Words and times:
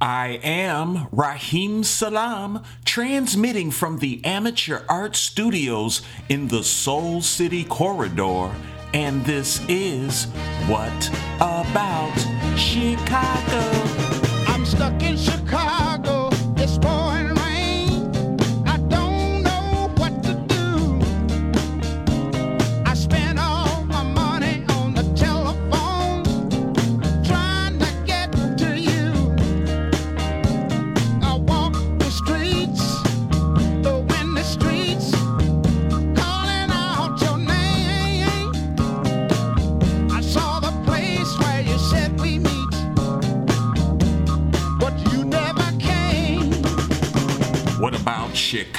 I 0.00 0.40
am 0.42 1.08
Rahim 1.12 1.84
Salaam, 1.84 2.62
transmitting 2.86 3.70
from 3.70 3.98
the 3.98 4.24
Amateur 4.24 4.80
Art 4.88 5.14
Studios 5.14 6.00
in 6.30 6.48
the 6.48 6.64
Soul 6.64 7.20
City 7.20 7.64
Corridor, 7.64 8.50
and 8.94 9.22
this 9.26 9.62
is 9.68 10.24
What 10.66 11.08
About 11.36 12.16
Chicago? 12.56 13.99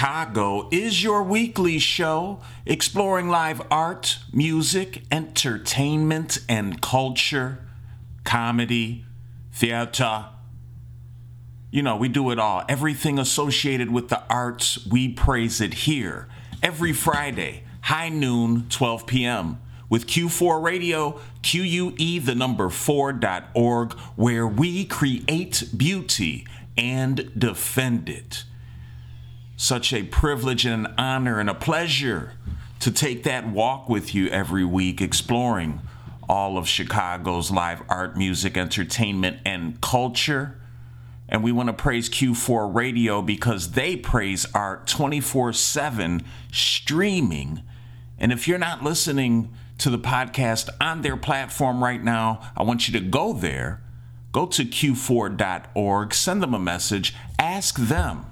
Chicago 0.02 0.68
is 0.72 1.04
your 1.04 1.22
weekly 1.22 1.78
show 1.78 2.40
exploring 2.66 3.30
live 3.30 3.62
art, 3.70 4.18
music, 4.34 5.04
entertainment, 5.12 6.40
and 6.50 6.82
culture, 6.82 7.60
comedy, 8.24 9.06
theater. 9.54 10.26
You 11.70 11.84
know, 11.84 11.98
we 11.98 12.10
do 12.10 12.32
it 12.32 12.40
all. 12.40 12.64
Everything 12.68 13.20
associated 13.20 13.92
with 13.92 14.10
the 14.10 14.24
arts, 14.28 14.84
we 14.88 15.08
praise 15.08 15.62
it 15.62 15.76
here. 15.86 16.28
Every 16.64 16.94
Friday, 16.94 17.64
high 17.82 18.10
noon, 18.10 18.66
12 18.70 19.06
p.m. 19.06 19.62
With 19.88 20.08
Q4 20.08 20.64
Radio, 20.64 21.20
QUE 21.44 22.26
the 22.26 22.34
number 22.34 22.70
4.org, 22.70 23.94
where 24.16 24.48
we 24.48 24.84
create 24.84 25.66
beauty 25.78 26.48
and 26.76 27.32
defend 27.38 28.10
it. 28.10 28.46
Such 29.62 29.94
a 29.94 30.02
privilege 30.02 30.66
and 30.66 30.88
an 30.88 30.94
honor 30.98 31.40
and 31.40 31.48
a 31.48 31.54
pleasure 31.54 32.34
to 32.80 32.90
take 32.90 33.22
that 33.26 33.48
walk 33.48 33.90
with 33.90 34.16
you 34.16 34.28
every 34.30 34.66
week, 34.66 35.02
exploring 35.02 35.82
all 36.28 36.58
of 36.58 36.68
Chicago's 36.68 37.52
live 37.52 37.84
art, 37.88 38.18
music, 38.18 38.58
entertainment, 38.58 39.38
and 39.46 39.80
culture. 39.80 40.60
And 41.30 41.44
we 41.44 41.52
want 41.52 41.68
to 41.68 41.74
praise 41.74 42.10
Q4 42.10 42.74
Radio 42.74 43.22
because 43.22 43.74
they 43.74 43.96
praise 43.96 44.48
art 44.56 44.88
24 44.88 45.54
7 45.54 46.24
streaming. 46.52 47.62
And 48.18 48.32
if 48.32 48.48
you're 48.48 48.58
not 48.58 48.82
listening 48.84 49.54
to 49.78 49.92
the 49.92 50.00
podcast 50.00 50.70
on 50.82 51.04
their 51.04 51.16
platform 51.16 51.84
right 51.84 52.04
now, 52.04 52.52
I 52.58 52.64
want 52.64 52.88
you 52.88 53.00
to 53.00 53.06
go 53.06 53.32
there, 53.32 53.84
go 54.32 54.48
to 54.48 54.66
q4.org, 54.66 56.14
send 56.16 56.42
them 56.42 56.56
a 56.56 56.60
message, 56.60 57.14
ask 57.38 57.78
them 57.78 58.26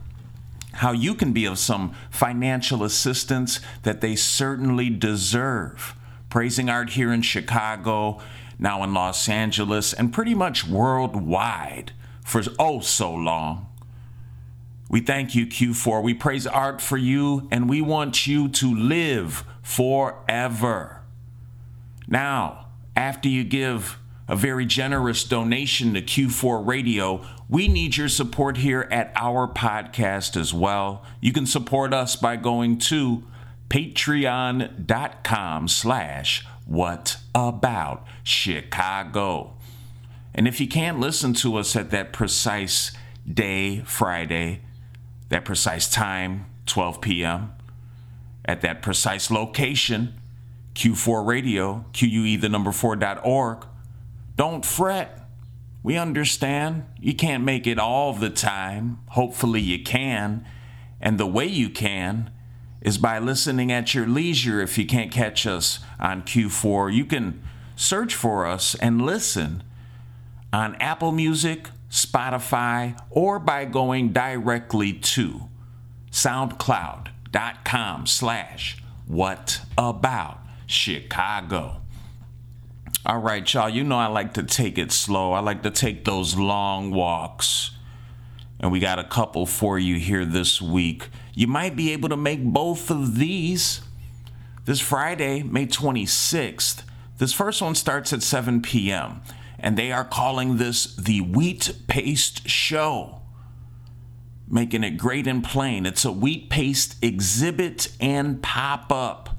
how 0.80 0.94
you 0.94 1.14
can 1.14 1.34
be 1.34 1.44
of 1.44 1.60
some 1.60 1.94
financial 2.10 2.86
assistance 2.86 3.60
that 3.84 4.00
they 4.00 4.16
certainly 4.16 4.90
deserve. 4.90 5.94
Praising 6.30 6.70
art 6.70 6.92
here 6.92 7.12
in 7.12 7.22
Chicago, 7.22 8.22
now 8.58 8.82
in 8.84 8.94
Los 8.94 9.28
Angeles, 9.28 9.92
and 9.92 10.14
pretty 10.14 10.34
much 10.34 10.66
worldwide 10.66 11.92
for 12.24 12.42
oh 12.58 12.80
so 12.80 13.14
long. 13.14 13.68
We 14.90 15.02
thank 15.02 15.36
you, 15.36 15.46
Q4. 15.46 16.02
We 16.02 16.14
praise 16.14 16.48
art 16.48 16.80
for 16.80 16.96
you, 16.96 17.50
and 17.52 17.70
we 17.70 17.82
want 17.82 18.26
you 18.26 18.48
to 18.48 18.74
live 18.74 19.44
forever. 19.62 21.02
Now, 22.08 22.68
after 22.96 23.28
you 23.28 23.44
give 23.44 24.00
a 24.30 24.36
very 24.36 24.66
generous 24.66 25.24
donation 25.24 25.96
to 25.96 26.02
Q4 26.02 26.66
Radio, 26.66 27.26
we 27.50 27.68
need 27.68 27.98
your 27.98 28.08
support 28.08 28.58
here 28.58 28.88
at 28.92 29.12
our 29.16 29.48
podcast 29.48 30.40
as 30.40 30.54
well. 30.54 31.04
You 31.20 31.34
can 31.34 31.48
support 31.48 31.96
us 31.96 32.16
by 32.16 32.36
going 32.36 32.78
to 32.78 33.24
patreon.com 33.70 35.68
slash 35.68 36.46
what 36.66 37.18
about 37.34 38.06
Chicago. 38.24 39.56
And 40.36 40.48
if 40.48 40.62
you 40.62 40.68
can't 40.68 41.00
listen 41.00 41.34
to 41.36 41.56
us 41.56 41.76
at 41.76 41.90
that 41.90 42.14
precise 42.14 42.92
day, 43.28 43.80
Friday, 43.80 44.62
that 45.30 45.44
precise 45.44 45.90
time, 45.90 46.46
12 46.68 47.02
p.m., 47.02 47.54
at 48.46 48.62
that 48.62 48.84
precise 48.84 49.32
location, 49.32 50.14
Q4 50.76 51.26
Radio, 51.26 51.86
QUE 51.94 52.38
the 52.40 52.50
number 52.50 52.70
4.org, 52.70 53.66
don't 54.40 54.66
fret. 54.66 55.20
We 55.84 55.98
understand 55.98 56.86
you 56.98 57.14
can't 57.14 57.44
make 57.44 57.68
it 57.68 57.78
all 57.78 58.14
the 58.14 58.30
time. 58.30 59.00
Hopefully, 59.10 59.60
you 59.60 59.84
can. 59.84 60.46
And 61.02 61.20
the 61.20 61.28
way 61.28 61.46
you 61.46 61.70
can 61.70 62.32
is 62.80 62.98
by 62.98 63.20
listening 63.20 63.70
at 63.70 63.94
your 63.94 64.08
leisure. 64.08 64.62
If 64.62 64.78
you 64.78 64.86
can't 64.86 65.12
catch 65.12 65.46
us 65.46 65.80
on 66.00 66.22
Q4, 66.22 66.94
you 66.94 67.04
can 67.04 67.44
search 67.76 68.16
for 68.16 68.46
us 68.46 68.76
and 68.76 69.02
listen 69.02 69.62
on 70.54 70.76
Apple 70.76 71.12
Music, 71.12 71.68
Spotify, 71.92 72.98
or 73.10 73.40
by 73.40 73.66
going 73.66 74.14
directly 74.14 74.94
to 74.94 75.50
soundcloud.com 76.14 78.06
slash 78.06 78.82
what 79.06 79.60
about 79.78 80.40
Chicago. 80.66 81.79
All 83.06 83.20
right, 83.20 83.54
y'all, 83.54 83.70
you 83.70 83.86
know 83.86 83.98
I 83.98 84.08
like 84.08 84.34
to 84.34 84.44
take 84.44 84.78
it 84.78 84.92
slow. 84.92 85.32
I 85.32 85.40
like 85.40 85.64
to 85.64 85.72
take 85.72 86.04
those 86.04 86.36
long 86.36 86.92
walks. 86.92 87.72
And 88.60 88.74
we 88.74 88.82
got 88.82 89.00
a 89.00 89.06
couple 89.06 89.46
for 89.46 89.80
you 89.80 89.98
here 89.98 90.26
this 90.26 90.62
week. 90.62 91.08
You 91.34 91.48
might 91.48 91.78
be 91.78 91.94
able 91.94 92.10
to 92.10 92.18
make 92.18 92.44
both 92.44 92.92
of 92.92 93.18
these 93.18 93.80
this 94.66 94.82
Friday, 94.82 95.44
May 95.44 95.66
26th. 95.66 96.84
This 97.20 97.32
first 97.32 97.62
one 97.62 97.74
starts 97.74 98.12
at 98.12 98.22
7 98.22 98.62
p.m., 98.62 99.22
and 99.58 99.78
they 99.78 99.94
are 99.94 100.06
calling 100.06 100.58
this 100.58 100.94
the 100.96 101.22
Wheat 101.22 101.72
Paste 101.88 102.50
Show. 102.50 103.22
Making 104.46 104.84
it 104.84 104.98
great 104.98 105.26
and 105.26 105.42
plain. 105.42 105.86
It's 105.86 106.04
a 106.04 106.12
wheat 106.12 106.50
paste 106.50 106.98
exhibit 107.02 107.94
and 108.02 108.44
pop 108.44 108.92
up. 108.92 109.38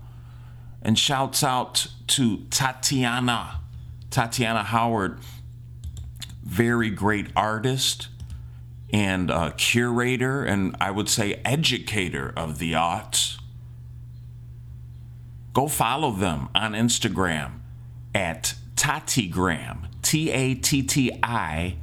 And 0.82 0.98
shouts 0.98 1.44
out 1.44 1.88
to 2.10 2.44
Tatiana, 2.50 3.60
Tatiana 4.10 4.64
Howard, 4.64 5.18
very 6.42 6.90
great 6.90 7.28
artist 7.36 8.08
and 8.92 9.32
curator, 9.56 10.44
and 10.44 10.76
I 10.80 10.90
would 10.90 11.08
say 11.08 11.40
educator 11.44 12.32
of 12.36 12.58
the 12.58 12.74
arts. 12.74 13.38
Go 15.52 15.68
follow 15.68 16.10
them 16.10 16.48
on 16.54 16.72
Instagram 16.72 17.60
at 18.14 18.54
Tatigram, 18.76 19.86
T 20.02 20.30
A 20.30 20.54
T 20.54 20.82
T 20.82 21.12
I 21.22 21.76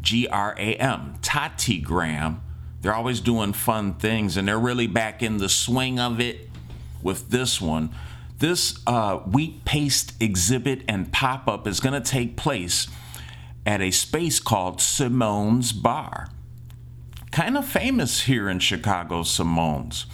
G 0.00 0.26
R 0.28 0.54
A 0.58 0.74
M, 0.76 1.14
Tatigram. 1.22 2.40
They're 2.82 2.94
always 2.94 3.20
doing 3.20 3.52
fun 3.52 3.94
things, 3.94 4.36
and 4.36 4.48
they're 4.48 4.58
really 4.58 4.86
back 4.86 5.22
in 5.22 5.38
the 5.38 5.48
swing 5.48 5.98
of 5.98 6.20
it 6.20 6.50
with 7.02 7.30
this 7.30 7.60
one. 7.60 7.94
This 8.40 8.80
uh, 8.86 9.18
wheat 9.18 9.66
paste 9.66 10.14
exhibit 10.18 10.82
and 10.88 11.12
pop 11.12 11.46
up 11.46 11.66
is 11.66 11.78
going 11.78 12.00
to 12.00 12.10
take 12.10 12.38
place 12.38 12.88
at 13.66 13.82
a 13.82 13.90
space 13.90 14.40
called 14.40 14.80
Simone's 14.80 15.72
Bar. 15.72 16.28
Kind 17.30 17.58
of 17.58 17.66
famous 17.66 18.22
here 18.22 18.48
in 18.48 18.58
Chicago, 18.58 19.24
Simone's. 19.24 20.06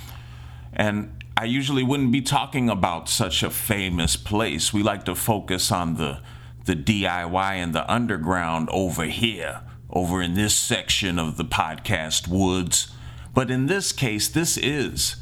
And 0.73 1.25
I 1.37 1.45
usually 1.45 1.85
wouldn't 1.85 2.11
be 2.11 2.21
talking 2.21 2.69
about 2.69 3.09
such 3.09 3.45
a 3.45 3.51
famous 3.51 4.17
place. 4.17 4.73
We 4.73 4.83
like 4.83 5.05
to 5.05 5.15
focus 5.15 5.71
on 5.71 5.95
the 5.95 6.21
the 6.65 6.75
DIY 6.75 7.53
and 7.53 7.73
the 7.73 7.89
underground 7.91 8.69
over 8.73 9.05
here, 9.05 9.61
over 9.89 10.21
in 10.21 10.35
this 10.35 10.57
section 10.57 11.17
of 11.17 11.37
the 11.37 11.45
podcast 11.45 12.27
woods. 12.27 12.89
But 13.33 13.53
in 13.53 13.67
this 13.67 13.93
case, 13.93 14.27
this 14.27 14.57
is 14.57 15.15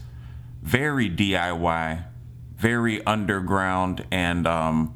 very 0.62 1.10
DIY, 1.10 2.04
very 2.64 3.04
underground, 3.04 4.06
and 4.10 4.46
um, 4.46 4.94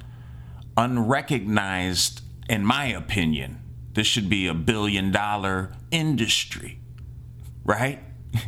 unrecognized, 0.79 2.23
in 2.49 2.65
my 2.65 2.87
opinion. 2.87 3.61
This 3.93 4.07
should 4.07 4.31
be 4.31 4.47
a 4.47 4.55
billion 4.55 5.13
dollar 5.13 5.75
industry, 5.91 6.81
right? 7.65 7.99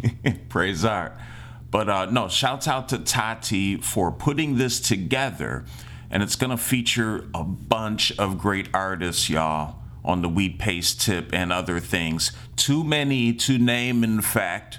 Praise 0.49 0.87
art. 0.87 1.12
But 1.70 1.90
uh, 1.90 2.06
no, 2.06 2.28
shouts 2.28 2.67
out 2.67 2.88
to 2.88 2.99
Tati 2.99 3.76
for 3.76 4.11
putting 4.11 4.56
this 4.56 4.81
together. 4.81 5.67
And 6.11 6.22
it's 6.22 6.34
going 6.34 6.50
to 6.50 6.56
feature 6.56 7.28
a 7.34 7.44
bunch 7.44 8.19
of 8.19 8.38
great 8.38 8.70
artists, 8.72 9.28
y'all. 9.28 9.81
on 10.02 10.22
the 10.22 10.31
wheat 10.31 10.58
paste 10.58 11.02
tip 11.02 11.31
and 11.34 11.52
other 11.52 11.78
things. 11.78 12.32
Too 12.56 12.82
many 12.82 13.34
to 13.34 13.58
name, 13.58 14.02
in 14.02 14.22
fact. 14.22 14.78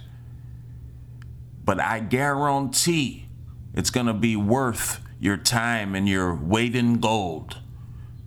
But 1.63 1.79
I 1.79 1.99
guarantee 1.99 3.27
it's 3.73 3.89
going 3.89 4.07
to 4.07 4.13
be 4.13 4.35
worth 4.35 5.01
your 5.19 5.38
time 5.38 5.95
and 5.95 6.07
your 6.07 6.33
weight 6.35 6.75
in 6.75 7.00
gold 7.00 7.59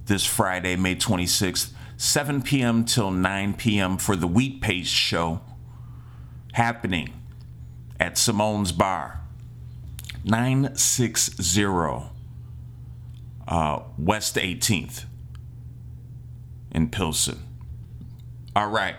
this 0.07 0.25
Friday, 0.25 0.77
May 0.77 0.97
26th, 0.97 1.73
7 1.97 2.43
p.m. 2.43 2.85
till 2.85 3.11
9 3.11 3.55
p.m. 3.55 3.97
for 3.97 4.17
the 4.17 4.27
Wheat 4.27 4.61
Paste 4.61 4.93
Show 4.93 5.41
happening 6.53 7.13
at 7.99 8.19
Simone's 8.19 8.73
Bar, 8.73 9.21
960 10.25 11.65
uh, 13.47 13.81
West 13.99 14.37
18th 14.37 15.05
in 16.71 16.89
Pilsen. 16.89 17.43
All 18.55 18.69
right. 18.69 18.97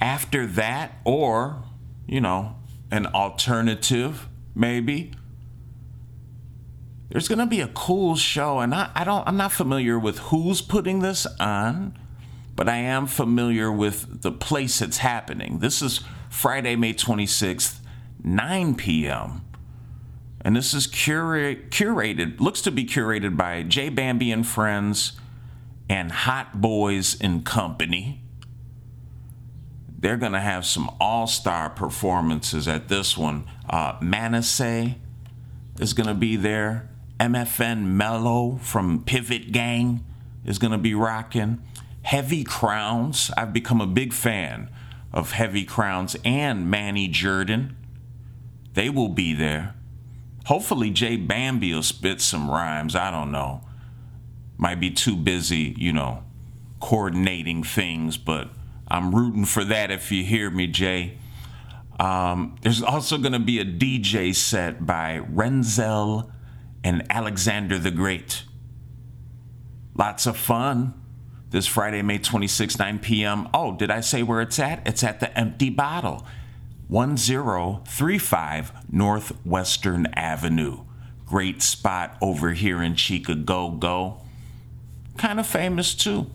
After 0.00 0.46
that, 0.46 0.92
or, 1.04 1.62
you 2.06 2.20
know, 2.20 2.56
an 2.90 3.06
alternative, 3.06 4.28
maybe, 4.58 5.12
there's 7.08 7.28
going 7.28 7.38
to 7.38 7.46
be 7.46 7.60
a 7.60 7.68
cool 7.68 8.16
show. 8.16 8.58
And 8.58 8.74
I, 8.74 8.90
I 8.94 9.04
don't, 9.04 9.26
I'm 9.26 9.36
not 9.36 9.52
familiar 9.52 9.98
with 9.98 10.18
who's 10.18 10.60
putting 10.60 11.00
this 11.00 11.26
on, 11.40 11.98
but 12.54 12.68
I 12.68 12.76
am 12.76 13.06
familiar 13.06 13.72
with 13.72 14.22
the 14.22 14.32
place 14.32 14.82
it's 14.82 14.98
happening. 14.98 15.60
This 15.60 15.80
is 15.80 16.00
Friday, 16.28 16.76
May 16.76 16.92
26th, 16.92 17.78
9 18.22 18.74
p.m. 18.74 19.42
And 20.40 20.54
this 20.54 20.74
is 20.74 20.86
curated, 20.86 22.40
looks 22.40 22.60
to 22.62 22.70
be 22.70 22.84
curated 22.84 23.36
by 23.36 23.62
J 23.62 23.88
Bambi 23.88 24.30
and 24.30 24.46
Friends 24.46 25.12
and 25.88 26.12
Hot 26.12 26.60
Boys 26.60 27.18
and 27.20 27.44
Company. 27.44 28.22
They're 29.98 30.16
going 30.16 30.32
to 30.32 30.40
have 30.40 30.64
some 30.64 30.90
all 31.00 31.26
star 31.26 31.70
performances 31.70 32.68
at 32.68 32.88
this 32.88 33.18
one. 33.18 33.46
Uh, 33.68 33.96
Manasseh 34.00 34.94
is 35.80 35.92
going 35.92 36.06
to 36.06 36.14
be 36.14 36.36
there. 36.36 36.88
MFN 37.18 37.84
Melo 37.84 38.58
from 38.62 39.02
Pivot 39.02 39.50
Gang 39.50 40.04
is 40.44 40.58
going 40.58 40.70
to 40.70 40.78
be 40.78 40.94
rocking. 40.94 41.60
Heavy 42.02 42.44
Crownz. 42.44 43.30
I've 43.36 43.52
become 43.52 43.80
a 43.80 43.86
big 43.86 44.12
fan 44.12 44.70
of 45.12 45.32
Heavy 45.32 45.66
Crownz 45.66 46.16
and 46.24 46.70
Mani 46.70 47.08
Jurdan. 47.08 47.74
They 48.74 48.88
will 48.88 49.08
be 49.08 49.34
there. 49.34 49.74
Hopefully, 50.46 50.90
Jay 50.90 51.16
Bambi 51.16 51.74
will 51.74 51.82
spit 51.82 52.20
some 52.20 52.48
rhymes. 52.48 52.94
I 52.94 53.10
don't 53.10 53.32
know 53.32 53.62
might 54.58 54.80
be 54.80 54.90
too 54.90 55.16
busy, 55.16 55.74
you 55.78 55.92
know, 55.92 56.24
coordinating 56.80 57.62
things, 57.62 58.18
but 58.18 58.50
I'm 58.88 59.14
rooting 59.14 59.44
for 59.44 59.64
that 59.64 59.90
if 59.90 60.10
you 60.10 60.24
hear 60.24 60.50
me, 60.50 60.66
Jay. 60.66 61.18
Um, 62.00 62.56
there's 62.62 62.82
also 62.82 63.18
going 63.18 63.32
to 63.32 63.38
be 63.38 63.58
a 63.58 63.64
DJ 63.64 64.34
set 64.34 64.86
by 64.86 65.20
Renzel 65.32 66.30
and 66.82 67.04
Alexander 67.10 67.78
the 67.78 67.90
Great. 67.90 68.44
Lots 69.94 70.26
of 70.26 70.36
fun 70.36 70.94
this 71.50 71.66
Friday, 71.66 72.02
May 72.02 72.18
26, 72.18 72.78
9 72.78 72.98
p.m. 73.00 73.48
Oh, 73.52 73.74
did 73.74 73.90
I 73.90 74.00
say 74.00 74.22
where 74.22 74.40
it's 74.40 74.58
at? 74.58 74.86
It's 74.86 75.02
at 75.02 75.20
the 75.20 75.36
Empty 75.36 75.70
Bottle, 75.70 76.26
1035 76.88 78.92
North 78.92 79.44
Western 79.44 80.06
Avenue. 80.14 80.84
Great 81.26 81.62
spot 81.62 82.16
over 82.22 82.52
here 82.52 82.82
in 82.82 82.94
Chicago. 82.94 83.70
Go 83.70 84.20
kind 85.16 85.40
of 85.40 85.46
famous 85.46 85.94
too, 85.94 86.30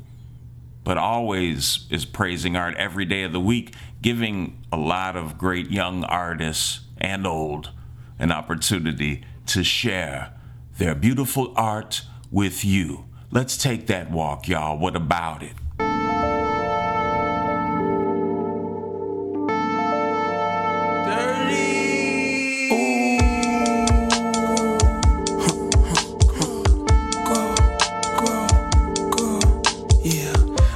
but 0.83 0.97
always 0.97 1.85
is 1.89 2.05
praising 2.05 2.55
art 2.55 2.75
every 2.75 3.05
day 3.05 3.23
of 3.23 3.31
the 3.31 3.39
week, 3.39 3.73
giving 4.01 4.63
a 4.71 4.77
lot 4.77 5.15
of 5.15 5.37
great 5.37 5.71
young 5.71 6.03
artists 6.03 6.81
and 6.97 7.25
old 7.25 7.71
an 8.19 8.31
opportunity 8.31 9.23
to 9.45 9.63
share 9.63 10.33
their 10.77 10.95
beautiful 10.95 11.53
art 11.55 12.01
with 12.31 12.65
you. 12.65 13.05
Let's 13.31 13.57
take 13.57 13.87
that 13.87 14.11
walk, 14.11 14.47
y'all. 14.47 14.77
What 14.77 14.95
about 14.95 15.41
it? 15.43 15.53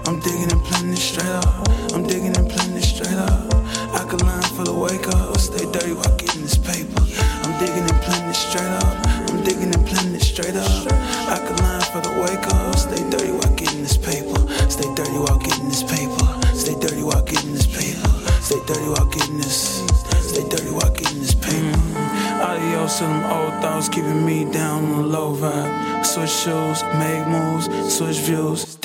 I'm 0.08 0.22
digging 0.22 0.50
and 0.50 0.64
planning 0.64 0.96
straight 0.96 1.28
up. 1.28 1.68
I'm 1.94 2.08
digging 2.08 2.38
and 2.38 2.50
planning 2.50 2.82
straight 2.82 3.20
up. 3.20 3.54
I 3.92 4.08
could 4.08 4.22
line 4.22 4.42
for 4.56 4.64
the 4.64 4.74
wake 4.74 5.06
up. 5.10 5.38
Stay 5.38 5.70
dirty 5.70 5.92
while 5.92 6.16
getting 6.16 6.44
this 6.44 6.58
paper. 6.58 7.04
I'm 7.44 7.52
digging 7.60 7.84
and 7.84 8.02
planning 8.08 8.34
straight 8.34 8.72
up. 8.88 8.96
I'm 9.28 9.44
digging 9.44 9.76
and 9.76 9.86
planning 9.86 10.22
straight 10.22 10.56
up. 10.56 10.88
I 11.28 11.44
could 11.44 11.60
line 11.60 11.84
for 11.92 12.00
the 12.00 12.14
wake 12.24 12.48
up. 12.48 12.76
Stay 12.80 13.04
dirty 13.10 13.36
while 13.36 13.54
getting 13.60 13.84
this 13.84 13.98
paper. 13.98 14.40
Stay 14.72 14.88
dirty 14.96 15.20
while 15.20 15.40
getting 15.40 15.68
this 15.68 15.84
paper. 15.84 16.26
Stay 16.56 16.80
dirty 16.80 17.04
while 17.04 17.24
getting 17.24 17.52
this 17.52 17.68
paper. 17.68 18.08
Stay 18.40 18.64
dirty 18.64 18.88
while 18.88 19.12
getting 19.12 19.38
this. 19.38 19.84
Stay 20.24 20.48
dirty 20.48 20.72
while 20.72 20.90
getting 20.96 21.20
this 21.20 21.36
paper 21.36 21.77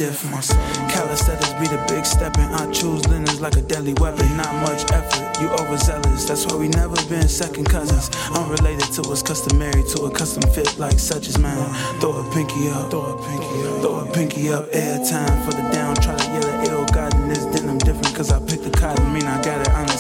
different. 0.02 0.44
Calisthenics 0.90 1.52
be 1.60 1.66
the 1.68 1.84
big 1.88 2.04
step, 2.04 2.36
and 2.38 2.54
I 2.54 2.70
choose 2.72 3.06
linens 3.08 3.40
like 3.40 3.56
a 3.56 3.62
deadly 3.62 3.94
weapon. 3.94 4.36
Not 4.36 4.52
much 4.66 4.90
effort, 4.90 5.40
you 5.40 5.48
overzealous. 5.62 6.24
That's 6.24 6.44
why 6.46 6.56
we 6.56 6.68
never 6.68 6.96
been 7.08 7.28
second 7.28 7.66
cousins. 7.66 8.10
Unrelated 8.36 8.90
to 8.94 9.02
what's 9.02 9.22
customary 9.22 9.82
to 9.94 10.04
a 10.04 10.10
custom 10.10 10.42
fit 10.50 10.78
like 10.78 10.98
such 10.98 11.28
as 11.28 11.38
mine. 11.38 11.56
Throw 12.00 12.18
a 12.18 12.34
pinky 12.34 12.68
up, 12.70 12.90
throw 12.90 13.14
a 13.14 13.16
pinky 13.28 13.58
up, 13.68 13.80
throw 13.82 14.00
a 14.00 14.06
pinky 14.12 14.52
up. 14.52 14.68
Air 14.72 14.98
time 15.04 15.36
for 15.44 15.52
the 15.52 15.62
down. 15.72 15.94
Try 15.96 16.16
to 16.16 16.24
yell 16.24 16.46
at 16.46 16.68
ill 16.68 16.84
God 16.86 17.14
in 17.14 17.28
this 17.28 17.44
denim 17.46 17.78
different, 17.78 18.14
cause 18.14 18.32
I 18.32 18.40
picked 18.40 18.61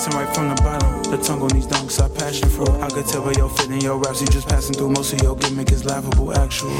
and 0.06 0.14
right 0.14 0.34
from 0.34 0.48
the 0.48 0.54
bottom. 0.62 1.02
The 1.10 1.18
tongue 1.18 1.42
on 1.42 1.50
these 1.50 1.66
dunks, 1.66 2.00
I 2.02 2.08
passion 2.08 2.48
for. 2.48 2.68
I 2.82 2.88
could 2.88 3.06
tell 3.06 3.22
by 3.22 3.32
your 3.32 3.48
fit 3.48 3.68
and 3.68 3.82
your 3.82 3.98
raps, 3.98 4.20
you 4.20 4.26
just 4.28 4.48
passing 4.48 4.74
through. 4.74 4.90
Most 4.90 5.12
of 5.12 5.20
your 5.22 5.36
gimmick 5.36 5.70
is 5.70 5.84
laughable, 5.84 6.32
actual. 6.36 6.70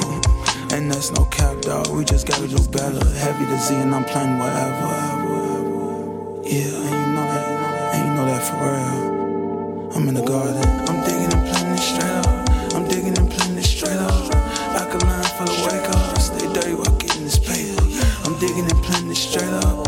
And 0.73 0.91
that's 0.91 1.11
no 1.13 1.25
cap, 1.27 1.61
dog. 1.61 1.89
We 1.89 2.05
just 2.05 2.27
gotta 2.27 2.49
do 2.49 2.59
better. 2.69 3.05
Heavy 3.19 3.45
to 3.47 3.59
Z, 3.59 3.75
and 3.75 3.95
I'm 3.95 4.05
playing 4.05 4.39
whatever. 4.39 4.89
Yeah, 6.43 6.73
and 6.89 6.99
you 6.99 7.09
know 7.15 7.27
that, 7.31 7.95
and 7.95 8.09
you 8.09 8.15
know 8.15 8.27
that 8.27 8.43
for 8.43 8.57
real. 8.65 9.97
I'm 9.97 10.09
in 10.09 10.15
the 10.15 10.25
garden. 10.25 10.65
I'm 10.89 11.05
digging 11.05 11.33
and 11.33 11.45
playing 11.47 11.71
this 11.77 11.85
straight 11.85 12.17
up. 12.27 12.75
I'm 12.75 12.89
digging 12.89 13.19
and 13.19 13.31
playing 13.31 13.55
this 13.57 13.71
straight 13.71 14.01
up. 14.01 14.35
Like 14.75 14.95
a 14.95 14.99
line 15.05 15.31
for 15.37 15.45
the 15.45 15.57
wake 15.69 15.89
up. 15.95 16.19
Stay 16.19 16.53
dirty 16.53 16.75
while 16.75 16.97
getting 16.97 17.25
this 17.25 17.39
paper. 17.39 17.83
I'm 18.25 18.39
digging 18.39 18.67
and 18.71 18.83
playing 18.83 19.09
this 19.09 19.23
straight 19.23 19.53
up. 19.65 19.82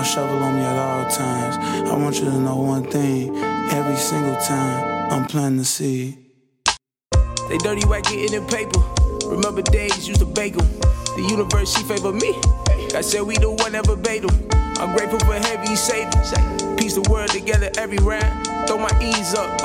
My 0.00 0.06
shovel 0.06 0.42
on 0.42 0.56
me 0.56 0.62
at 0.62 0.78
all 0.78 1.10
times. 1.10 1.58
I 1.90 1.94
want 1.94 2.18
you 2.18 2.24
to 2.24 2.38
know 2.38 2.56
one 2.56 2.84
thing. 2.84 3.36
Every 3.70 3.96
single 3.96 4.34
time 4.40 5.12
I'm 5.12 5.26
planting 5.26 5.58
the 5.58 5.64
seed. 5.66 6.16
They 7.50 7.58
dirty 7.58 7.86
white 7.86 8.04
getting 8.04 8.32
in 8.32 8.46
paper. 8.46 8.80
Remember 9.26 9.60
days 9.60 10.08
used 10.08 10.20
to 10.20 10.26
bake 10.26 10.56
them. 10.56 10.66
The 11.16 11.26
universe, 11.28 11.76
she 11.76 11.82
favor 11.82 12.12
me. 12.12 12.32
I 12.94 13.02
said 13.02 13.24
we 13.24 13.36
the 13.36 13.50
one 13.50 13.72
that 13.72 13.84
verbatim. 13.86 14.30
I'm 14.80 14.96
grateful 14.96 15.20
for 15.20 15.34
heavy 15.34 15.76
savings. 15.76 16.32
Piece 16.78 16.94
the 16.94 17.06
world 17.10 17.28
together 17.28 17.70
every 17.76 17.98
round. 17.98 18.46
Throw 18.66 18.78
my 18.78 18.92
ease 19.02 19.34
up. 19.34 19.60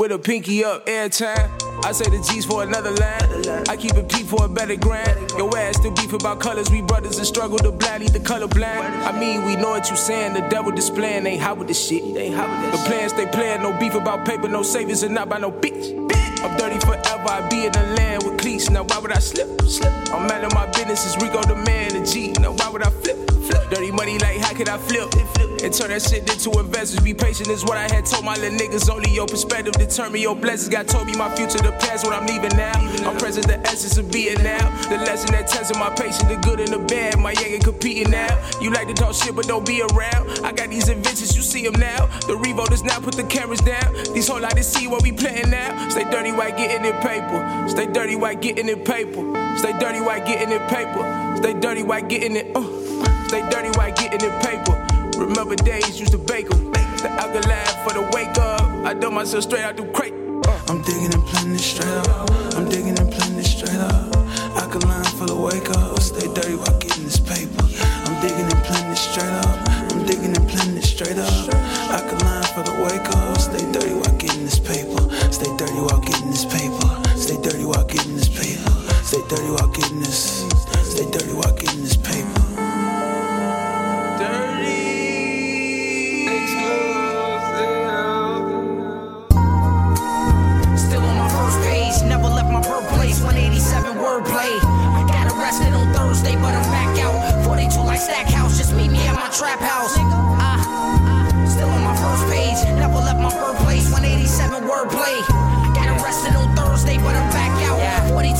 With 0.00 0.10
a 0.10 0.18
pinky 0.18 0.64
up, 0.64 0.86
airtime. 0.86 1.55
I 1.86 1.92
say 1.92 2.10
the 2.10 2.18
G's 2.18 2.44
for 2.44 2.64
another 2.64 2.90
line. 2.90 3.64
I 3.68 3.76
keep 3.76 3.94
it 3.94 4.08
P 4.08 4.24
for 4.24 4.44
a 4.44 4.48
better 4.48 4.74
grind. 4.74 5.30
Your 5.38 5.56
ass 5.56 5.76
still 5.76 5.92
beef 5.92 6.12
about 6.12 6.40
colors. 6.40 6.68
We 6.68 6.82
brothers 6.82 7.16
and 7.18 7.24
struggle 7.24 7.58
to 7.58 7.70
blind, 7.70 8.08
the 8.08 8.18
color 8.18 8.48
blind. 8.48 8.92
I 9.04 9.16
mean, 9.16 9.44
we 9.44 9.54
know 9.54 9.70
what 9.70 9.88
you 9.88 9.94
saying. 9.94 10.34
The 10.34 10.40
devil 10.48 10.72
displaying 10.72 11.24
ain't 11.26 11.40
hot 11.40 11.58
with 11.58 11.68
the 11.68 11.74
shit. 11.74 12.02
The 12.12 12.82
plans 12.86 13.12
they 13.12 13.26
playing, 13.26 13.62
no 13.62 13.72
beef 13.78 13.94
about 13.94 14.26
paper, 14.26 14.48
no 14.48 14.64
savings, 14.64 15.04
and 15.04 15.14
not 15.14 15.28
by 15.28 15.38
no 15.38 15.52
bitch. 15.52 15.92
I'm 16.42 16.56
dirty 16.56 16.80
forever. 16.80 17.28
I 17.28 17.46
be 17.48 17.66
in 17.66 17.70
the 17.70 17.82
land 17.96 18.24
with 18.24 18.40
cleats. 18.40 18.68
Now 18.68 18.82
why 18.82 18.98
would 18.98 19.12
I 19.12 19.20
slip? 19.20 19.62
Slip. 19.62 19.92
I'm 20.12 20.28
out 20.28 20.42
of 20.42 20.52
my 20.54 20.66
business. 20.66 21.06
Is 21.06 21.16
Rico 21.22 21.40
the 21.42 21.54
man, 21.54 21.92
the 21.92 22.04
G. 22.04 22.32
Now 22.32 22.50
why 22.50 22.68
would 22.68 22.82
I 22.82 22.90
flip? 22.90 23.25
Dirty 23.70 23.90
money, 23.90 24.18
like 24.18 24.38
how 24.38 24.54
could 24.54 24.68
I 24.68 24.78
flip? 24.78 25.12
And 25.62 25.72
turn 25.72 25.88
that 25.88 26.02
shit 26.02 26.22
into 26.30 26.50
investors. 26.60 27.00
Be 27.00 27.14
patient 27.14 27.48
is 27.48 27.64
what 27.64 27.76
I 27.78 27.88
had 27.92 28.06
told 28.06 28.24
my 28.24 28.36
little 28.36 28.58
niggas. 28.58 28.88
Only 28.90 29.10
your 29.10 29.26
perspective 29.26 29.74
determine 29.74 30.20
your 30.20 30.36
blessings. 30.36 30.68
God 30.68 30.86
told 30.86 31.06
me 31.06 31.16
my 31.16 31.34
future, 31.34 31.58
the 31.58 31.72
past, 31.80 32.04
what 32.04 32.14
I'm 32.14 32.26
leaving 32.26 32.56
now. 32.56 32.72
I'm 33.08 33.16
present, 33.16 33.46
the 33.48 33.58
essence 33.66 33.98
of 33.98 34.10
being 34.12 34.42
now. 34.42 34.70
The 34.88 34.98
lesson 34.98 35.32
that 35.32 35.48
tested 35.48 35.76
my 35.78 35.90
patience, 35.90 36.22
the 36.24 36.36
good 36.36 36.60
and 36.60 36.68
the 36.68 36.78
bad. 36.78 37.18
My 37.18 37.32
young 37.32 37.54
and 37.54 37.64
competing 37.64 38.10
now. 38.10 38.30
You 38.60 38.70
like 38.70 38.86
to 38.88 38.94
talk 38.94 39.14
shit, 39.14 39.34
but 39.34 39.46
don't 39.46 39.66
be 39.66 39.82
around. 39.82 40.44
I 40.44 40.52
got 40.52 40.70
these 40.70 40.88
inventions, 40.88 41.34
you 41.36 41.42
see 41.42 41.64
them 41.64 41.80
now. 41.80 42.06
The 42.28 42.36
Revo 42.36 42.66
does 42.66 42.84
now 42.84 43.00
put 43.00 43.14
the 43.14 43.24
cameras 43.24 43.60
down. 43.60 43.94
These 44.14 44.28
whole 44.28 44.40
like 44.40 44.56
to 44.56 44.62
see 44.62 44.86
what 44.86 45.02
we 45.02 45.12
playing 45.12 45.50
now. 45.50 45.88
Stay 45.88 46.04
dirty 46.04 46.32
white, 46.32 46.56
getting 46.56 46.84
in 46.84 46.94
paper. 47.00 47.66
Stay 47.68 47.86
dirty 47.86 48.16
white, 48.16 48.40
getting 48.40 48.68
in 48.68 48.84
paper. 48.84 49.56
Stay 49.58 49.72
dirty 49.78 50.00
white, 50.00 50.26
getting 50.26 50.52
in 50.52 50.60
paper. 50.68 51.34
Stay 51.38 51.54
dirty 51.54 51.82
white, 51.82 52.08
getting 52.08 52.36
it. 52.36 52.54
Uh. 52.54 52.75
Stay 53.26 53.42
dirty 53.50 53.76
white, 53.76 53.96
getting 53.96 54.22
in 54.22 54.38
paper. 54.38 54.78
Remember 55.18 55.56
days 55.56 55.98
used 55.98 56.12
to 56.12 56.18
bake 56.18 56.48
them. 56.48 56.70
The 56.70 57.10
alkaline 57.10 57.74
for 57.82 57.92
the 57.92 58.08
wake 58.14 58.38
up. 58.38 58.62
I 58.86 58.94
done 58.94 59.14
myself 59.14 59.42
straight 59.42 59.64
out 59.64 59.76
the 59.76 59.84
crate. 59.86 60.14
Uh. 60.46 60.54
I'm 60.68 60.80
digging 60.82 61.12
and 61.12 61.26
planning 61.26 61.58
straight 61.58 61.90
up. 62.06 62.30
I'm 62.54 62.68
digging 62.68 62.96
and 62.96 63.10
planning 63.10 63.42
straight 63.42 63.82
up. 63.82 64.14
Alkaline 64.62 65.10
for 65.18 65.26
the 65.26 65.34
wake 65.34 65.68
up. 65.74 65.98
Stay 65.98 66.32
dirty 66.34 66.54
while 66.54 66.78
getting 66.78 67.02
this 67.02 67.18
paper. 67.18 67.66
I'm 68.06 68.14
digging 68.22 68.46
and 68.46 68.62
planning 68.62 68.94
straight 68.94 69.34
up. 69.42 69.58
I'm 69.90 70.06
digging 70.06 70.30
and 70.30 70.46
planning 70.48 70.82
straight 70.82 71.18
up. 71.18 71.50
Alkaline 71.90 72.46
for 72.54 72.62
the 72.62 72.78
wake 72.78 73.10
up. 73.10 73.38
Stay 73.42 73.66
dirty 73.74 73.94
while 73.98 74.16
getting 74.22 74.44
this 74.46 74.60
paper. 74.62 75.02
Stay 75.34 75.50
dirty 75.58 75.82
while 75.82 75.98
getting 75.98 76.30
this 76.30 76.46
paper. 76.46 76.88
Stay 77.18 77.36
dirty 77.42 77.66
while 77.66 77.84
getting 77.90 78.14
this 78.14 78.30
paper. 78.30 78.70
Stay 79.02 79.22
dirty 79.26 79.50
while 79.50 79.66
getting 79.74 79.98
this. 79.98 80.46
Stay 80.86 81.10
dirty 81.10 81.34
while 81.34 81.52
getting 81.58 81.82
this 81.82 81.95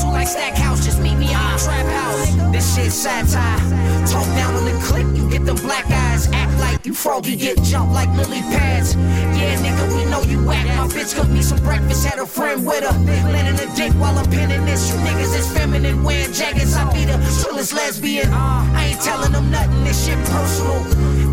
42 0.07 0.13
like 0.13 0.27
Stackhouse, 0.27 0.85
just 0.85 0.99
meet 0.99 1.15
me 1.15 1.27
at 1.33 1.41
my 1.41 1.57
trap 1.57 1.85
house. 1.87 2.51
This 2.51 2.75
shit 2.75 2.91
satire. 2.91 3.59
Talk 4.07 4.25
down 4.35 4.55
on 4.55 4.65
the 4.65 4.75
click, 4.83 5.07
you 5.15 5.29
get 5.29 5.45
them 5.45 5.57
black 5.57 5.85
eyes. 5.89 6.31
Act 6.31 6.57
like 6.59 6.85
you 6.85 6.93
froggy, 6.93 7.35
get 7.35 7.61
jumped 7.63 7.93
like 7.93 8.09
lily 8.15 8.41
pads. 8.53 8.95
Yeah, 8.95 9.55
nigga, 9.61 9.83
we 9.95 10.09
know 10.09 10.21
you 10.23 10.43
whack. 10.45 10.65
My 10.77 10.87
bitch 10.87 11.15
cooked 11.15 11.31
me 11.31 11.41
some 11.41 11.59
breakfast, 11.59 12.05
had 12.05 12.19
a 12.19 12.25
friend 12.25 12.65
with 12.65 12.83
her. 12.83 12.97
Landing 13.31 13.59
a 13.59 13.75
dick 13.75 13.93
while 13.93 14.17
I'm 14.17 14.29
pinning 14.29 14.65
this. 14.65 14.89
You 14.89 14.97
niggas 14.99 15.37
is 15.37 15.51
feminine, 15.51 16.03
wearing 16.03 16.33
jackets. 16.33 16.75
I 16.75 16.91
be 16.93 17.05
the 17.05 17.17
trillest 17.41 17.73
lesbian. 17.73 18.31
I 18.33 18.91
ain't 18.91 19.01
telling 19.01 19.31
them 19.31 19.51
nothing, 19.51 19.83
this 19.83 20.05
shit 20.05 20.17
personal. 20.25 20.83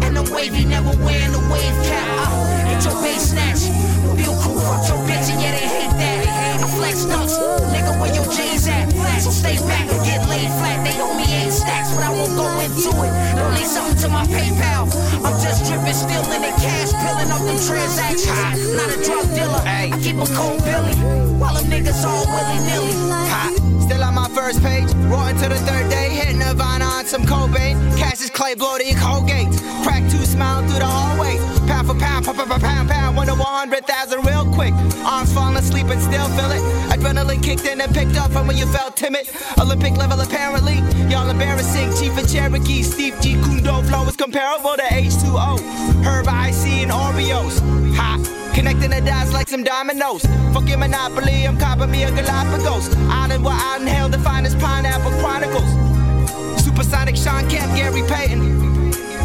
And 0.05 0.19
I'm 0.19 0.31
wavy, 0.33 0.65
never 0.65 0.91
wearing 1.05 1.35
a 1.35 1.43
wave 1.53 1.77
cap. 1.87 2.29
Uh, 2.29 2.69
ain't 2.69 2.85
your 2.85 3.01
base 3.03 3.31
snatch. 3.31 3.71
Feel 4.19 4.35
cool, 4.43 4.59
fuck 4.61 4.89
your 4.89 4.99
bitch, 5.09 5.31
and 5.31 5.41
yeah, 5.41 5.53
they 5.53 5.67
hate 5.67 5.97
that. 5.99 6.14
Flex 6.85 7.07
nuts, 7.07 7.39
nigga, 7.73 7.97
where 7.99 8.13
your 8.13 8.29
J's 8.29 8.69
at? 8.69 8.93
So 9.17 9.31
stay 9.31 9.57
back 9.65 9.89
and 9.89 10.05
get 10.05 10.21
laid 10.29 10.53
flat. 10.61 10.85
They 10.85 10.93
owe 11.01 11.17
me 11.17 11.25
eight 11.25 11.51
stacks, 11.51 11.89
but 11.97 12.05
I 12.05 12.13
won't 12.13 12.37
go 12.37 12.45
into 12.61 12.93
it. 12.93 13.13
Donate 13.33 13.65
something 13.65 13.97
to 14.05 14.09
my 14.13 14.27
PayPal. 14.29 14.93
I'm 15.25 15.33
just 15.41 15.65
dripping, 15.65 15.97
still 15.97 16.21
in 16.37 16.43
the 16.45 16.53
cash, 16.61 16.93
peeling 16.93 17.33
up 17.33 17.41
them 17.41 17.57
transactions. 17.57 18.77
Not 18.77 18.93
a 18.93 19.01
drug 19.01 19.25
dealer, 19.33 19.65
I 19.65 19.97
keep 20.05 20.21
a 20.21 20.29
cold 20.37 20.61
Billy. 20.61 20.93
While 21.41 21.55
them 21.57 21.73
niggas 21.73 22.05
all 22.05 22.29
willy 22.29 22.61
nilly. 22.69 22.93
Still 23.81 24.05
on 24.05 24.13
my 24.13 24.29
first 24.37 24.61
page, 24.63 24.93
rolling 25.09 25.41
to 25.41 25.49
the 25.49 25.57
third 25.65 25.89
day, 25.89 26.11
hitting 26.11 26.39
Nirvana 26.39 26.85
on 26.85 27.07
some 27.07 27.25
Cobain. 27.25 27.81
Cash 27.97 28.21
is 28.21 28.29
Clay, 28.29 28.55
blow 28.57 28.77
the 28.77 28.93
Colgate. 29.01 29.49
Crack 29.85 30.03
two, 30.11 30.21
smiling 30.29 30.69
through 30.69 30.81
the 30.81 30.87
hallway. 30.87 31.04
For 31.95 32.01
pound, 32.01 32.25
pound, 32.25 32.39
pound, 32.39 32.63
pound, 32.63 32.89
pound. 32.91 33.17
One 33.17 33.27
to 33.29 33.35
100,000 33.35 34.25
real 34.25 34.47
quick. 34.53 34.75
Arms 35.05 35.33
falling 35.33 35.57
asleep 35.57 35.87
and 35.87 36.01
still 36.01 36.27
feel 36.35 36.51
it. 36.51 36.63
Adrenaline 36.91 37.43
kicked 37.43 37.67
in 37.67 37.81
and 37.81 37.95
picked 37.95 38.17
up 38.17 38.33
from 38.33 38.47
when 38.47 38.57
you 38.57 38.67
felt 38.67 38.97
timid. 38.97 39.29
Olympic 39.59 39.97
level 39.97 40.21
apparently. 40.21 40.79
Y'all 41.09 41.29
embarrassing. 41.29 41.95
Chief 41.95 42.17
of 42.19 42.31
Cherokee, 42.31 42.83
Steve 42.83 43.15
G. 43.21 43.35
Kundo 43.35 43.87
flow 43.87 44.07
is 44.09 44.17
comparable 44.17 44.75
to 44.75 44.83
H2O. 44.83 45.61
Herb 46.03 46.27
IC 46.27 46.83
and 46.83 46.91
Oreos. 46.91 47.61
Hot. 47.95 48.19
Connecting 48.55 48.91
the 48.91 49.01
dots 49.01 49.33
like 49.33 49.49
some 49.49 49.63
dominoes. 49.63 50.25
Fuck 50.53 50.69
your 50.69 50.79
monopoly, 50.79 51.47
I'm 51.47 51.59
copping 51.59 51.91
me 51.91 52.05
a 52.05 52.11
Galapagos. 52.11 52.95
Island 53.11 53.45
where 53.45 53.55
I 53.55 53.79
inhale 53.81 54.09
the 54.09 54.19
finest 54.19 54.59
pineapple 54.59 55.13
chronicles. 55.21 55.69
Supersonic 56.65 57.17
Shawn 57.17 57.49
Kemp, 57.49 57.77
Gary 57.77 58.03
Payton. 58.09 58.64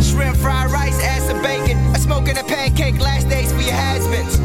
Shrimp, 0.01 0.37
fried 0.37 0.71
rice, 0.71 0.99
ass 1.03 1.29
and 1.29 1.41
bacon. 1.41 1.77
A 1.95 1.99
smoking 1.99 2.37
a 2.37 2.43
pancake, 2.43 2.99
last 2.99 3.29
days 3.29 3.51
for 3.51 3.61
your 3.61 3.75
has-beens. 3.75 4.39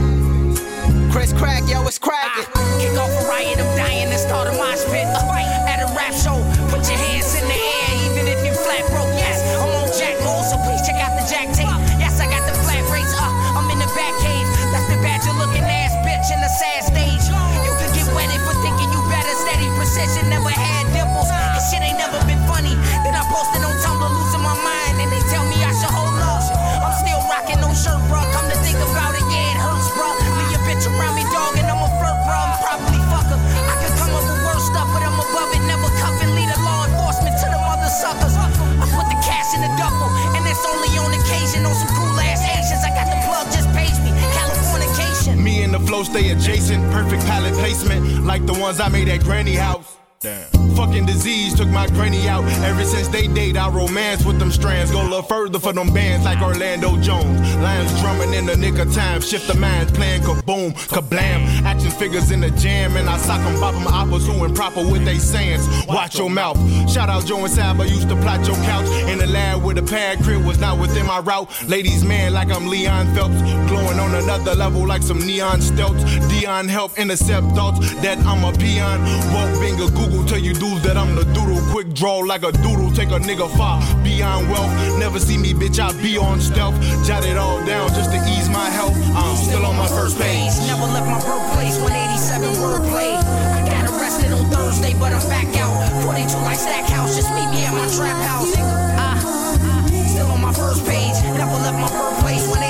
Chris 1.12 1.32
Crack, 1.32 1.62
yo, 1.70 1.86
it's 1.86 1.98
cracking. 1.98 2.44
Ah, 2.54 2.78
kick 2.82 2.94
off 2.98 3.10
a 3.10 3.22
riot, 3.28 3.58
I'm 3.58 3.70
dying 3.78 4.10
and 4.10 4.18
start 4.18 4.50
a 4.50 4.54
mosh 4.58 4.82
pit. 4.90 5.06
Uh, 5.06 5.70
at 5.70 5.78
a 5.78 5.88
rap 5.94 6.10
show, 6.10 6.42
put 6.74 6.82
your 6.90 6.98
hands 6.98 7.34
in 7.38 7.46
the 7.46 7.54
air, 7.54 7.90
even 8.10 8.26
if 8.26 8.42
you're 8.42 8.58
flat 8.66 8.82
broke. 8.90 9.14
Yes, 9.14 9.38
I'm 9.54 9.70
on 9.78 9.86
Jack 9.94 10.18
mode, 10.26 10.42
so 10.42 10.58
please 10.66 10.82
check 10.82 10.98
out 10.98 11.14
the 11.14 11.24
Jack 11.30 11.54
tape. 11.54 11.70
Yes, 12.02 12.18
I 12.18 12.26
got 12.26 12.42
the 12.50 12.54
flat 12.66 12.82
rates. 12.90 13.14
Uh, 13.14 13.30
I'm 13.54 13.70
in 13.70 13.78
the 13.78 13.90
back 13.94 14.14
cave. 14.20 14.46
That's 14.74 14.90
the 14.90 14.98
badger 15.00 15.32
looking 15.38 15.62
ass 15.62 15.94
bitch 16.02 16.34
in 16.34 16.42
the 16.42 16.50
sad 16.50 16.82
stage. 16.82 17.24
You 17.62 17.72
can 17.78 17.90
get 17.94 18.10
wedded 18.10 18.42
for 18.42 18.58
thinking 18.58 18.90
you 18.90 19.00
better. 19.06 19.30
Steady 19.46 19.70
precision, 19.78 20.26
never 20.26 20.50
had 20.50 20.82
dimples. 20.90 21.30
And 21.30 21.62
shit 21.70 21.78
ain't 21.78 21.98
never 22.02 22.18
been 22.26 22.42
funny. 22.50 22.74
Then 23.06 23.14
I 23.14 23.22
posted 23.30 23.62
on 23.62 23.74
Tumblr, 23.86 24.10
my 24.54 24.62
mind, 24.62 25.02
and 25.02 25.10
they 25.10 25.22
tell 25.26 25.42
me 25.50 25.58
I 25.66 25.74
should 25.74 25.90
hold. 25.90 26.14
I'm 26.14 26.94
still 27.02 27.18
rocking 27.26 27.58
no 27.58 27.74
shirt, 27.74 27.98
bro. 28.06 28.22
Come 28.30 28.46
to 28.50 28.58
think 28.62 28.78
about 28.78 29.18
it, 29.18 29.26
yeah, 29.26 29.54
it 29.54 29.58
hurts, 29.58 29.90
bro. 29.98 30.06
Leave 30.38 30.50
your 30.54 30.62
bitch 30.62 30.86
around 30.86 31.18
me, 31.18 31.26
dog, 31.34 31.58
and 31.58 31.66
I'm 31.66 31.82
a 31.82 31.90
flirt, 31.98 32.18
bro. 32.22 32.38
I'm 32.38 32.54
probably. 32.62 33.00
I 33.02 33.74
could 33.82 33.94
come 33.98 34.12
up 34.14 34.22
with 34.22 34.46
worse 34.46 34.66
stuff, 34.70 34.86
but 34.94 35.02
I'm 35.02 35.18
above 35.18 35.50
it. 35.54 35.62
Never 35.66 35.90
lead 36.34 36.50
law 36.62 36.86
enforcement 36.86 37.34
to 37.42 37.46
the 37.50 37.58
mother 37.58 37.90
suckers. 37.90 38.34
I 38.36 38.86
put 38.94 39.06
the 39.10 39.18
cash 39.26 39.54
in 39.54 39.60
the 39.62 39.72
duffel, 39.76 40.10
and 40.36 40.42
it's 40.46 40.64
only 40.66 40.92
on 40.98 41.10
occasion 41.12 41.66
on 41.66 41.74
some 41.74 41.90
cool 41.98 42.16
ass 42.20 42.42
Asians. 42.46 42.82
I 42.86 42.90
got 42.94 43.10
the 43.10 43.18
plug, 43.26 43.46
just 43.50 43.68
page 43.74 43.96
me. 44.06 44.10
Californication. 44.38 45.42
Me 45.42 45.62
and 45.62 45.74
the 45.74 45.80
flow 45.80 46.02
stay 46.02 46.30
adjacent, 46.30 46.82
perfect 46.92 47.24
palette 47.26 47.54
placement, 47.54 48.24
like 48.24 48.46
the 48.46 48.54
ones 48.54 48.80
I 48.80 48.88
made 48.88 49.08
at 49.08 49.22
Granny 49.24 49.54
House. 49.54 50.03
Damn. 50.20 50.64
Fucking 50.74 51.06
disease 51.06 51.54
took 51.54 51.68
my 51.68 51.86
granny 51.88 52.28
out. 52.28 52.44
Ever 52.64 52.84
since 52.84 53.08
they 53.08 53.28
date, 53.28 53.56
I 53.56 53.68
romance 53.68 54.24
with 54.24 54.38
them 54.38 54.50
strands. 54.50 54.90
Go 54.90 55.02
a 55.02 55.04
little 55.04 55.22
further 55.22 55.58
for 55.58 55.72
them 55.72 55.92
bands 55.92 56.24
like 56.24 56.40
Orlando 56.42 56.96
Jones. 57.00 57.40
Lions 57.56 58.00
drumming 58.00 58.32
in 58.34 58.46
the 58.46 58.56
nick 58.56 58.78
of 58.78 58.92
time. 58.92 59.20
Shift 59.20 59.46
the 59.46 59.54
minds 59.54 59.92
playing 59.92 60.22
kaboom, 60.22 60.72
kablam. 60.88 61.46
Action 61.62 61.90
figures 61.90 62.30
in 62.30 62.40
the 62.40 62.50
jam, 62.50 62.96
and 62.96 63.08
I 63.08 63.18
sock 63.18 63.40
them, 63.44 63.60
bop 63.60 63.74
them 63.74 63.86
apples 63.86 64.26
who 64.26 64.44
improper 64.44 64.80
with 64.80 65.04
they 65.04 65.18
sayings. 65.18 65.68
Watch 65.86 66.18
your 66.18 66.30
mouth. 66.30 66.58
Shout 66.90 67.08
out 67.08 67.26
Joe 67.26 67.44
and 67.44 67.50
Sab, 67.50 67.78
used 67.80 68.08
to 68.08 68.16
plot 68.16 68.46
your 68.46 68.56
couch 68.56 68.86
in 69.08 69.18
the 69.18 69.26
lab 69.26 69.62
with 69.62 69.78
a 69.78 69.82
pad 69.82 70.22
crib 70.24 70.44
was 70.44 70.58
not 70.58 70.78
within 70.78 71.06
my 71.06 71.20
route. 71.20 71.48
Ladies, 71.68 72.04
man, 72.04 72.32
like 72.32 72.50
I'm 72.50 72.66
Leon 72.66 73.14
Phelps. 73.14 73.40
Glowing 73.70 74.00
on 74.00 74.14
another 74.14 74.54
level 74.54 74.86
like 74.86 75.02
some 75.02 75.18
neon 75.24 75.60
stelts. 75.60 76.02
Dion 76.28 76.66
help 76.66 76.98
intercept 76.98 77.46
thoughts 77.54 77.78
that 78.02 78.18
I'm 78.26 78.42
a 78.42 78.56
peon. 78.56 79.00
Woke 79.32 79.62
finger 79.62 79.88
Google 79.94 80.13
tell 80.22 80.38
you 80.38 80.54
dudes 80.54 80.82
that 80.82 80.96
I'm 80.96 81.14
the 81.16 81.24
doodle. 81.34 81.58
Quick 81.72 81.92
draw 81.94 82.18
like 82.18 82.44
a 82.44 82.52
doodle, 82.52 82.92
take 82.92 83.10
a 83.10 83.18
nigga 83.18 83.50
far 83.56 83.82
beyond 84.04 84.50
wealth. 84.50 84.70
Never 84.98 85.18
see 85.18 85.38
me, 85.38 85.52
bitch, 85.52 85.82
I 85.82 85.90
be 86.00 86.16
on 86.16 86.40
stealth. 86.40 86.78
Jot 87.06 87.24
it 87.24 87.36
all 87.36 87.58
down 87.66 87.88
just 87.90 88.10
to 88.12 88.18
ease 88.30 88.48
my 88.48 88.70
health. 88.70 88.94
I'm 89.16 89.36
still 89.36 89.66
on 89.66 89.76
my 89.76 89.88
first 89.88 90.18
page. 90.18 90.52
Never 90.70 90.86
left 90.94 91.08
my 91.10 91.20
birthplace. 91.24 91.76
187 91.82 92.54
wordplay. 92.62 93.18
I 93.18 93.66
got 93.66 93.90
arrested 93.90 94.30
on 94.30 94.44
Thursday, 94.50 94.94
but 94.98 95.12
I'm 95.12 95.24
back 95.28 95.50
out. 95.58 95.74
42 96.04 96.36
like 96.46 96.58
Stackhouse, 96.58 97.16
just 97.16 97.30
meet 97.34 97.48
me 97.50 97.64
at 97.66 97.74
my 97.74 97.88
trap 97.96 98.18
house. 98.22 98.52
Ah, 99.00 99.18
still 100.06 100.30
on 100.30 100.40
my 100.40 100.52
first 100.52 100.86
page. 100.86 101.16
Never 101.34 101.58
left 101.64 101.78
my 101.78 101.90
birthplace. 101.90 102.63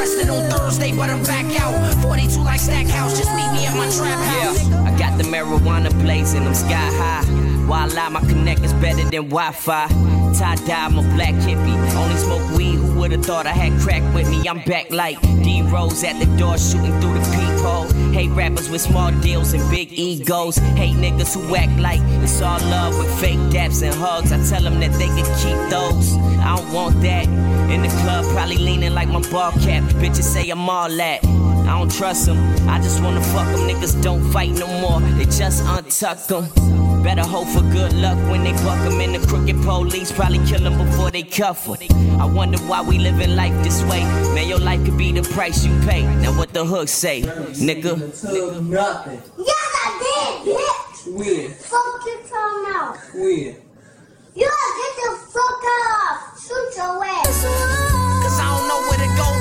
wordplay. 0.00 0.08
I 0.08 0.08
got 0.08 0.08
arrested 0.08 0.30
on 0.30 0.50
Thursday, 0.50 0.96
but 0.96 1.10
I'm 1.10 1.22
back 1.24 1.60
out. 1.60 2.02
42 2.02 2.40
like 2.42 2.60
Stackhouse, 2.60 3.18
just 3.18 3.30
meet 3.34 3.52
me 3.52 3.66
at 3.66 3.76
my 3.76 3.88
trap 3.90 4.18
house. 4.18 4.68
Yeah, 4.68 4.84
I 4.84 4.98
got 4.98 5.18
the 5.18 5.24
marijuana 5.24 5.90
blazing, 6.00 6.46
I'm 6.46 6.54
sky 6.54 6.70
high. 6.70 7.24
While 7.66 7.98
I 7.98 8.08
my 8.08 8.20
connect 8.20 8.60
is 8.62 8.72
better 8.74 9.04
than 9.04 9.28
Wi-Fi. 9.28 10.19
Tie 10.38 10.56
dye, 10.66 10.84
I'm 10.86 10.98
a 10.98 11.02
black 11.14 11.34
hippie. 11.34 11.94
Only 11.94 12.16
smoke 12.16 12.56
weed. 12.56 12.76
Who 12.76 12.98
would've 12.98 13.24
thought 13.24 13.46
I 13.46 13.52
had 13.52 13.78
crack 13.80 14.02
with 14.14 14.30
me? 14.30 14.48
I'm 14.48 14.62
back 14.64 14.90
like 14.90 15.20
D 15.42 15.62
Rose 15.62 16.02
at 16.04 16.18
the 16.18 16.26
door, 16.36 16.56
shooting 16.58 16.98
through 17.00 17.14
the 17.14 17.24
peephole. 17.34 17.86
Hate 18.12 18.30
rappers 18.30 18.68
with 18.70 18.80
small 18.80 19.10
deals 19.20 19.52
and 19.52 19.68
big 19.70 19.92
egos. 19.92 20.56
Hate 20.56 20.96
niggas 20.96 21.34
who 21.34 21.54
act 21.56 21.78
like 21.78 22.00
it's 22.22 22.40
all 22.40 22.60
love 22.70 22.98
with 22.98 23.12
fake 23.20 23.38
daps 23.50 23.82
and 23.82 23.94
hugs. 23.94 24.32
I 24.32 24.38
tell 24.48 24.62
them 24.62 24.80
that 24.80 24.92
they 24.98 25.08
can 25.08 25.26
keep 25.42 25.58
those. 25.70 26.16
I 26.38 26.56
don't 26.56 26.72
want 26.72 27.00
that. 27.02 27.26
In 27.70 27.82
the 27.82 27.88
club, 28.02 28.24
probably 28.34 28.56
leaning 28.56 28.94
like 28.94 29.08
my 29.08 29.20
ball 29.30 29.52
cap. 29.52 29.82
Bitches 30.00 30.22
say 30.22 30.48
I'm 30.50 30.68
all 30.68 30.88
that. 30.88 31.24
I 31.24 31.78
don't 31.78 31.92
trust 31.92 32.26
them. 32.26 32.38
I 32.68 32.80
just 32.80 33.02
wanna 33.02 33.22
fuck 33.22 33.46
them. 33.46 33.68
Niggas 33.68 34.02
don't 34.02 34.22
fight 34.32 34.50
no 34.50 34.66
more. 34.80 35.00
They 35.00 35.24
just 35.24 35.62
untuck 35.64 36.26
them. 36.26 36.79
Better 37.02 37.22
hope 37.22 37.48
for 37.48 37.62
good 37.62 37.94
luck 37.94 38.18
when 38.30 38.44
they 38.44 38.52
buck 38.52 38.78
them 38.86 39.00
in 39.00 39.12
the 39.12 39.26
crooked 39.26 39.56
police. 39.62 40.12
Probably 40.12 40.38
kill 40.46 40.60
them 40.60 40.76
before 40.76 41.10
they 41.10 41.22
cuff 41.22 41.64
them. 41.64 42.20
I 42.20 42.26
wonder 42.26 42.58
why 42.58 42.82
we 42.82 42.98
living 42.98 43.34
life 43.36 43.54
this 43.64 43.82
way. 43.84 44.04
Man, 44.34 44.46
your 44.48 44.58
life 44.58 44.84
could 44.84 44.98
be 44.98 45.10
the 45.12 45.22
price 45.22 45.64
you 45.64 45.72
pay. 45.80 46.02
Now 46.02 46.36
what 46.36 46.52
the 46.52 46.64
hook 46.64 46.88
say, 46.88 47.22
nigga? 47.22 47.96
Nothing. 48.62 49.22
Yes, 49.38 49.70
I 49.84 50.42
did, 50.44 50.54
bitch. 50.54 51.06
When? 51.16 51.50
Fuck 51.54 52.06
your 52.06 52.18
phone 52.28 52.62
now. 52.70 52.94
When? 53.14 53.56
You 54.34 54.50
get 54.80 54.92
the 55.00 55.16
fuck 55.32 55.64
off. 55.64 56.38
Shoot 56.38 56.76
your 56.76 57.04
ass. 57.04 57.44
Cause 58.22 58.38
I 58.38 58.46
don't 58.52 58.68
know 58.68 58.80
where 58.88 58.98
to 58.98 59.10
go 59.16 59.39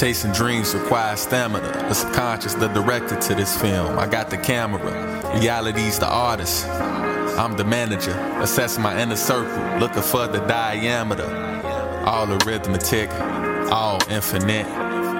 Chasing 0.00 0.32
dreams 0.32 0.74
requires 0.74 1.20
stamina. 1.20 1.72
The 1.72 1.92
subconscious, 1.92 2.54
the 2.54 2.68
director 2.68 3.20
to 3.20 3.34
this 3.34 3.60
film. 3.60 3.98
I 3.98 4.06
got 4.06 4.30
the 4.30 4.38
camera. 4.38 4.80
Reality's 5.38 5.98
the 5.98 6.08
artist. 6.08 6.66
I'm 6.66 7.54
the 7.58 7.64
manager. 7.64 8.12
Assess 8.40 8.78
my 8.78 8.98
inner 8.98 9.14
circle. 9.14 9.78
Looking 9.78 10.00
for 10.00 10.26
the 10.26 10.38
diameter. 10.46 11.28
All 12.06 12.32
arithmetic. 12.32 13.10
All 13.70 13.98
infinite. 14.08 14.64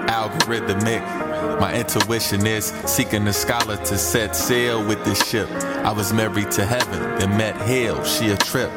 Algorithmic. 0.09 1.61
My 1.61 1.75
intuition 1.75 2.47
is 2.47 2.73
seeking 2.87 3.29
a 3.29 3.35
scholar 3.35 3.77
to 3.77 3.99
set 3.99 4.35
sail 4.35 4.83
with 4.83 5.05
this 5.05 5.23
ship. 5.29 5.51
I 5.85 5.93
was 5.93 6.15
married 6.15 6.51
to 6.53 6.65
heaven, 6.65 7.19
then 7.19 7.37
met 7.37 7.55
hell. 7.55 8.03
She 8.03 8.31
a 8.31 8.37
trip. 8.39 8.73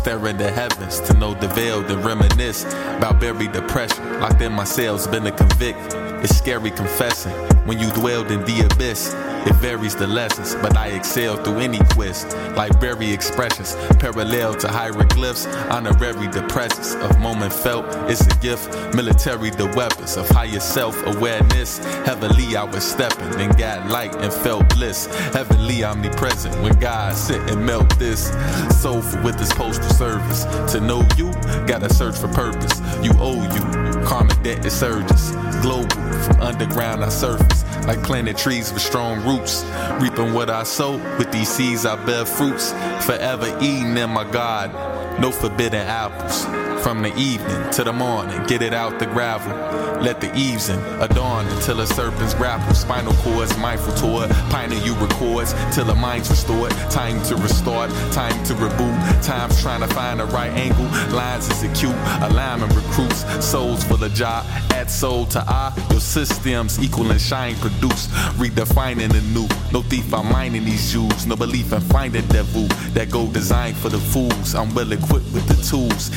Staring 0.00 0.38
the 0.38 0.50
heavens 0.50 0.98
to 1.00 1.12
know 1.12 1.34
the 1.34 1.48
veil, 1.48 1.82
then 1.82 2.00
reminisce 2.02 2.64
about 2.96 3.20
buried 3.20 3.52
depression. 3.52 4.02
Locked 4.18 4.40
in 4.40 4.50
my 4.50 4.64
cells, 4.64 5.06
been 5.06 5.26
a 5.26 5.30
convict. 5.30 5.92
It's 6.24 6.34
scary 6.34 6.70
confessing 6.70 7.34
when 7.66 7.78
you 7.78 7.90
dwelled 7.90 8.30
in 8.30 8.40
the 8.46 8.66
abyss. 8.72 9.12
It 9.46 9.54
varies 9.56 9.94
the 9.94 10.06
lessons, 10.06 10.54
but 10.56 10.76
I 10.76 10.88
excel 10.88 11.36
through 11.36 11.58
any 11.58 11.78
quest. 11.94 12.36
Library 12.56 13.12
expressions, 13.12 13.74
parallel 13.98 14.54
to 14.56 14.68
hieroglyphs, 14.68 15.46
honorary 15.70 16.28
presence 16.48 16.94
of 16.96 17.18
moment 17.18 17.52
felt. 17.52 17.86
It's 18.10 18.26
a 18.26 18.36
gift, 18.40 18.68
military 18.94 19.50
the 19.50 19.66
weapons 19.76 20.16
of 20.16 20.28
higher 20.28 20.60
self 20.60 20.96
awareness. 21.06 21.78
Heavenly, 22.04 22.56
I 22.56 22.64
was 22.64 22.84
stepping 22.84 23.40
and 23.40 23.56
got 23.56 23.88
light 23.88 24.14
and 24.16 24.32
felt 24.32 24.68
bliss. 24.74 25.06
Heavenly, 25.32 25.84
omnipresent 25.84 26.54
when 26.62 26.78
God 26.78 27.16
sit 27.16 27.40
and 27.50 27.64
melt 27.64 27.88
this. 27.98 28.30
Soulful 28.80 29.22
with 29.22 29.38
this 29.38 29.52
postal 29.52 29.90
service. 29.90 30.44
To 30.72 30.80
know 30.80 31.06
you, 31.16 31.32
gotta 31.66 31.92
search 31.92 32.16
for 32.16 32.28
purpose. 32.28 32.80
You 33.02 33.12
owe 33.18 33.42
you, 33.54 33.79
debt 34.42 34.64
is 34.64 34.72
surges. 34.72 35.30
Global, 35.62 35.88
from 36.24 36.40
underground 36.40 37.04
I 37.04 37.08
surface. 37.08 37.64
Like 37.86 38.02
planting 38.02 38.34
trees 38.34 38.72
with 38.72 38.82
strong 38.82 39.24
roots. 39.26 39.64
Reaping 40.00 40.32
what 40.32 40.50
I 40.50 40.62
sow, 40.62 40.96
with 41.18 41.30
these 41.32 41.48
seeds 41.48 41.86
I 41.86 41.96
bear 42.04 42.24
fruits. 42.24 42.72
Forever 43.04 43.56
eating 43.60 43.96
in 43.96 44.10
my 44.10 44.24
God. 44.30 44.70
No 45.20 45.30
forbidden 45.30 45.86
apples. 45.86 46.69
From 46.82 47.02
the 47.02 47.14
evening 47.16 47.70
to 47.72 47.84
the 47.84 47.92
morning, 47.92 48.42
get 48.46 48.62
it 48.62 48.72
out 48.72 48.98
the 48.98 49.06
gravel. 49.06 49.52
Let 50.02 50.20
the 50.20 50.34
eves 50.34 50.70
in 50.70 50.78
adorn 50.98 51.46
until 51.48 51.76
the 51.76 51.86
serpents 51.86 52.32
grapple. 52.32 52.74
Spinal 52.74 53.12
cords 53.22 53.56
mindful 53.58 53.92
toward 53.94 54.30
pining 54.48 54.82
you 54.82 54.94
records 54.94 55.54
till 55.74 55.84
the 55.84 55.94
mind's 55.94 56.30
restored. 56.30 56.70
Time 56.90 57.22
to 57.24 57.36
restart, 57.36 57.90
time 58.12 58.42
to 58.44 58.54
reboot. 58.54 59.24
Time's 59.24 59.60
trying 59.60 59.86
to 59.86 59.94
find 59.94 60.20
the 60.20 60.24
right 60.26 60.50
angle. 60.52 60.86
Lines 61.14 61.48
is 61.50 61.62
acute, 61.62 61.94
alignment 62.22 62.74
recruits. 62.74 63.26
Souls 63.44 63.84
for 63.84 63.98
the 63.98 64.08
job, 64.08 64.46
add 64.72 64.90
soul 64.90 65.26
to 65.26 65.40
I. 65.40 65.74
Your 65.90 66.00
systems 66.00 66.82
equal 66.82 67.10
and 67.10 67.20
shine 67.20 67.56
produce. 67.56 68.06
Redefining 68.38 69.12
the 69.12 69.20
new. 69.34 69.46
No 69.70 69.82
thief, 69.82 70.14
I'm 70.14 70.32
mining 70.32 70.64
these 70.64 70.92
Jews. 70.92 71.26
No 71.26 71.36
belief 71.36 71.74
in 71.74 71.80
finding 71.82 72.26
devil. 72.28 72.66
That 72.94 73.10
go 73.10 73.26
designed 73.26 73.76
for 73.76 73.90
the 73.90 73.98
fools. 73.98 74.54
I'm 74.54 74.74
well 74.74 74.90
equipped 74.90 75.30
with 75.32 75.46
the 75.46 75.62
tools. 75.62 76.10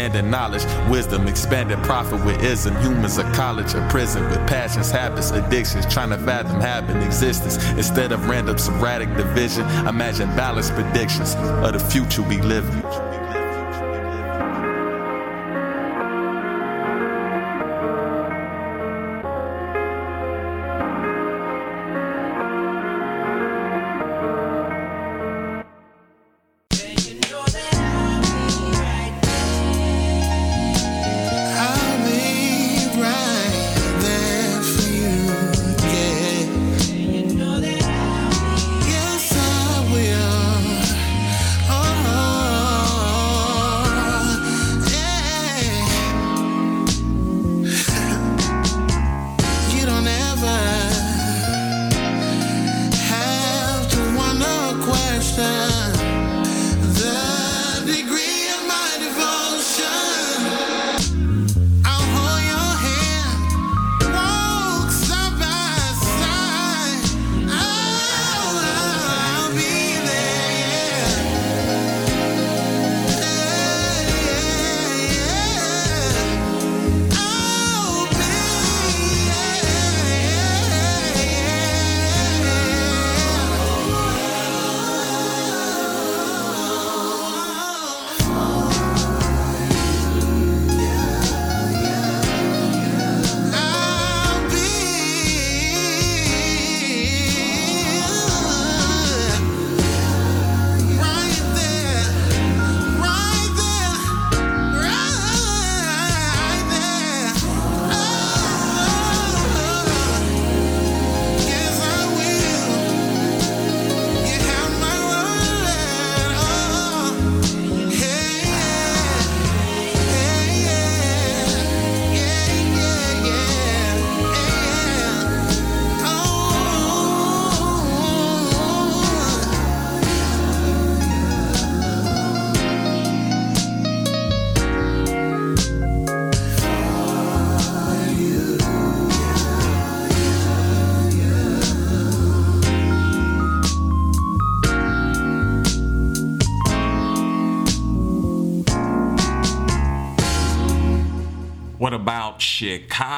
Understanding 0.00 0.30
knowledge, 0.30 0.64
wisdom, 0.90 1.28
expanded 1.28 1.78
profit 1.80 2.24
with 2.24 2.42
ism. 2.42 2.74
Humans 2.76 3.18
a 3.18 3.24
college, 3.34 3.74
a 3.74 3.86
prison 3.90 4.24
with 4.30 4.38
passions, 4.48 4.90
habits, 4.90 5.30
addictions. 5.30 5.84
Trying 5.92 6.08
to 6.08 6.16
fathom 6.16 6.58
habit 6.58 6.96
existence. 7.04 7.62
Instead 7.72 8.10
of 8.10 8.26
random 8.26 8.56
sporadic 8.56 9.14
division, 9.14 9.68
imagine 9.86 10.28
balanced 10.34 10.72
predictions 10.72 11.34
of 11.34 11.74
the 11.74 11.78
future 11.78 12.22
we 12.22 12.40
live 12.40 12.66
in. 12.70 13.09
time 55.40 55.99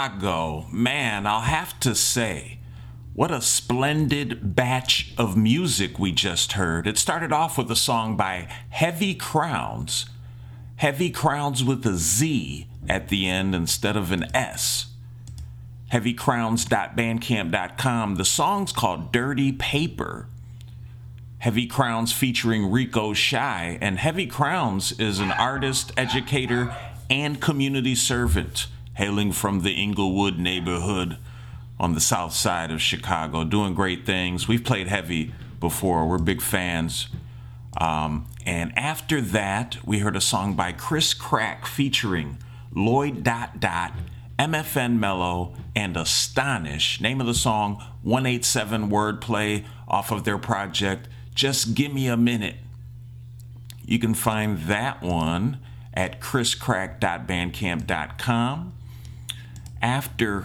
Chicago? 0.02 0.66
Man, 0.72 1.28
I'll 1.28 1.42
have 1.42 1.78
to 1.80 1.94
say, 1.94 2.58
what 3.14 3.30
a 3.30 3.40
splendid 3.40 4.56
batch 4.56 5.14
of 5.16 5.36
music 5.36 5.96
we 5.96 6.10
just 6.10 6.54
heard. 6.54 6.88
It 6.88 6.98
started 6.98 7.32
off 7.32 7.56
with 7.56 7.70
a 7.70 7.76
song 7.76 8.16
by 8.16 8.48
Heavy 8.70 9.14
Crownz. 9.14 10.08
Heavy 10.76 11.12
Crownz 11.12 11.64
with 11.64 11.86
a 11.86 11.94
Z 11.94 12.66
at 12.88 13.10
the 13.10 13.28
end 13.28 13.54
instead 13.54 13.96
of 13.96 14.10
an 14.10 14.24
S. 14.34 14.86
HeavyCrownz.bandcamp.com. 15.92 18.16
The 18.16 18.24
song's 18.24 18.72
called 18.72 19.12
Dirty 19.12 19.52
Paper. 19.52 20.26
Heavy 21.38 21.68
Crownz 21.68 22.12
featuring 22.12 22.72
Rico 22.72 23.12
Shy. 23.12 23.78
And 23.80 24.00
Heavy 24.00 24.26
Crownz 24.26 25.00
is 25.00 25.20
an 25.20 25.30
artist, 25.30 25.92
educator, 25.96 26.74
and 27.08 27.40
community 27.40 27.94
servant 27.94 28.66
hailing 28.94 29.32
from 29.32 29.62
the 29.62 29.72
Inglewood 29.72 30.38
neighborhood 30.38 31.18
on 31.78 31.94
the 31.94 32.00
south 32.00 32.32
side 32.32 32.70
of 32.70 32.80
Chicago, 32.80 33.44
doing 33.44 33.74
great 33.74 34.06
things. 34.06 34.46
We've 34.46 34.64
played 34.64 34.88
Heavy 34.88 35.32
before, 35.60 36.06
we're 36.06 36.18
big 36.18 36.42
fans. 36.42 37.08
Um, 37.78 38.26
and 38.44 38.76
after 38.76 39.20
that, 39.20 39.78
we 39.84 40.00
heard 40.00 40.16
a 40.16 40.20
song 40.20 40.54
by 40.54 40.72
Chris 40.72 41.14
Crack 41.14 41.66
featuring 41.66 42.38
Lloyd 42.74 43.24
Dot 43.24 43.60
Dot, 43.60 43.92
MFN 44.38 44.98
Melo, 44.98 45.54
and 45.74 45.96
Astonish. 45.96 47.00
Name 47.00 47.20
of 47.20 47.26
the 47.26 47.34
song 47.34 47.82
187 48.02 48.90
Wordplay 48.90 49.64
off 49.88 50.10
of 50.10 50.24
their 50.24 50.38
project 50.38 51.08
Just 51.34 51.74
Give 51.74 51.92
Me 51.92 52.06
a 52.08 52.16
Minute. 52.16 52.56
You 53.84 53.98
can 53.98 54.14
find 54.14 54.60
that 54.62 55.02
one 55.02 55.58
at 55.94 56.20
chriscrack.bandcamp.com. 56.20 58.72
After 59.82 60.44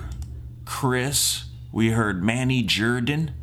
Chris, 0.66 1.46
we 1.72 1.92
heard 1.92 2.24
Mani 2.24 2.64
Jurdan, 2.64 3.34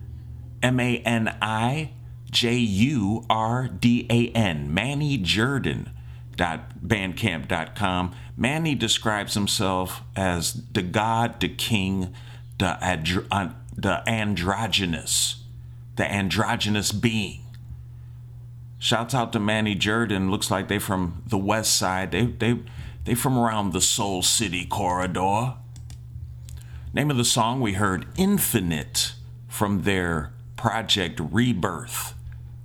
M 0.61 0.81
A 0.81 0.99
N 0.99 1.37
I 1.41 1.93
J 2.31 2.57
U 2.57 3.25
R 3.31 3.69
D 3.69 4.07
A 4.11 4.29
N, 4.37 4.75
Mani 4.75 5.19
Jurdan. 5.19 5.91
Bandcamp.com. 6.37 8.13
Mani 8.37 8.75
describes 8.75 9.35
himself 9.35 10.03
as 10.17 10.65
the 10.73 10.83
God, 10.83 11.39
the 11.41 11.49
King, 11.49 12.13
the, 12.59 12.77
andro- 12.83 13.27
uh, 13.31 13.51
the 13.77 14.03
androgynous, 14.09 15.45
the 15.95 16.11
androgynous 16.11 16.91
being. 16.91 17.43
Shouts 18.81 19.15
out 19.15 19.33
to 19.33 19.39
Mani 19.39 19.77
Jurdan. 19.77 20.29
Looks 20.29 20.51
like 20.51 20.67
they 20.67 20.81
from 20.81 21.23
the 21.27 21.39
west 21.39 21.77
side. 21.77 22.11
They 22.11 22.27
they 22.27 22.59
they 23.05 23.15
from 23.15 23.39
around 23.39 23.73
the 23.73 23.81
Soul 23.81 24.21
City 24.21 24.67
corridor. 24.67 25.55
Name 26.95 27.11
of 27.11 27.17
the 27.17 27.25
song 27.25 27.61
we 27.61 27.73
heard 27.73 28.07
Infinite 28.17 29.15
from 29.49 29.83
their 29.83 30.33
project 30.55 31.19
Rebirth. 31.19 32.15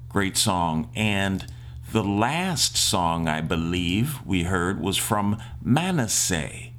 Great 0.08 0.38
song. 0.38 0.92
And 0.96 1.52
the 1.92 2.04
last 2.04 2.78
song 2.78 3.28
I 3.28 3.42
believe 3.42 4.24
we 4.24 4.44
heard 4.44 4.80
was 4.80 4.98
from 4.98 5.42
Manasseh, 5.64 6.70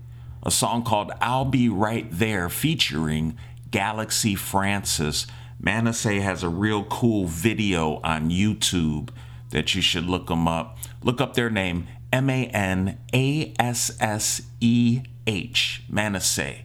a 0.45 0.51
song 0.53 0.85
called 0.85 1.11
I'll 1.21 1.45
Be 1.45 1.69
Right 1.69 2.07
There 2.09 2.49
featuring 2.49 3.37
Galaxy 3.73 4.37
Francis. 4.37 5.27
Manasseh 5.59 6.21
has 6.21 6.45
a 6.45 6.49
real 6.49 6.85
cool 6.85 7.27
video 7.27 7.97
on 8.05 8.31
YouTube 8.31 9.09
that 9.49 9.75
you 9.75 9.83
should 9.83 10.07
look 10.07 10.29
them 10.29 10.47
up. 10.47 10.79
Look 11.03 11.21
up 11.21 11.35
their 11.35 11.51
name, 11.51 11.89
M 12.13 12.31
A 12.31 12.47
N 12.47 12.99
A 13.13 13.53
S 13.59 13.91
S 13.99 14.43
E 14.61 15.03
H, 15.27 15.83
Manasseh. 15.89 16.59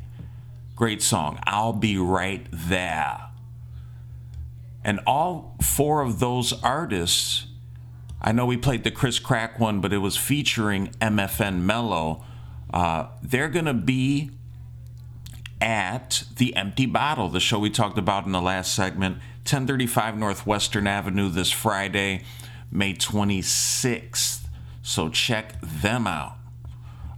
Great 0.76 1.02
song. 1.02 1.40
I'll 1.44 1.74
be 1.74 1.98
right 1.98 2.46
there. 2.52 3.22
And 4.84 5.00
all 5.08 5.56
four 5.62 6.02
of 6.02 6.20
those 6.20 6.54
artists, 6.62 7.48
I 8.22 8.32
know 8.34 8.46
we 8.46 8.58
played 8.58 8.84
the 8.84 8.92
Chris 8.92 9.18
Crack 9.18 9.60
one, 9.60 9.80
but 9.82 9.94
it 9.94 10.00
was 10.00 10.18
featuring 10.18 10.90
MFN 11.02 11.62
Melo. 11.62 12.24
Uh, 12.74 13.08
they're 13.24 13.50
going 13.50 13.66
to 13.66 13.74
be 13.74 14.32
at 15.62 16.24
the 16.36 16.56
Empty 16.56 16.86
Bottle, 16.86 17.30
the 17.30 17.40
show 17.40 17.58
we 17.58 17.70
talked 17.70 17.98
about 17.98 18.26
in 18.26 18.32
the 18.34 18.42
last 18.42 18.76
segment, 18.76 19.16
1035 19.44 20.18
North 20.18 20.46
Western 20.46 20.88
Avenue 20.88 21.30
this 21.30 21.52
Friday, 21.52 22.24
May 22.70 22.94
26th. 22.94 24.42
So 24.84 25.10
check 25.10 25.60
them 25.62 26.06
out. 26.06 26.38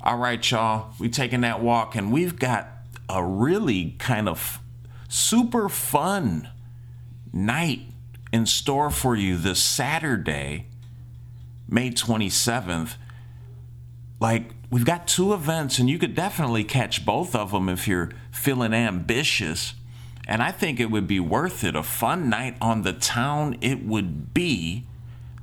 All 0.02 0.18
right, 0.18 0.50
y'all, 0.50 0.94
we 1.00 1.10
taking 1.10 1.42
that 1.42 1.60
walk, 1.60 1.96
and 1.96 2.14
we've 2.14 2.38
got 2.38 2.77
a 3.10 3.24
really 3.24 3.96
kind 4.00 4.28
of 4.28 4.60
super 5.08 5.70
fun 5.70 6.50
night 7.34 7.82
in 8.32 8.46
store 8.46 8.90
for 8.90 9.16
you 9.16 9.38
this 9.38 9.62
Saturday, 9.62 10.68
May 11.70 11.92
27th. 11.92 12.96
Like, 14.20 14.52
we've 14.70 14.86
got 14.86 15.08
two 15.08 15.34
events, 15.34 15.80
and 15.80 15.90
you 15.90 16.00
could 16.00 16.16
definitely 16.16 16.64
catch 16.64 17.06
both 17.06 17.36
of 17.36 17.52
them 17.52 17.70
if 17.70 17.88
you're 17.88 18.12
feeling 18.32 18.74
ambitious. 18.74 19.76
And 20.28 20.44
I 20.44 20.52
think 20.52 20.80
it 20.80 20.92
would 20.92 21.08
be 21.08 21.20
worth 21.20 21.64
it. 21.64 21.76
A 21.76 21.84
fun 21.84 22.30
night 22.30 22.58
on 22.60 22.82
the 22.82 22.94
town 22.94 23.58
it 23.62 23.86
would 23.86 24.34
be. 24.34 24.86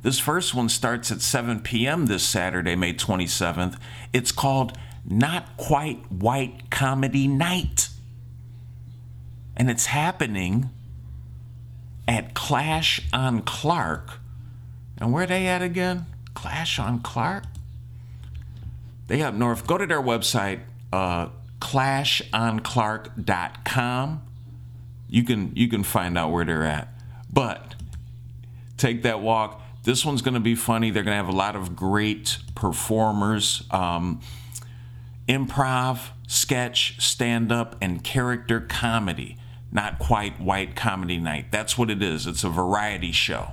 This 0.02 0.18
first 0.18 0.54
one 0.54 0.68
starts 0.68 1.10
at 1.10 1.22
7 1.22 1.60
p.m. 1.60 2.06
this 2.06 2.22
Saturday, 2.22 2.76
May 2.76 2.92
27th. 2.92 3.78
It's 4.12 4.32
called 4.32 4.76
Not 5.06 5.56
Quite 5.56 6.10
White 6.10 6.70
Comedy 6.70 7.28
Night. 7.28 7.88
And 9.56 9.70
it's 9.70 9.86
happening 9.86 10.70
at 12.08 12.34
Clash 12.34 13.00
on 13.12 13.42
Clark. 13.42 14.18
And 14.98 15.12
where 15.12 15.22
are 15.24 15.26
they 15.26 15.46
at 15.46 15.62
again? 15.62 16.06
Clash 16.34 16.78
on 16.78 17.00
Clark? 17.00 17.44
They 19.06 19.22
up 19.22 19.34
north. 19.34 19.66
Go 19.66 19.78
to 19.78 19.86
their 19.86 20.00
website, 20.00 20.60
uh, 20.92 21.28
clashonclark.com. 21.60 24.22
You 25.08 25.24
can 25.24 25.52
you 25.54 25.68
can 25.68 25.84
find 25.84 26.18
out 26.18 26.32
where 26.32 26.44
they're 26.44 26.64
at. 26.64 26.88
But 27.32 27.76
take 28.76 29.02
that 29.02 29.20
walk. 29.20 29.62
This 29.84 30.04
one's 30.04 30.20
going 30.22 30.34
to 30.34 30.40
be 30.40 30.54
funny. 30.54 30.90
They're 30.90 31.02
going 31.02 31.12
to 31.12 31.24
have 31.24 31.28
a 31.28 31.36
lot 31.36 31.56
of 31.56 31.76
great 31.76 32.38
performers. 32.54 33.64
Um, 33.70 34.20
improv, 35.28 36.10
sketch, 36.26 37.00
stand 37.00 37.50
up, 37.50 37.76
and 37.80 38.04
character 38.04 38.60
comedy. 38.60 39.36
Not 39.72 39.98
quite 39.98 40.40
white 40.40 40.76
comedy 40.76 41.18
night. 41.18 41.50
That's 41.50 41.76
what 41.76 41.90
it 41.90 42.02
is. 42.02 42.26
It's 42.26 42.44
a 42.44 42.48
variety 42.48 43.12
show. 43.12 43.52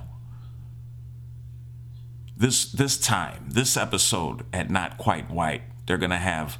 This 2.36 2.70
this 2.70 2.96
time, 2.98 3.46
this 3.50 3.76
episode 3.76 4.44
at 4.52 4.70
Not 4.70 4.98
Quite 4.98 5.30
White, 5.30 5.62
they're 5.86 5.98
gonna 5.98 6.18
have 6.18 6.58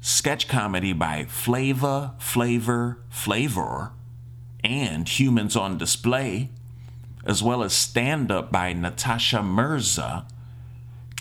sketch 0.00 0.48
comedy 0.48 0.92
by 0.92 1.24
Flava, 1.24 2.14
Flavor, 2.18 2.98
Flavor, 3.08 3.92
and 4.62 5.08
Humans 5.08 5.56
on 5.56 5.78
Display, 5.78 6.50
as 7.24 7.42
well 7.42 7.62
as 7.62 7.72
stand 7.72 8.30
up 8.30 8.52
by 8.52 8.72
Natasha 8.72 9.42
Mirza, 9.42 10.26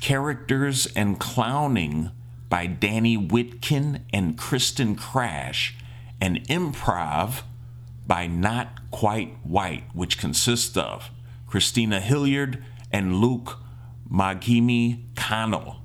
characters 0.01 0.85
and 0.95 1.19
clowning 1.19 2.11
by 2.53 2.67
Danny 2.67 3.17
Whitkin 3.17 4.01
and 4.13 4.37
Kristen 4.37 4.95
Crash, 4.95 5.75
and 6.21 6.47
improv 6.47 7.41
by 8.05 8.27
Not 8.27 8.91
Quite 8.91 9.35
White, 9.41 9.85
which 9.93 10.19
consists 10.19 10.77
of 10.77 11.09
Christina 11.47 11.99
Hilliard 11.99 12.63
and 12.91 13.15
Luke 13.15 13.57
Magimi 14.07 14.99
Kano. 15.15 15.77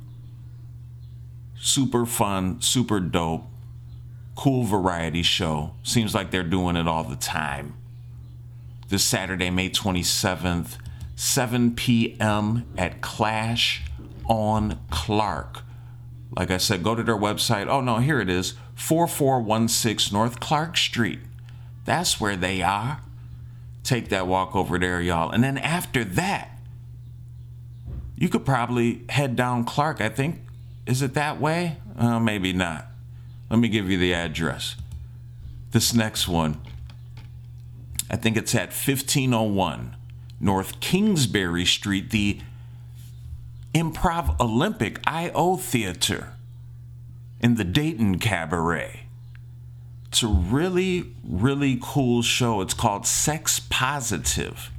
Super 1.59 2.05
fun, 2.05 2.61
super 2.61 3.01
dope, 3.01 3.47
cool 4.35 4.65
variety 4.65 5.23
show. 5.23 5.73
Seems 5.83 6.15
like 6.15 6.31
they're 6.31 6.43
doing 6.43 6.77
it 6.77 6.87
all 6.87 7.05
the 7.05 7.17
time. 7.17 7.77
This 8.91 9.05
Saturday, 9.05 9.49
May 9.49 9.71
27th, 9.71 10.77
7 11.17 11.75
p.m. 11.77 12.67
at 12.77 13.01
Clash 13.01 13.85
on 14.27 14.79
Clark. 14.91 15.63
Like 16.37 16.51
I 16.51 16.59
said, 16.59 16.83
go 16.83 16.95
to 16.95 17.03
their 17.03 17.17
website. 17.17 17.67
Oh 17.69 17.81
no, 17.81 17.99
here 17.99 18.21
it 18.21 18.29
is 18.29 18.55
4416 18.75 20.17
North 20.17 20.41
Clark 20.41 20.77
Street. 20.77 21.21
That's 21.85 22.21
where 22.21 22.37
they 22.37 22.63
are. 22.63 23.01
Take 23.83 24.11
that 24.11 24.27
walk 24.27 24.55
over 24.55 24.79
there, 24.79 25.01
y'all. 25.01 25.31
And 25.31 25.43
then 25.43 25.57
after 25.57 26.05
that, 26.05 26.59
you 28.17 28.29
could 28.29 28.45
probably 28.45 29.05
head 29.09 29.37
down 29.37 29.65
Clark. 29.65 30.01
I 30.01 30.09
think, 30.09 30.43
is 30.87 31.03
it 31.03 31.15
that 31.15 31.41
way? 31.41 31.79
Uh, 31.97 32.19
maybe 32.19 32.53
not. 32.53 32.87
Let 33.49 33.61
me 33.61 33.69
give 33.69 33.91
you 33.91 33.97
the 33.97 34.13
address. 34.13 34.77
This 35.71 35.95
next 35.95 36.29
one, 36.29 36.61
I 38.11 38.17
think 38.17 38.37
it's 38.37 38.55
at 38.55 38.69
1501 38.69 39.97
North 40.41 40.81
Kingsbury 40.81 41.65
Street, 41.65 42.11
the 42.11 42.41
Improv 43.75 44.39
Olympic 44.41 45.01
IO 45.07 45.57
Theater. 45.57 46.35
in 47.41 47.55
the 47.55 47.65
Dayton 47.65 48.19
Cabaret. 48.19 49.07
It's 50.09 50.23
a 50.23 50.27
really, 50.27 51.13
really 51.23 51.79
cool 51.81 52.23
show. 52.23 52.61
It's 52.61 52.75
called 52.75 53.07
Sex 53.07 53.61
Positive. 53.61 54.73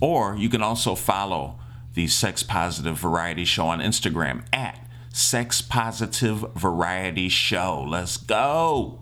or 0.00 0.34
you 0.36 0.48
can 0.48 0.62
also 0.62 0.94
follow 0.94 1.58
the 1.94 2.06
Sex 2.06 2.42
Positive 2.42 2.98
Variety 2.98 3.44
Show 3.44 3.66
on 3.66 3.80
Instagram 3.80 4.46
at 4.52 4.80
Sex 5.12 5.60
Positive 5.62 6.44
Variety 6.54 7.28
Show. 7.28 7.84
Let's 7.86 8.16
go. 8.16 9.00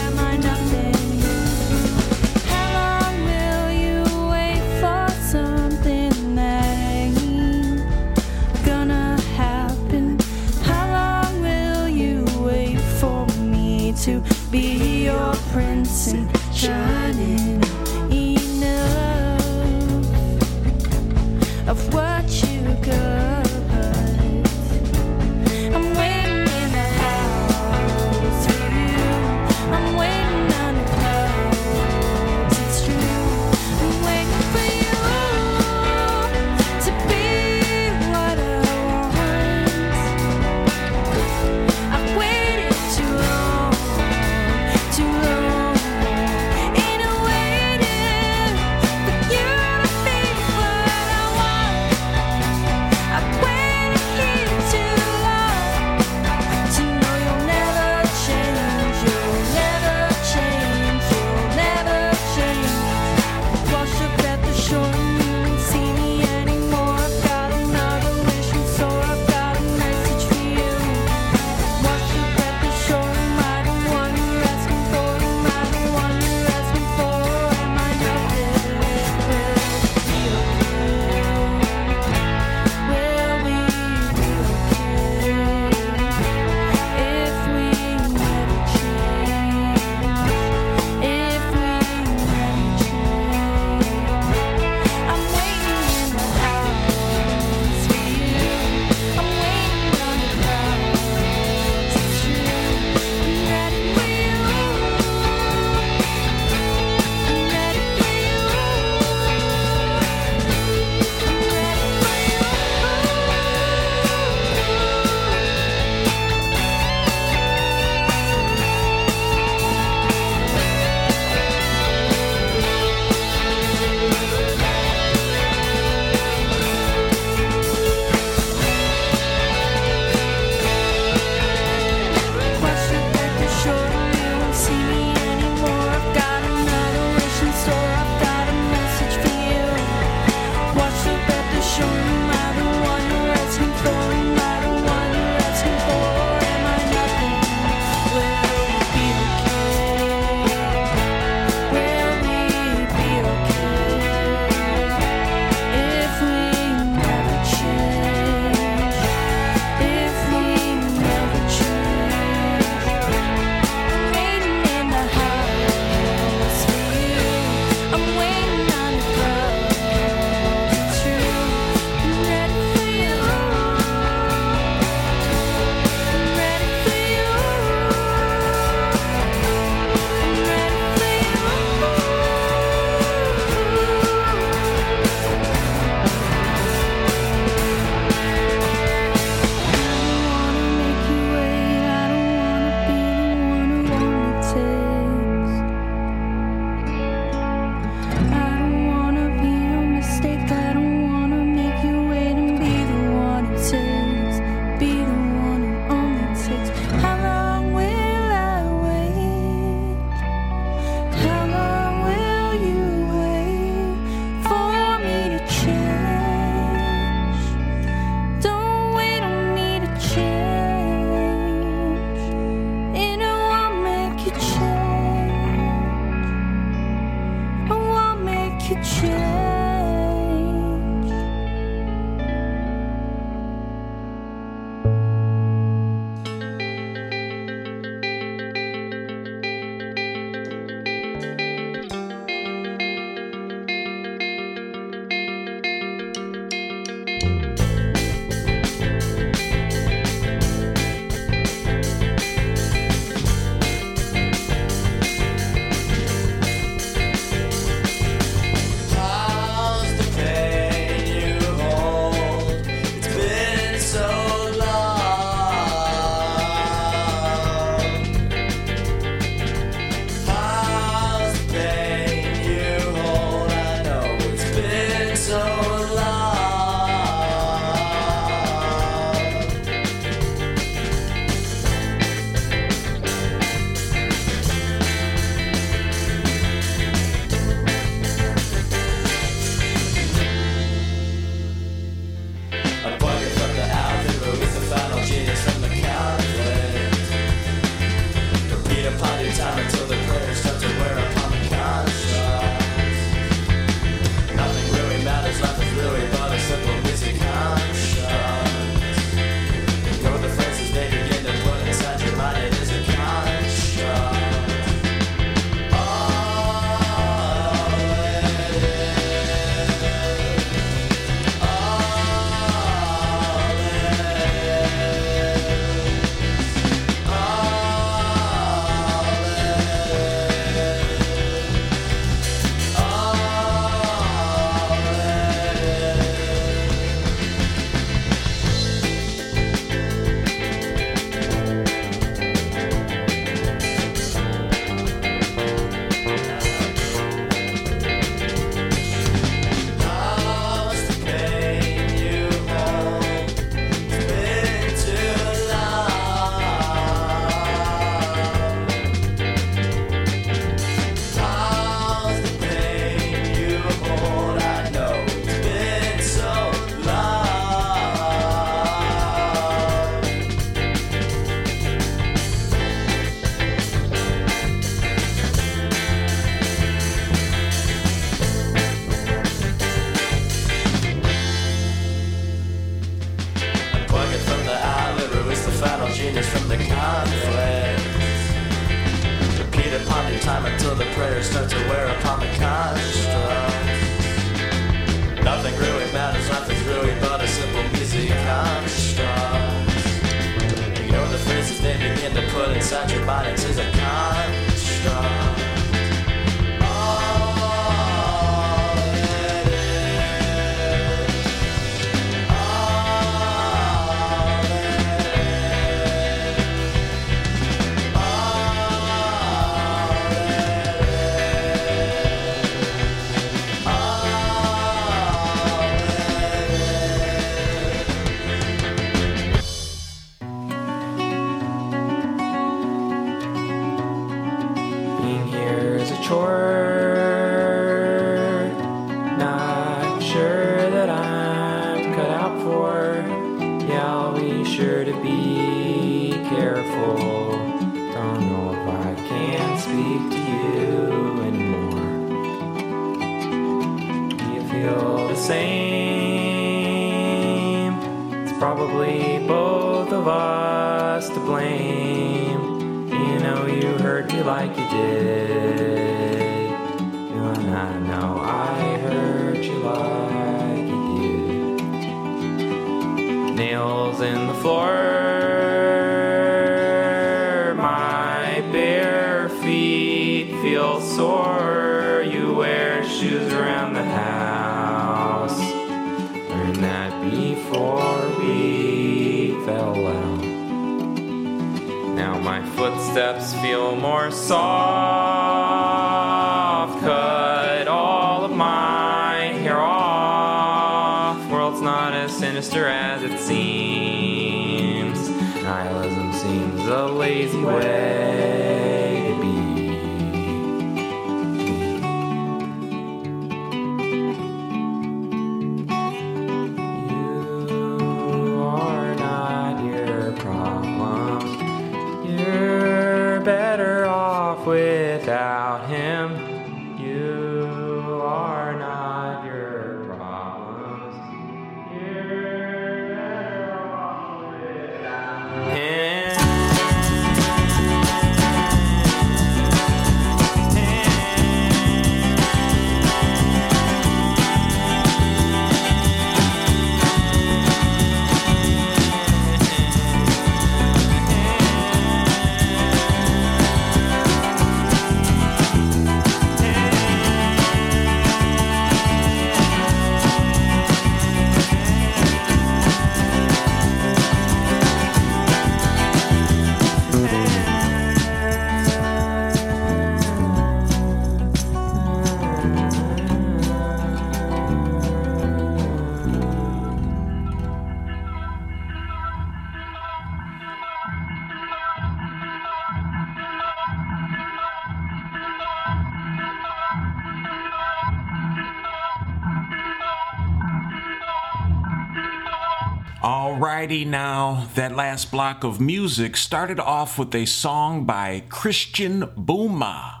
That 594.58 594.74
last 594.74 595.12
block 595.12 595.44
of 595.44 595.60
music 595.60 596.16
started 596.16 596.58
off 596.58 596.98
with 596.98 597.14
a 597.14 597.24
song 597.26 597.84
by 597.84 598.24
Christian 598.28 599.02
Booma. 599.02 600.00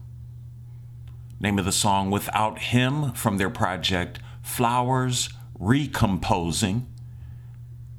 Name 1.41 1.59
of 1.59 1.65
the 1.65 1.73
song, 1.73 2.11
Without 2.11 2.59
Him, 2.59 3.11
from 3.11 3.37
their 3.37 3.49
project, 3.49 4.19
Flowers 4.41 5.27
Recomposing. 5.59 6.87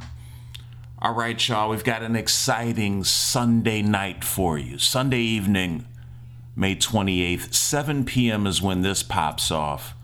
All 1.04 1.14
right, 1.14 1.49
y'all, 1.49 1.70
we've 1.70 1.84
got 1.84 2.01
an 2.01 2.16
exciting 2.16 3.04
Sunday 3.04 3.82
night 3.82 4.24
for 4.24 4.58
you. 4.58 4.78
Sunday 4.78 5.20
evening, 5.20 5.86
May 6.56 6.78
28th, 6.78 7.54
7 7.54 8.06
p.m. 8.06 8.47
is 8.47 8.62
when 8.62 8.84
this 8.84 9.04
pops 9.04 9.51
off. 9.51 9.95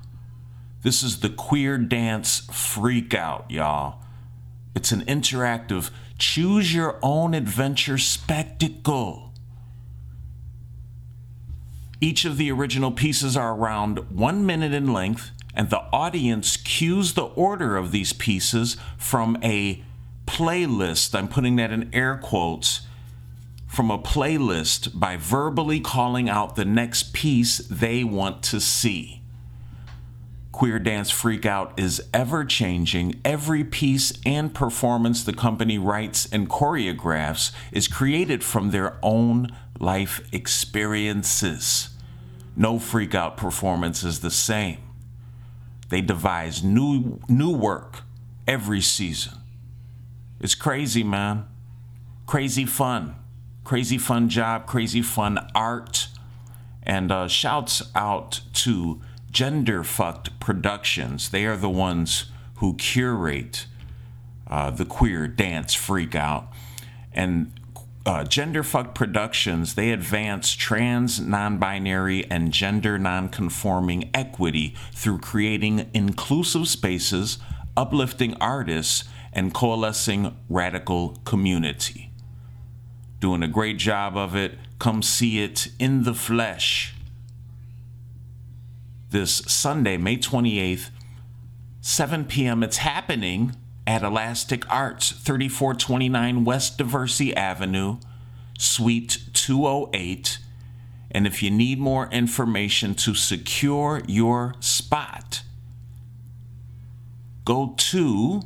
This 0.83 1.01
is 1.01 1.21
the 1.21 1.29
Queer 1.29 1.77
Dance 1.77 2.41
Freakout, 2.47 3.49
y'all. 3.49 4.01
It's 4.75 4.91
an 4.91 5.05
interactive 5.05 5.89
Choose 6.17 6.75
your 6.75 6.99
own 7.01 7.33
adventure 7.33 7.97
spectacle. 7.97 9.31
Each 12.01 12.25
of 12.25 12.35
the 12.35 12.51
original 12.51 12.91
pieces 12.91 13.37
are 13.37 13.55
around 13.55 13.99
one 14.11 14.45
minute 14.45 14.73
in 14.73 14.91
length, 14.91 15.31
and 15.53 15.69
the 15.69 15.83
audience 15.93 16.57
cues 16.57 17.13
the 17.13 17.27
order 17.27 17.77
of 17.77 17.91
these 17.93 18.11
pieces 18.11 18.75
from 18.97 19.37
a 19.41 19.81
playlist. 20.29 21.17
I'm 21.17 21.27
putting 21.27 21.55
that 21.55 21.71
in 21.71 21.89
air 21.91 22.15
quotes 22.15 22.81
from 23.67 23.89
a 23.89 23.97
playlist 23.97 24.97
by 24.97 25.17
verbally 25.17 25.79
calling 25.79 26.29
out 26.29 26.55
the 26.55 26.65
next 26.65 27.13
piece 27.13 27.57
they 27.57 28.03
want 28.03 28.43
to 28.43 28.59
see. 28.61 29.21
Queer 30.51 30.77
Dance 30.77 31.11
Freakout 31.11 31.79
is 31.79 32.03
ever 32.13 32.45
changing. 32.45 33.19
Every 33.25 33.63
piece 33.63 34.13
and 34.23 34.53
performance 34.53 35.23
the 35.23 35.33
company 35.33 35.79
writes 35.79 36.27
and 36.31 36.47
choreographs 36.49 37.51
is 37.71 37.87
created 37.87 38.43
from 38.43 38.69
their 38.69 38.97
own 39.01 39.47
life 39.79 40.21
experiences. 40.31 41.89
No 42.55 42.75
Freakout 42.75 43.35
performance 43.35 44.03
is 44.03 44.19
the 44.19 44.31
same. 44.31 44.77
They 45.89 46.01
devise 46.01 46.63
new 46.63 47.19
new 47.27 47.51
work 47.51 48.03
every 48.47 48.81
season. 48.81 49.38
It's 50.39 50.55
crazy, 50.55 51.03
man. 51.03 51.45
Crazy 52.25 52.65
fun. 52.65 53.15
Crazy 53.63 53.97
fun 53.97 54.29
job, 54.29 54.65
crazy 54.65 55.01
fun 55.01 55.47
art. 55.53 56.07
And 56.83 57.11
uh, 57.11 57.27
shouts 57.27 57.83
out 57.93 58.41
to 58.53 59.01
Gender 59.31 59.83
Fucked 59.83 60.39
Productions. 60.39 61.29
They 61.29 61.45
are 61.45 61.57
the 61.57 61.69
ones 61.69 62.31
who 62.55 62.75
curate 62.75 63.67
uh, 64.47 64.71
the 64.71 64.85
queer 64.85 65.27
dance 65.27 65.73
freak 65.73 66.15
out. 66.15 66.51
And 67.13 67.51
uh, 68.05 68.23
Gender 68.23 68.63
Fucked 68.63 68.95
Productions, 68.95 69.75
they 69.75 69.91
advance 69.91 70.55
trans, 70.55 71.19
non 71.19 71.57
binary, 71.57 72.25
and 72.31 72.51
gender 72.51 72.97
non 72.97 73.29
conforming 73.29 74.09
equity 74.13 74.73
through 74.93 75.19
creating 75.19 75.89
inclusive 75.93 76.67
spaces, 76.67 77.37
uplifting 77.77 78.33
artists, 78.35 79.03
and 79.33 79.53
coalescing 79.53 80.35
radical 80.49 81.19
community. 81.25 82.11
Doing 83.19 83.43
a 83.43 83.47
great 83.47 83.77
job 83.77 84.17
of 84.17 84.35
it. 84.35 84.57
Come 84.79 85.01
see 85.01 85.43
it 85.43 85.69
in 85.77 86.03
the 86.03 86.13
flesh 86.13 86.95
this 89.11 89.41
Sunday, 89.47 89.97
May 89.97 90.17
28th, 90.17 90.89
7 91.81 92.25
p.m. 92.25 92.63
It's 92.63 92.77
happening 92.77 93.55
at 93.87 94.03
Elastic 94.03 94.69
Arts, 94.71 95.11
3429 95.11 96.45
West 96.45 96.77
Diversey 96.77 97.33
Avenue, 97.33 97.97
Suite 98.57 99.19
208. 99.33 100.39
And 101.11 101.25
if 101.25 101.41
you 101.41 101.49
need 101.49 101.79
more 101.79 102.07
information 102.11 102.93
to 102.95 103.15
secure 103.15 104.03
your 104.05 104.53
spot, 104.59 105.41
go 107.45 107.73
to 107.77 108.43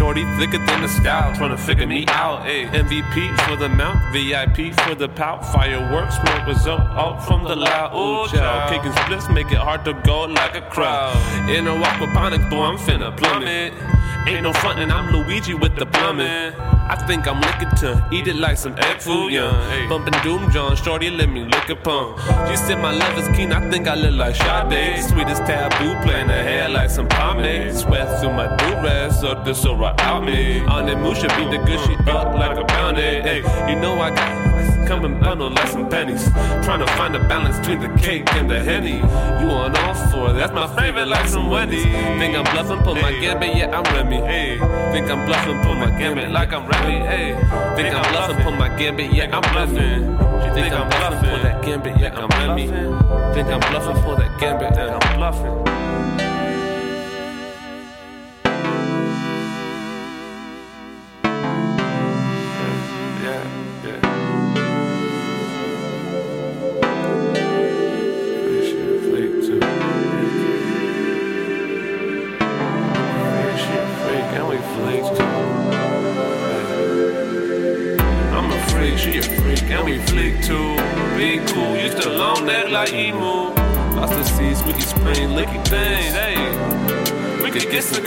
Shorty 0.00 0.24
thicker 0.38 0.56
than 0.64 0.80
the 0.80 0.88
scout, 0.88 1.36
trying 1.36 1.50
to 1.50 1.58
figure 1.58 1.86
me 1.86 2.06
out. 2.08 2.46
Ay. 2.46 2.64
MVP 2.72 3.36
for 3.40 3.54
the 3.54 3.68
mount, 3.68 4.00
VIP 4.14 4.72
for 4.80 4.94
the 4.94 5.10
pout. 5.10 5.44
Fireworks, 5.52 6.16
smoke 6.16 6.46
result 6.46 6.80
out 6.80 7.22
from 7.26 7.44
the 7.44 7.54
loud. 7.54 7.92
Ooh, 7.94 8.26
child. 8.34 8.72
Kicking 8.72 8.96
splits 9.04 9.28
make 9.28 9.52
it 9.52 9.58
hard 9.58 9.84
to 9.84 9.92
go 9.92 10.22
like 10.22 10.56
a 10.56 10.62
crowd. 10.62 11.14
In 11.50 11.66
a 11.66 11.72
aquaponics, 11.72 12.48
boy, 12.48 12.62
I'm 12.62 12.78
finna 12.78 13.14
plummet. 13.14 13.74
Ain't 14.26 14.42
no 14.42 14.54
frontin', 14.54 14.90
I'm 14.90 15.12
Luigi 15.12 15.52
with 15.52 15.76
the 15.76 15.84
plumbing. 15.84 16.79
I 16.90 16.96
think 17.06 17.28
I'm 17.28 17.40
looking 17.40 17.70
to 17.82 18.04
eat 18.10 18.26
it 18.26 18.34
like 18.34 18.56
some 18.56 18.74
egg 18.76 19.00
food, 19.00 19.32
yeah. 19.32 19.86
Bumpin' 19.88 20.12
Doom 20.24 20.50
John, 20.50 20.74
shorty, 20.74 21.08
let 21.08 21.30
me 21.30 21.44
lick 21.44 21.68
upon. 21.68 22.18
She 22.48 22.56
said 22.56 22.80
my 22.80 22.90
love 22.90 23.16
is 23.16 23.28
keen, 23.36 23.52
I 23.52 23.70
think 23.70 23.86
I 23.86 23.94
look 23.94 24.14
like 24.14 24.34
Sade. 24.34 25.04
Sweetest 25.04 25.42
taboo, 25.46 25.94
playing 26.02 26.26
her 26.26 26.42
hair 26.42 26.68
like 26.68 26.90
some 26.90 27.06
pomade. 27.06 27.76
Sweat 27.76 28.20
through 28.20 28.32
my 28.32 28.48
do-rag, 28.56 29.12
so 29.12 29.40
this 29.44 29.62
so 29.62 29.76
right 29.76 29.98
out 30.00 30.24
me. 30.24 30.62
On 30.66 30.84
that 30.86 30.98
move, 30.98 31.16
should 31.16 31.30
be 31.36 31.44
the 31.44 31.62
good, 31.64 31.78
she 31.86 31.94
up 32.10 32.34
like 32.34 32.58
a 32.58 32.64
bounty. 32.64 33.00
Hey, 33.00 33.36
you 33.72 33.78
know 33.78 34.00
I 34.00 34.10
got 34.10 34.49
coming 34.90 35.20
bundled 35.20 35.54
like 35.54 35.68
some 35.68 35.88
pennies. 35.88 36.28
Trying 36.64 36.80
to 36.80 36.86
find 36.98 37.14
a 37.14 37.20
balance 37.28 37.56
between 37.60 37.78
the 37.78 37.96
cake 37.96 38.26
and 38.34 38.50
the 38.50 38.58
henny. 38.58 38.96
You 39.40 39.48
on 39.54 39.76
all 39.76 39.94
four, 40.10 40.32
that's 40.32 40.52
my 40.52 40.66
favorite, 40.74 41.06
like 41.06 41.28
some 41.28 41.48
Wendy's. 41.48 41.84
Think 41.84 42.34
I'm 42.36 42.42
bluffing, 42.52 42.82
pull 42.82 42.96
my 42.96 43.12
gambit, 43.12 43.56
yeah, 43.56 43.70
I'm 43.70 43.84
Remy. 43.94 44.16
Hey, 44.16 44.58
think 44.92 45.08
I'm 45.08 45.24
bluffing, 45.26 45.62
pull 45.62 45.76
my 45.76 45.96
gambit 45.96 46.32
like 46.32 46.52
I'm 46.52 46.66
Remy. 46.66 47.06
Hey, 47.06 47.34
think 47.76 47.94
I'm 47.94 48.12
bluffing, 48.12 48.42
pull 48.42 48.52
my 48.52 48.68
gambit, 48.76 49.12
yeah, 49.12 49.30
I'm 49.32 49.42
bluffing. 49.52 50.18
Think 50.54 50.74
I'm 50.74 50.88
bluffing, 50.88 51.30
pull 51.30 51.38
that 51.38 51.64
gambit, 51.64 51.96
yeah, 52.00 52.18
I'm 52.18 52.28
Remy. 52.28 52.66
Think 53.34 53.48
I'm 53.48 53.60
bluffing, 53.70 54.02
pull 54.02 54.16
that 54.16 54.40
gambit, 54.40 54.72
yeah, 54.74 54.98
I'm 54.98 55.16
bluffing. 55.16 55.79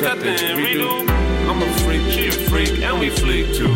We 0.04 0.10
could 0.10 0.20
get 0.20 0.26
some 0.26 0.36
cut 0.36 0.38
then 0.38 0.58
redo. 0.58 1.10
I'm 1.48 1.62
a 1.62 1.74
freak, 1.80 2.12
she 2.12 2.28
a 2.28 2.32
freak, 2.50 2.82
and 2.82 3.00
we 3.00 3.10
flick 3.10 3.54
too. 3.54 3.74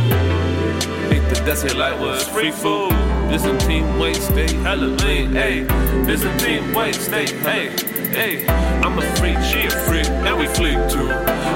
Hate 1.07 1.27
the 1.29 1.41
desert 1.45 1.77
like 1.77 1.97
was 1.99 2.27
free 2.27 2.51
food. 2.51 2.91
Byzantine 3.29 3.97
weight, 3.97 4.17
stay 4.17 4.53
hella 4.55 4.87
lean, 5.03 5.31
hey. 5.31 5.63
Byzantine 6.05 6.73
weight, 6.73 6.95
stay, 6.95 7.27
hey. 7.43 7.69
Hey, 8.11 8.47
I'm 8.83 8.97
a 8.97 9.01
freak, 9.15 9.39
she 9.41 9.67
a 9.67 9.71
freak, 9.71 10.07
and 10.07 10.37
we 10.37 10.47
flick 10.47 10.77
too. 10.89 11.07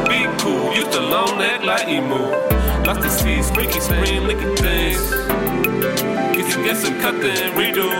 Be 0.07 0.27
cool, 0.39 0.73
used 0.73 0.93
to 0.93 1.01
long 1.01 1.37
neck 1.37 1.63
like 1.63 1.87
emu. 1.89 2.31
Lost 2.85 3.01
the 3.01 3.09
seas, 3.09 3.51
freaky 3.51 3.79
spring, 3.79 4.25
licking 4.25 4.55
things. 4.55 5.11
You 6.37 6.45
can 6.45 6.63
get 6.63 6.77
some 6.77 6.97
cut 7.01 7.19
then 7.19 7.53
redo. 7.57 7.91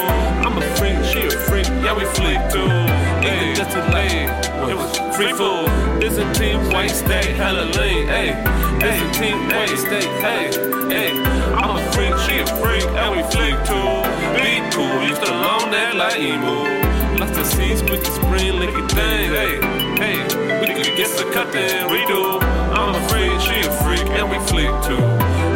I'm 0.45 0.57
a 0.57 0.61
freak, 0.77 1.03
she 1.03 1.27
a 1.27 1.31
freak, 1.31 1.67
yeah 1.83 1.93
we 1.93 2.05
flick 2.05 2.39
too. 2.49 3.10
Hey, 3.21 3.53
just 3.53 3.75
a 3.77 3.81
lane, 3.93 4.29
it 4.67 4.75
was 4.75 4.97
free 5.15 5.31
food. 5.33 5.69
Byzantine 5.99 6.59
white 6.71 6.89
stay 6.89 7.33
hella 7.33 7.65
lean, 7.77 8.07
hey. 8.07 8.33
Byzantine 8.79 9.47
white 9.47 9.77
stay, 9.77 10.07
hey, 10.25 10.49
hey. 10.89 11.11
I'm 11.53 11.77
a 11.77 11.91
freak, 11.91 12.17
she 12.25 12.39
a 12.39 12.47
freak, 12.57 12.83
and 12.83 13.11
we 13.15 13.21
flick 13.29 13.53
too. 13.69 13.91
Be 14.33 14.59
cool, 14.73 15.07
used 15.07 15.23
to 15.23 15.31
long 15.31 15.69
neck 15.69 15.93
like 15.93 16.19
emu. 16.19 17.19
Lots 17.19 17.37
of 17.37 17.45
seeds, 17.45 17.81
squeaky 17.81 18.09
spring, 18.09 18.53
licky 18.57 18.89
thing, 18.89 19.29
hey, 19.37 19.53
hey. 20.01 20.17
We 20.61 20.65
can 20.73 20.95
get 20.97 21.15
the 21.15 21.29
cut 21.31 21.51
then 21.51 21.89
redo. 21.89 22.41
I'm 22.73 22.95
a 22.95 23.07
freak, 23.07 23.39
she 23.39 23.61
a 23.61 23.71
freak, 23.83 24.09
and 24.17 24.31
we 24.31 24.39
flick 24.49 24.73
too. 24.81 24.97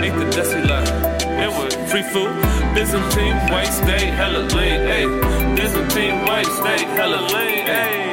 Ate 0.05 0.13
the 0.13 0.29
dusty 0.29 0.61
like 0.61 1.15
it 1.41 1.49
was 1.49 1.73
free 1.89 2.03
food. 2.03 2.29
Byzantine 2.75 3.37
white 3.51 3.73
stay 3.73 4.05
hella 4.05 4.43
lean, 4.53 4.81
hey. 4.85 5.44
Byzantine 5.65 6.23
white 6.27 6.45
stay 6.45 6.85
hella 6.95 7.27
hey. 7.65 8.04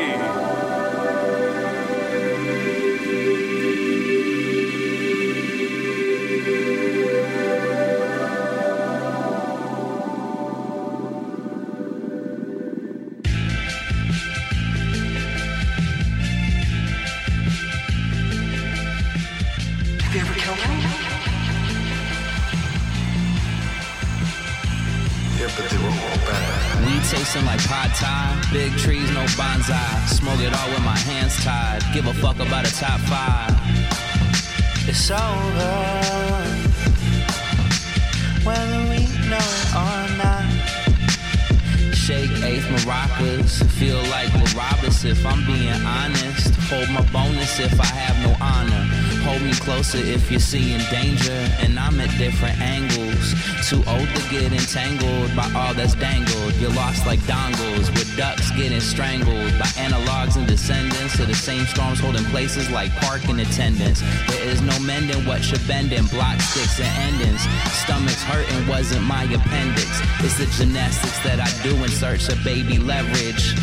Closer 49.82 50.06
if 50.06 50.30
you're 50.30 50.38
seeing 50.38 50.80
danger, 50.90 51.32
and 51.58 51.76
I'm 51.76 51.98
at 51.98 52.16
different 52.16 52.60
angles. 52.60 53.34
Too 53.68 53.82
old 53.88 54.08
to 54.14 54.22
get 54.30 54.52
entangled 54.52 55.34
by 55.34 55.50
all 55.56 55.74
that's 55.74 55.94
dangled. 55.94 56.54
You're 56.60 56.70
lost 56.70 57.04
like 57.04 57.18
dongles, 57.20 57.90
with 57.90 58.16
ducks 58.16 58.52
getting 58.52 58.80
strangled 58.80 59.52
by 59.58 59.66
analogs 59.82 60.36
and 60.36 60.46
descendants 60.46 61.18
of 61.18 61.26
the 61.26 61.34
same 61.34 61.66
storms 61.66 61.98
holding 61.98 62.24
places 62.26 62.70
like 62.70 62.92
parking 63.00 63.40
attendants. 63.40 64.02
There 64.28 64.44
is 64.44 64.62
no 64.62 64.78
mending 64.78 65.26
what 65.26 65.50
you're 65.50 65.66
bending, 65.66 66.06
block 66.06 66.40
sticks 66.40 66.78
and 66.78 67.14
endings. 67.14 67.42
Stomachs 67.82 68.22
hurting 68.22 68.68
wasn't 68.68 69.02
my 69.02 69.24
appendix. 69.24 69.90
It's 70.20 70.38
the 70.38 70.46
gymnastics 70.46 71.18
that 71.24 71.40
I 71.40 71.50
do 71.66 71.74
in 71.82 71.90
search 71.90 72.28
of 72.28 72.38
baby 72.44 72.78
leverage. 72.78 73.56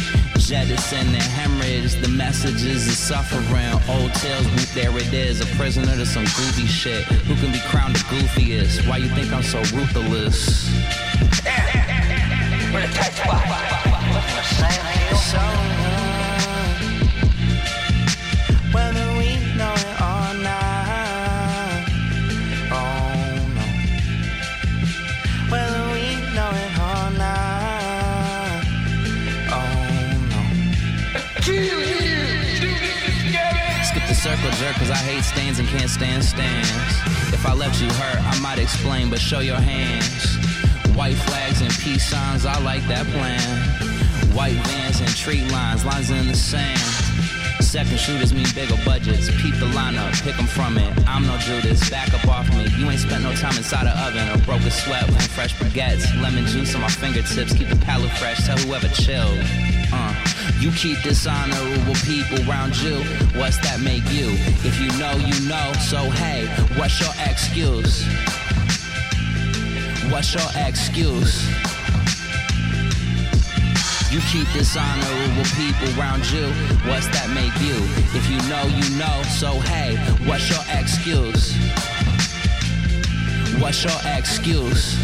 Jettison 0.50 1.06
and 1.10 1.22
hemorrhage, 1.22 1.93
the 2.02 2.08
messages 2.08 2.88
is 2.88 2.97
suffering. 2.97 3.72
Old 3.88 4.12
tales, 4.16 4.47
whoop, 4.47 4.68
there 4.74 4.97
it 4.97 5.14
is. 5.14 5.41
A 5.41 5.45
prisoner 5.56 5.95
to 5.95 6.08
some 6.08 6.24
goofy 6.24 6.66
shit. 6.66 7.04
Who 7.04 7.36
can 7.36 7.52
be 7.52 7.60
crowned 7.68 7.95
the 7.95 8.00
goofiest? 8.00 8.89
Why 8.89 8.97
you 8.97 9.10
think 9.10 9.32
I'm 9.32 9.43
so 9.43 9.60
ruthless? 9.78 10.68
Jerk, 34.40 34.76
cause 34.76 34.90
I 34.90 34.96
hate 34.96 35.24
stands 35.24 35.60
and 35.60 35.68
can't 35.68 35.90
stand 35.90 36.24
stands. 36.24 36.70
If 37.34 37.46
I 37.46 37.54
left 37.54 37.82
you 37.82 37.90
hurt, 37.90 38.24
I 38.24 38.40
might 38.40 38.58
explain, 38.58 39.10
but 39.10 39.20
show 39.20 39.40
your 39.40 39.60
hands. 39.60 40.38
White 40.96 41.16
flags 41.16 41.62
and 41.62 41.72
peace 41.80 42.08
signs, 42.08 42.46
I 42.46 42.58
like 42.62 42.86
that 42.88 43.06
plan. 43.08 43.42
White 44.34 44.56
vans 44.68 45.02
and 45.02 45.10
tree 45.10 45.44
lines, 45.50 45.84
lines 45.84 46.10
in 46.10 46.28
the 46.28 46.36
sand. 46.36 46.80
Second 47.62 48.00
shooters 48.00 48.34
mean 48.34 48.48
bigger 48.56 48.78
budgets. 48.86 49.30
Peep 49.42 49.56
the 49.60 49.68
lineup, 49.76 50.12
pick 50.24 50.38
'em 50.40 50.48
from 50.48 50.78
it. 50.78 50.92
I'm 51.06 51.28
no 51.28 51.38
Judas, 51.38 51.90
back 51.90 52.14
up 52.14 52.28
off 52.28 52.50
me. 52.50 52.68
You 52.78 52.90
ain't 52.90 53.02
spent 53.02 53.24
no 53.24 53.34
time 53.36 53.58
inside 53.58 53.88
a 53.88 53.98
oven 54.08 54.28
or 54.30 54.38
broke 54.46 54.62
a 54.62 54.72
sweat 54.72 55.06
with 55.08 55.28
fresh 55.28 55.54
baguettes. 55.56 56.06
Lemon 56.22 56.48
juice 56.48 56.74
on 56.76 56.82
my 56.82 56.90
fingertips, 56.90 57.54
keep 57.54 57.68
the 57.68 57.76
palate 57.76 58.12
fresh. 58.12 58.46
Tell 58.46 58.58
whoever 58.58 58.88
chill. 58.88 59.68
You 60.60 60.72
keep 60.72 61.02
dishonorable 61.02 61.96
people 62.06 62.40
around 62.50 62.76
you. 62.82 63.04
What's 63.40 63.58
that 63.60 63.80
make 63.80 64.04
you? 64.12 64.36
If 64.64 64.80
you 64.80 64.88
know, 65.00 65.14
you 65.18 65.48
know. 65.48 65.74
So 65.88 66.10
hey, 66.10 66.48
what's 66.78 67.00
your 67.00 67.14
excuse? 67.26 68.06
What's 70.12 70.34
your 70.34 70.50
excuse? 70.68 71.48
You 74.12 74.20
keep 74.22 74.52
dishonorable 74.54 75.46
people 75.56 75.88
around 76.00 76.26
you. 76.32 76.48
What's 76.90 77.08
that 77.10 77.30
make 77.30 77.54
you? 77.62 77.78
If 78.18 78.28
you 78.28 78.38
know, 78.50 78.66
you 78.66 78.98
know. 78.98 79.22
So 79.38 79.60
hey, 79.70 79.96
what's 80.28 80.50
your 80.50 80.64
excuse? 80.78 81.56
What's 83.62 83.84
your 83.84 84.00
excuse? 84.18 84.98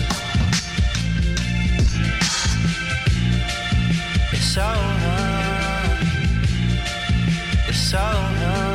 It's 4.34 4.58
over. 4.58 5.15
It's 7.86 7.94
over. 7.94 8.75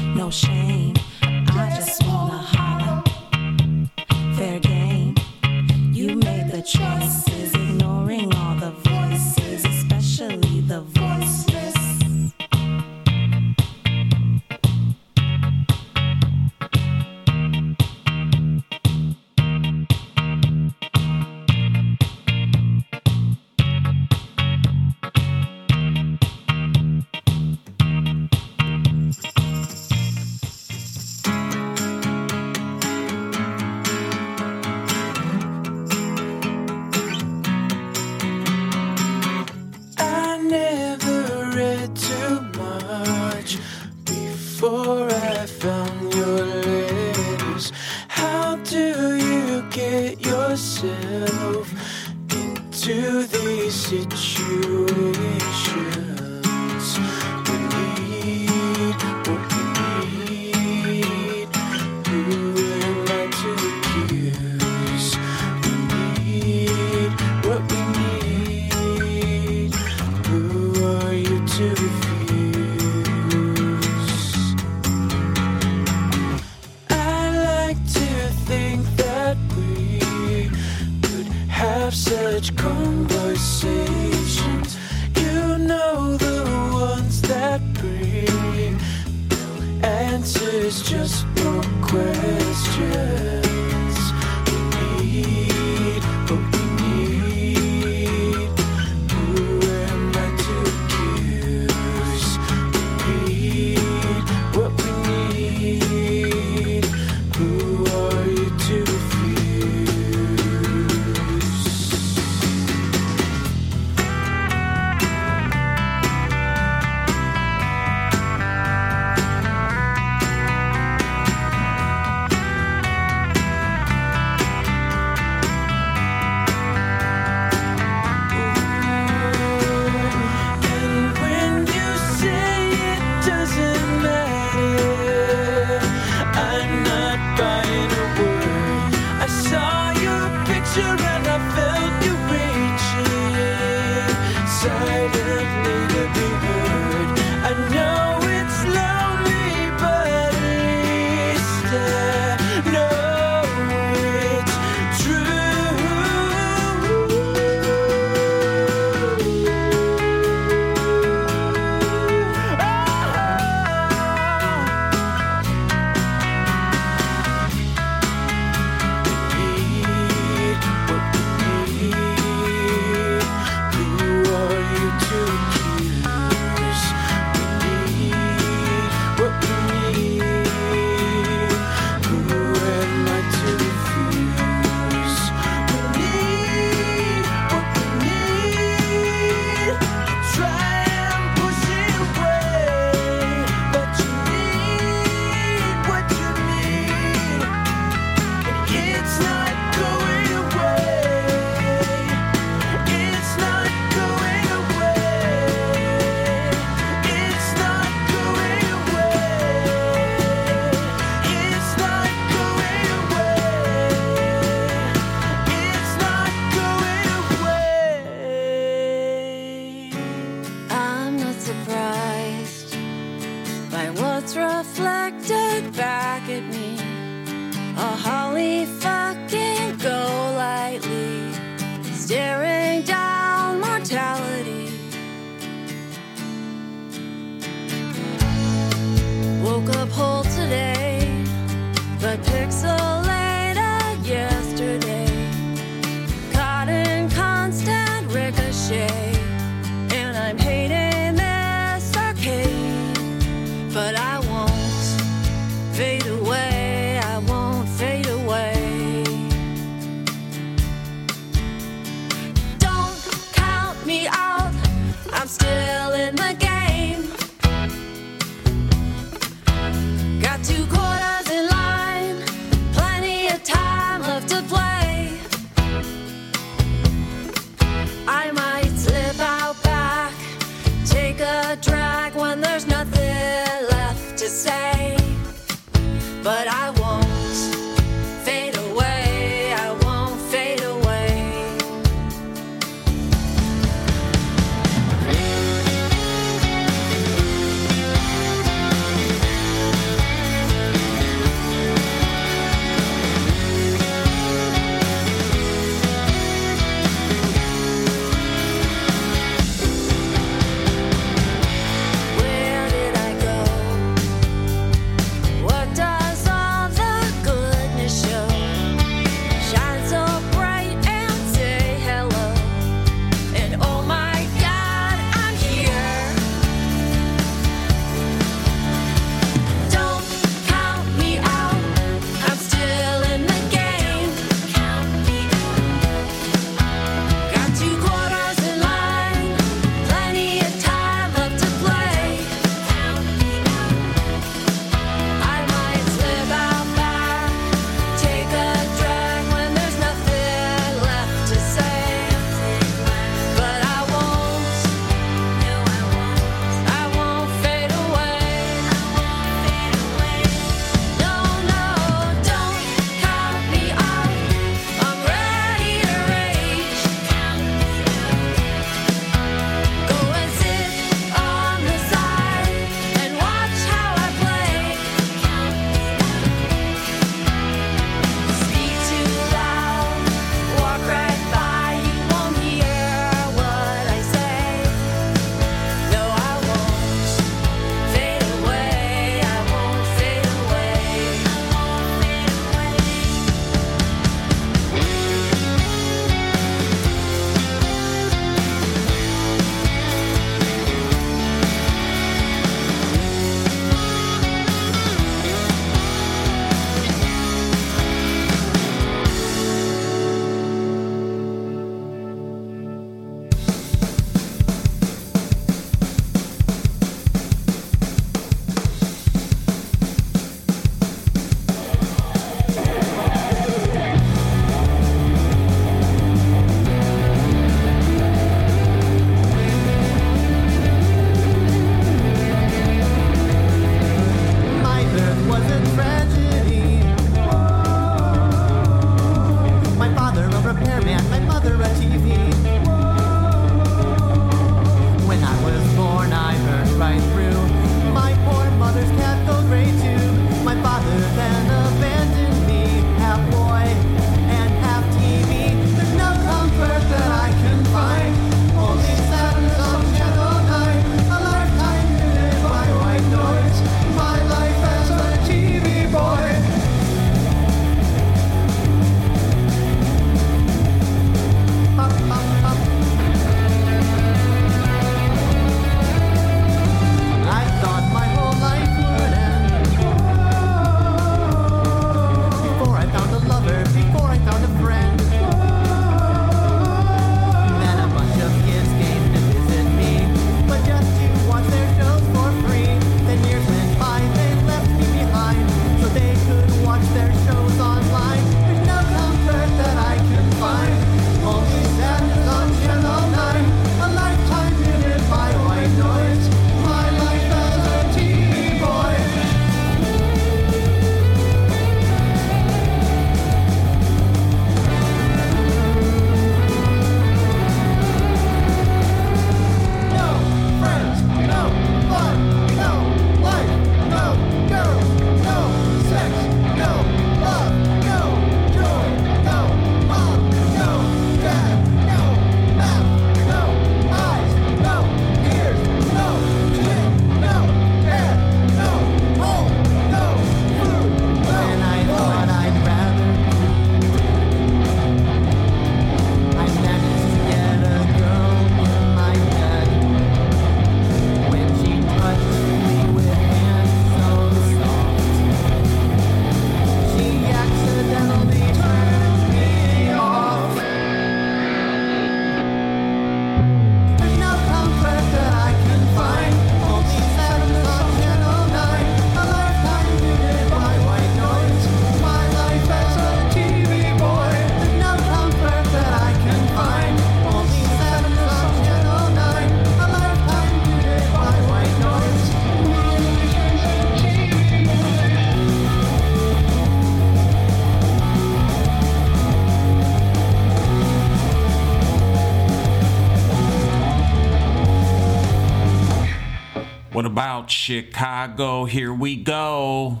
About 597.44 597.50
Chicago? 597.50 598.64
Here 598.64 598.94
we 598.94 599.16
go. 599.16 600.00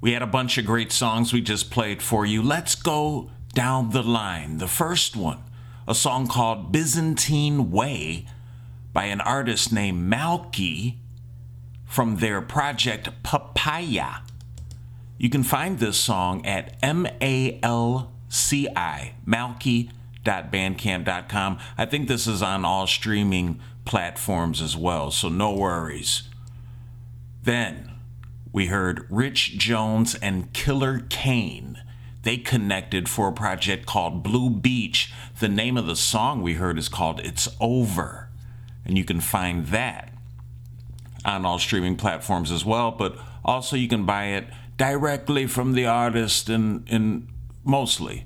We 0.00 0.12
had 0.12 0.22
a 0.22 0.26
bunch 0.26 0.56
of 0.56 0.64
great 0.64 0.90
songs 0.90 1.30
we 1.30 1.42
just 1.42 1.70
played 1.70 2.02
for 2.02 2.24
you. 2.24 2.42
Let's 2.42 2.74
go 2.74 3.28
down 3.52 3.90
the 3.90 4.02
line. 4.02 4.56
The 4.56 4.68
first 4.68 5.14
one, 5.14 5.40
a 5.86 5.94
song 5.94 6.28
called 6.28 6.72
Byzantine 6.72 7.70
Way 7.70 8.24
by 8.94 9.04
an 9.04 9.20
artist 9.20 9.70
named 9.70 10.10
Malci 10.10 10.94
from 11.84 12.16
their 12.16 12.40
project 12.40 13.22
Papaya. 13.22 14.22
You 15.18 15.28
can 15.28 15.42
find 15.42 15.78
this 15.78 15.98
song 15.98 16.46
at 16.46 16.78
M 16.82 17.06
A 17.20 17.60
L 17.62 18.10
C 18.30 18.66
I, 18.74 19.12
malci.bandcamp.com. 19.26 21.58
I 21.76 21.84
think 21.84 22.08
this 22.08 22.26
is 22.26 22.40
on 22.40 22.64
all 22.64 22.86
streaming 22.86 23.60
platforms 23.84 24.62
as 24.62 24.74
well, 24.74 25.10
so 25.10 25.28
no 25.28 25.52
worries. 25.52 26.30
Then 27.42 27.90
we 28.52 28.66
heard 28.66 29.06
Rich 29.10 29.58
Jones 29.58 30.14
and 30.16 30.52
Killer 30.52 31.00
Kane. 31.08 31.82
They 32.22 32.36
connected 32.36 33.08
for 33.08 33.28
a 33.28 33.32
project 33.32 33.86
called 33.86 34.22
Blue 34.22 34.50
Beach. 34.50 35.12
The 35.40 35.48
name 35.48 35.76
of 35.76 35.86
the 35.86 35.96
song 35.96 36.42
we 36.42 36.54
heard 36.54 36.78
is 36.78 36.88
called 36.88 37.18
It's 37.20 37.48
Over. 37.60 38.28
And 38.84 38.96
you 38.96 39.04
can 39.04 39.20
find 39.20 39.66
that 39.68 40.12
on 41.24 41.44
all 41.44 41.58
streaming 41.58 41.96
platforms 41.96 42.52
as 42.52 42.64
well, 42.64 42.92
but 42.92 43.18
also 43.44 43.76
you 43.76 43.88
can 43.88 44.06
buy 44.06 44.26
it 44.26 44.46
directly 44.76 45.46
from 45.46 45.72
the 45.72 45.86
artist 45.86 46.48
and, 46.48 46.84
and 46.88 47.26
mostly 47.64 48.24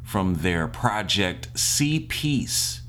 from 0.03 0.35
their 0.37 0.67
project 0.67 1.47
See 1.57 1.99
Peace. 1.99 2.81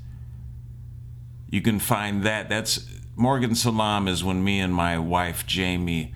You 1.49 1.61
can 1.61 1.79
find 1.79 2.23
that. 2.23 2.49
That's 2.49 2.85
Morgan 3.15 3.55
Salaam 3.55 4.07
is 4.07 4.23
when 4.23 4.43
me 4.43 4.59
and 4.59 4.73
my 4.73 4.97
wife 4.97 5.45
Jamie 5.45 6.15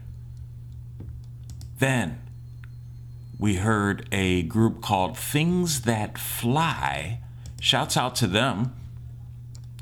Then 1.79 2.21
we 3.39 3.55
heard 3.55 4.09
a 4.11 4.43
group 4.43 4.83
called 4.83 5.16
Things 5.16 5.83
That 5.83 6.18
Fly. 6.18 7.21
Shouts 7.61 7.97
out 7.97 8.16
to 8.16 8.27
them. 8.27 8.75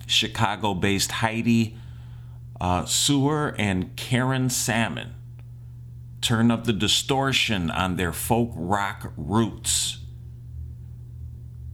Chicago 0.09 0.75
based 0.75 1.13
Heidi 1.13 1.77
uh, 2.61 2.85
Sewer 2.87 3.55
and 3.59 3.95
Karen 3.97 4.51
Salmon. 4.51 5.15
Turn 6.21 6.51
up 6.51 6.65
the 6.65 6.73
distortion 6.73 7.71
on 7.71 7.95
their 7.97 8.13
folk 8.13 8.51
rock 8.55 9.13
roots. 9.17 9.99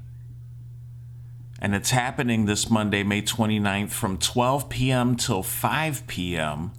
And 1.61 1.75
it's 1.75 1.91
happening 1.91 2.45
this 2.45 2.71
Monday, 2.71 3.03
May 3.03 3.23
29th 3.23 3.91
from 3.91 4.19
12 4.19 4.69
p.m. 4.69 5.17
till 5.17 5.43
5 5.43 6.07
p.m. 6.07 6.73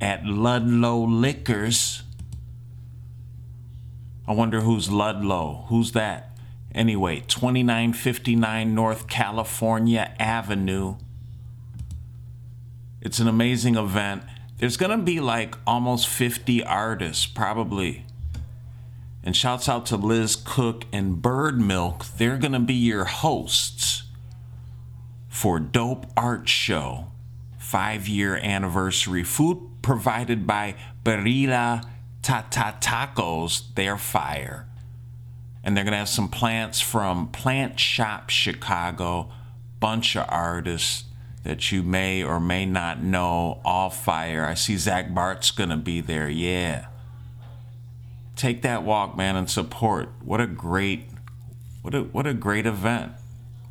at 0.00 0.24
Ludlow 0.26 1.04
Liquors. 1.04 2.02
I 4.28 4.32
wonder 4.32 4.60
who's 4.60 4.90
Ludlow. 4.90 5.66
Who's 5.68 5.92
that? 5.92 6.36
Anyway, 6.74 7.20
2959 7.26 8.74
North 8.74 9.08
California 9.08 10.14
Avenue. 10.18 10.96
It's 13.00 13.18
an 13.18 13.28
amazing 13.28 13.76
event. 13.76 14.24
There's 14.58 14.76
going 14.76 14.90
to 14.90 15.02
be 15.02 15.20
like 15.20 15.54
almost 15.66 16.08
50 16.08 16.64
artists, 16.64 17.24
probably. 17.24 18.05
And 19.26 19.36
shouts 19.36 19.68
out 19.68 19.84
to 19.86 19.96
Liz 19.96 20.36
Cook 20.36 20.84
and 20.92 21.20
Bird 21.20 21.60
Milk. 21.60 22.06
They're 22.16 22.38
going 22.38 22.52
to 22.52 22.60
be 22.60 22.74
your 22.74 23.04
hosts 23.04 24.04
for 25.28 25.58
Dope 25.58 26.06
Art 26.16 26.48
Show, 26.48 27.08
five 27.58 28.06
year 28.06 28.36
anniversary. 28.36 29.24
Food 29.24 29.58
provided 29.82 30.46
by 30.46 30.76
Barilla 31.04 31.84
Tata 32.22 32.76
Tacos. 32.80 33.64
They're 33.74 33.98
fire. 33.98 34.68
And 35.64 35.76
they're 35.76 35.82
going 35.84 35.92
to 35.92 35.98
have 35.98 36.08
some 36.08 36.28
plants 36.28 36.80
from 36.80 37.26
Plant 37.28 37.80
Shop 37.80 38.30
Chicago, 38.30 39.32
bunch 39.80 40.16
of 40.16 40.24
artists 40.28 41.02
that 41.46 41.70
you 41.70 41.82
may 41.82 42.22
or 42.22 42.40
may 42.40 42.66
not 42.66 43.02
know, 43.02 43.60
all 43.64 43.90
fire. 43.90 44.44
I 44.44 44.54
see 44.54 44.76
Zach 44.76 45.14
Bart's 45.14 45.52
gonna 45.52 45.76
be 45.76 46.00
there, 46.00 46.28
yeah. 46.28 46.86
Take 48.36 48.62
that 48.62 48.84
walk, 48.84 49.16
man, 49.16 49.34
and 49.34 49.50
support. 49.50 50.10
What 50.22 50.40
a 50.40 50.46
great, 50.46 51.08
what 51.82 51.94
a 51.94 52.02
what 52.02 52.26
a 52.26 52.34
great 52.34 52.66
event. 52.66 53.12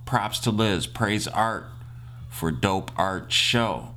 Props 0.05 0.39
to 0.39 0.51
Liz. 0.51 0.87
Praise 0.87 1.27
art 1.27 1.67
for 2.29 2.51
dope 2.51 2.91
art 2.97 3.31
show. 3.31 3.95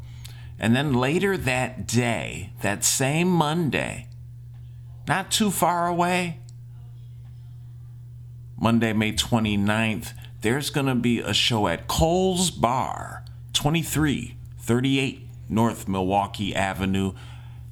And 0.58 0.76
then 0.76 0.92
later 0.92 1.36
that 1.36 1.86
day, 1.86 2.50
that 2.60 2.84
same 2.84 3.28
Monday, 3.28 4.08
not 5.06 5.30
too 5.30 5.50
far 5.50 5.86
away, 5.86 6.40
Monday, 8.60 8.92
May 8.92 9.12
29th, 9.12 10.12
there's 10.40 10.70
going 10.70 10.86
to 10.86 10.94
be 10.96 11.20
a 11.20 11.32
show 11.32 11.68
at 11.68 11.86
Cole's 11.86 12.50
Bar, 12.50 13.24
2338 13.52 15.28
North 15.48 15.88
Milwaukee 15.88 16.54
Avenue. 16.54 17.12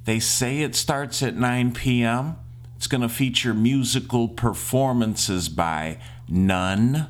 They 0.05 0.19
say 0.19 0.61
it 0.61 0.75
starts 0.75 1.21
at 1.21 1.35
9 1.35 1.73
p.m. 1.73 2.37
It's 2.77 2.85
going 2.85 3.01
to 3.01 3.09
feature 3.09 3.55
musical 3.55 4.27
performances 4.27 5.49
by 5.49 5.97
None. 6.29 7.07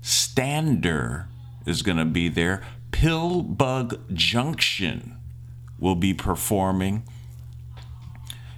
Stander 0.00 1.28
is 1.66 1.82
going 1.82 1.98
to 1.98 2.06
be 2.06 2.28
there. 2.28 2.62
Pillbug 2.90 4.14
Junction 4.14 5.18
will 5.78 5.94
be 5.94 6.14
performing. 6.14 7.06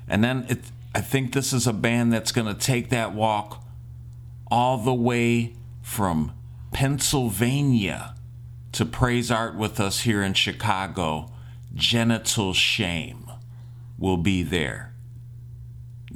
And 0.07 0.22
then 0.22 0.46
it, 0.48 0.61
I 0.94 1.00
think 1.00 1.32
this 1.32 1.52
is 1.52 1.66
a 1.66 1.72
band 1.72 2.12
that's 2.12 2.30
going 2.30 2.46
to 2.46 2.54
take 2.54 2.88
that 2.90 3.12
walk 3.12 3.64
all 4.48 4.78
the 4.78 4.94
way 4.94 5.54
from 5.82 6.32
Pennsylvania 6.72 8.14
to 8.70 8.84
praise 8.84 9.30
art 9.32 9.57
with 9.57 9.80
us 9.80 10.00
here 10.00 10.22
in 10.22 10.34
Chicago. 10.34 11.32
Genital 11.74 12.52
Shame 12.52 13.28
will 13.98 14.18
be 14.18 14.44
there. 14.44 14.92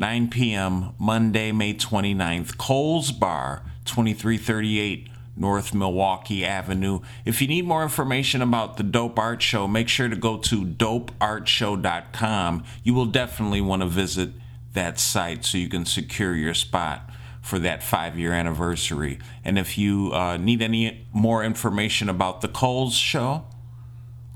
9 0.00 0.30
p.m. 0.30 0.94
Monday, 0.98 1.52
May 1.52 1.74
29th, 1.74 2.56
Cole's 2.56 3.12
Bar, 3.12 3.62
2338 3.84 5.10
North 5.36 5.74
Milwaukee 5.74 6.42
Avenue. 6.42 7.00
If 7.26 7.42
you 7.42 7.48
need 7.48 7.66
more 7.66 7.82
information 7.82 8.40
about 8.40 8.78
the 8.78 8.82
Dope 8.82 9.18
Art 9.18 9.42
Show, 9.42 9.68
make 9.68 9.90
sure 9.90 10.08
to 10.08 10.16
go 10.16 10.38
to 10.38 10.64
dopeartshow.com. 10.64 12.64
You 12.82 12.94
will 12.94 13.04
definitely 13.04 13.60
want 13.60 13.82
to 13.82 13.88
visit 13.88 14.30
that 14.72 14.98
site 14.98 15.44
so 15.44 15.58
you 15.58 15.68
can 15.68 15.84
secure 15.84 16.34
your 16.34 16.54
spot 16.54 17.10
for 17.42 17.58
that 17.58 17.82
five 17.82 18.18
year 18.18 18.32
anniversary. 18.32 19.18
And 19.44 19.58
if 19.58 19.76
you 19.76 20.14
uh, 20.14 20.38
need 20.38 20.62
any 20.62 21.06
more 21.12 21.44
information 21.44 22.08
about 22.08 22.40
the 22.40 22.48
Coles 22.48 22.94
Show, 22.94 23.44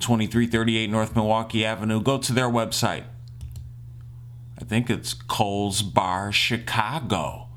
2338 0.01 0.91
North 0.91 1.17
Milwaukee 1.17 1.65
Avenue, 1.65 2.03
go 2.03 2.19
to 2.19 2.35
their 2.35 2.51
website. 2.51 3.05
I 4.65 4.67
think 4.67 4.89
it's 4.89 5.13
colesbarchicago.com. 5.13 7.49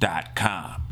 I 0.00 0.83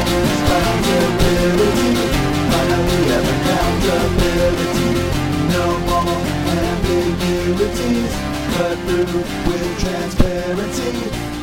responsibility. 0.00 1.92
Finally 2.52 3.00
have 3.12 3.28
accountability. 3.34 4.90
No 5.52 5.66
more 5.88 6.20
ambiguities. 6.64 8.12
Cut 8.56 8.76
through 8.86 9.20
with 9.48 9.68
transparency. 9.80 10.94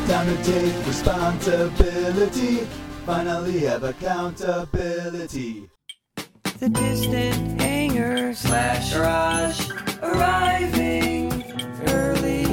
Time 0.08 0.26
to 0.26 0.36
take 0.42 0.74
responsibility. 0.86 2.54
Finally 3.06 3.58
have 3.60 3.84
accountability. 3.84 5.52
The 6.58 6.68
distant 6.68 7.60
hangar 7.60 8.34
slash 8.34 8.92
garage 8.92 9.70
arriving 10.02 11.32
early 11.88 12.49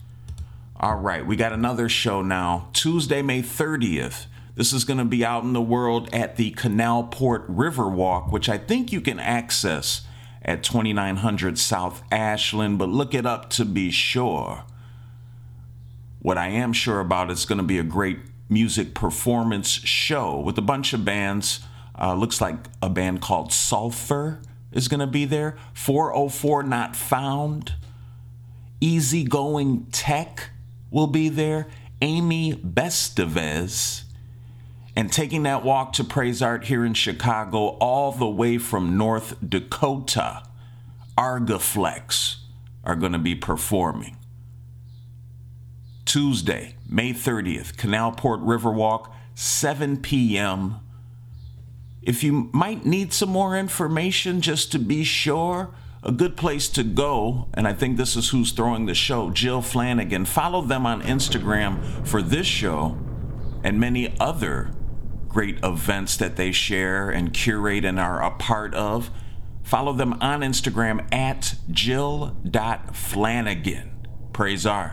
All 0.81 0.97
right, 0.97 1.27
we 1.27 1.37
got 1.37 1.53
another 1.53 1.91
show 1.91 2.23
now. 2.23 2.71
Tuesday, 2.73 3.21
May 3.21 3.43
30th. 3.43 4.25
This 4.55 4.73
is 4.73 4.85
going 4.85 4.97
to 4.97 5.05
be 5.05 5.27
out 5.27 5.43
in 5.43 5.53
the 5.53 5.61
world 5.61 6.09
at 6.15 6.37
the 6.37 6.53
Canal 6.53 7.03
Port 7.05 7.47
Riverwalk, 7.55 8.33
which 8.33 8.49
I 8.49 8.57
think 8.57 8.93
you 8.93 9.03
can 9.03 9.21
access 9.21 10.07
at 10.41 10.63
2900 10.63 11.59
South 11.59 12.03
Ashland, 12.11 12.79
but 12.79 12.89
look 12.89 13.13
it 13.13 13.27
up 13.27 13.51
to 13.51 13.67
be 13.67 13.91
sure. 13.91 14.65
What 16.21 16.39
I 16.39 16.49
am 16.49 16.73
sure 16.73 17.01
about 17.01 17.31
is 17.31 17.45
going 17.45 17.59
to 17.59 17.63
be 17.63 17.79
a 17.79 17.83
great 17.83 18.21
music 18.49 18.95
performance 18.95 19.69
show 19.69 20.41
with 20.41 20.57
a 20.57 20.63
bunch 20.63 20.95
of 20.95 21.05
bands. 21.05 21.61
Uh, 21.99 22.15
looks 22.15 22.41
like 22.41 22.57
a 22.83 22.91
band 22.91 23.21
called 23.21 23.53
Sulfur 23.53 24.41
is 24.73 24.89
going 24.89 25.01
to 25.01 25.07
be 25.07 25.25
there. 25.25 25.57
404 25.75 26.65
Not 26.65 26.97
Found. 26.97 27.75
Easygoing 28.81 29.87
Tech 29.93 30.51
will 30.91 31.07
be 31.07 31.29
there. 31.29 31.69
Amy 32.03 32.55
Bestevez. 32.55 34.03
And 34.97 35.13
taking 35.13 35.45
that 35.45 35.65
walk 35.65 35.93
to 35.95 36.05
Praise 36.05 36.43
Art 36.43 36.65
here 36.65 36.85
in 36.85 36.95
Chicago, 36.95 37.77
all 37.79 38.13
the 38.13 38.29
way 38.29 38.59
from 38.59 38.97
North 38.97 39.37
Dakota, 39.47 40.43
Argaflex 41.17 42.37
are 42.85 42.95
going 42.95 43.13
to 43.13 43.19
be 43.19 43.35
performing. 43.35 44.17
Tuesday, 46.05 46.77
May 46.89 47.13
30th, 47.13 47.75
Canalport 47.75 48.45
Riverwalk, 48.45 49.11
7 49.35 49.97
p.m. 49.97 50.81
If 52.07 52.23
you 52.23 52.51
might 52.53 52.85
need 52.85 53.15
some 53.15 53.31
more 53.31 53.57
information 53.57 54.43
just 54.43 54.71
to 54.73 54.79
be 54.79 55.05
sure, 55.05 55.71
a 56.03 56.13
good 56.13 56.37
place 56.37 56.69
to 56.69 56.85
go, 56.85 57.49
and 57.55 57.67
I 57.67 57.73
think 57.73 57.97
this 57.97 58.15
is 58.15 58.29
who's 58.29 58.53
throwing 58.53 58.85
the 58.85 58.95
show, 58.95 59.31
Jill 59.31 59.63
Flanagan. 59.63 60.27
Follow 60.27 60.61
them 60.61 60.85
on 60.85 61.01
Instagram 61.01 62.07
for 62.07 62.21
this 62.21 62.47
show 62.47 62.99
and 63.63 63.81
many 63.81 64.15
other 64.21 64.73
great 65.29 65.65
events 65.65 66.19
that 66.19 66.37
they 66.37 66.53
share 66.53 67.09
and 67.09 67.33
curate 67.33 67.87
and 67.87 67.99
are 67.99 68.23
a 68.23 68.33
part 68.33 68.75
of. 68.75 69.11
Follow 69.63 69.95
them 69.95 70.13
on 70.21 70.43
Instagram 70.43 71.11
at 71.13 71.55
jill.flanagan. 71.71 73.93
Praise 74.35 74.67
art. 74.67 74.93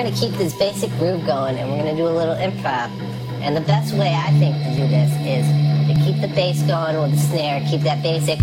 We're 0.00 0.06
gonna 0.06 0.16
keep 0.16 0.32
this 0.38 0.54
basic 0.54 0.88
groove 0.92 1.26
going 1.26 1.58
and 1.58 1.70
we're 1.70 1.76
gonna 1.76 1.94
do 1.94 2.06
a 2.06 2.08
little 2.08 2.34
improv. 2.34 2.88
And 3.42 3.54
the 3.54 3.60
best 3.60 3.92
way 3.92 4.14
I 4.14 4.30
think 4.38 4.56
to 4.64 4.70
do 4.70 4.88
this 4.88 5.12
is 5.28 5.46
to 5.88 6.04
keep 6.06 6.22
the 6.22 6.34
bass 6.34 6.62
going 6.62 6.98
with 7.02 7.10
the 7.10 7.18
snare, 7.18 7.62
keep 7.68 7.82
that 7.82 8.02
basic. 8.02 8.40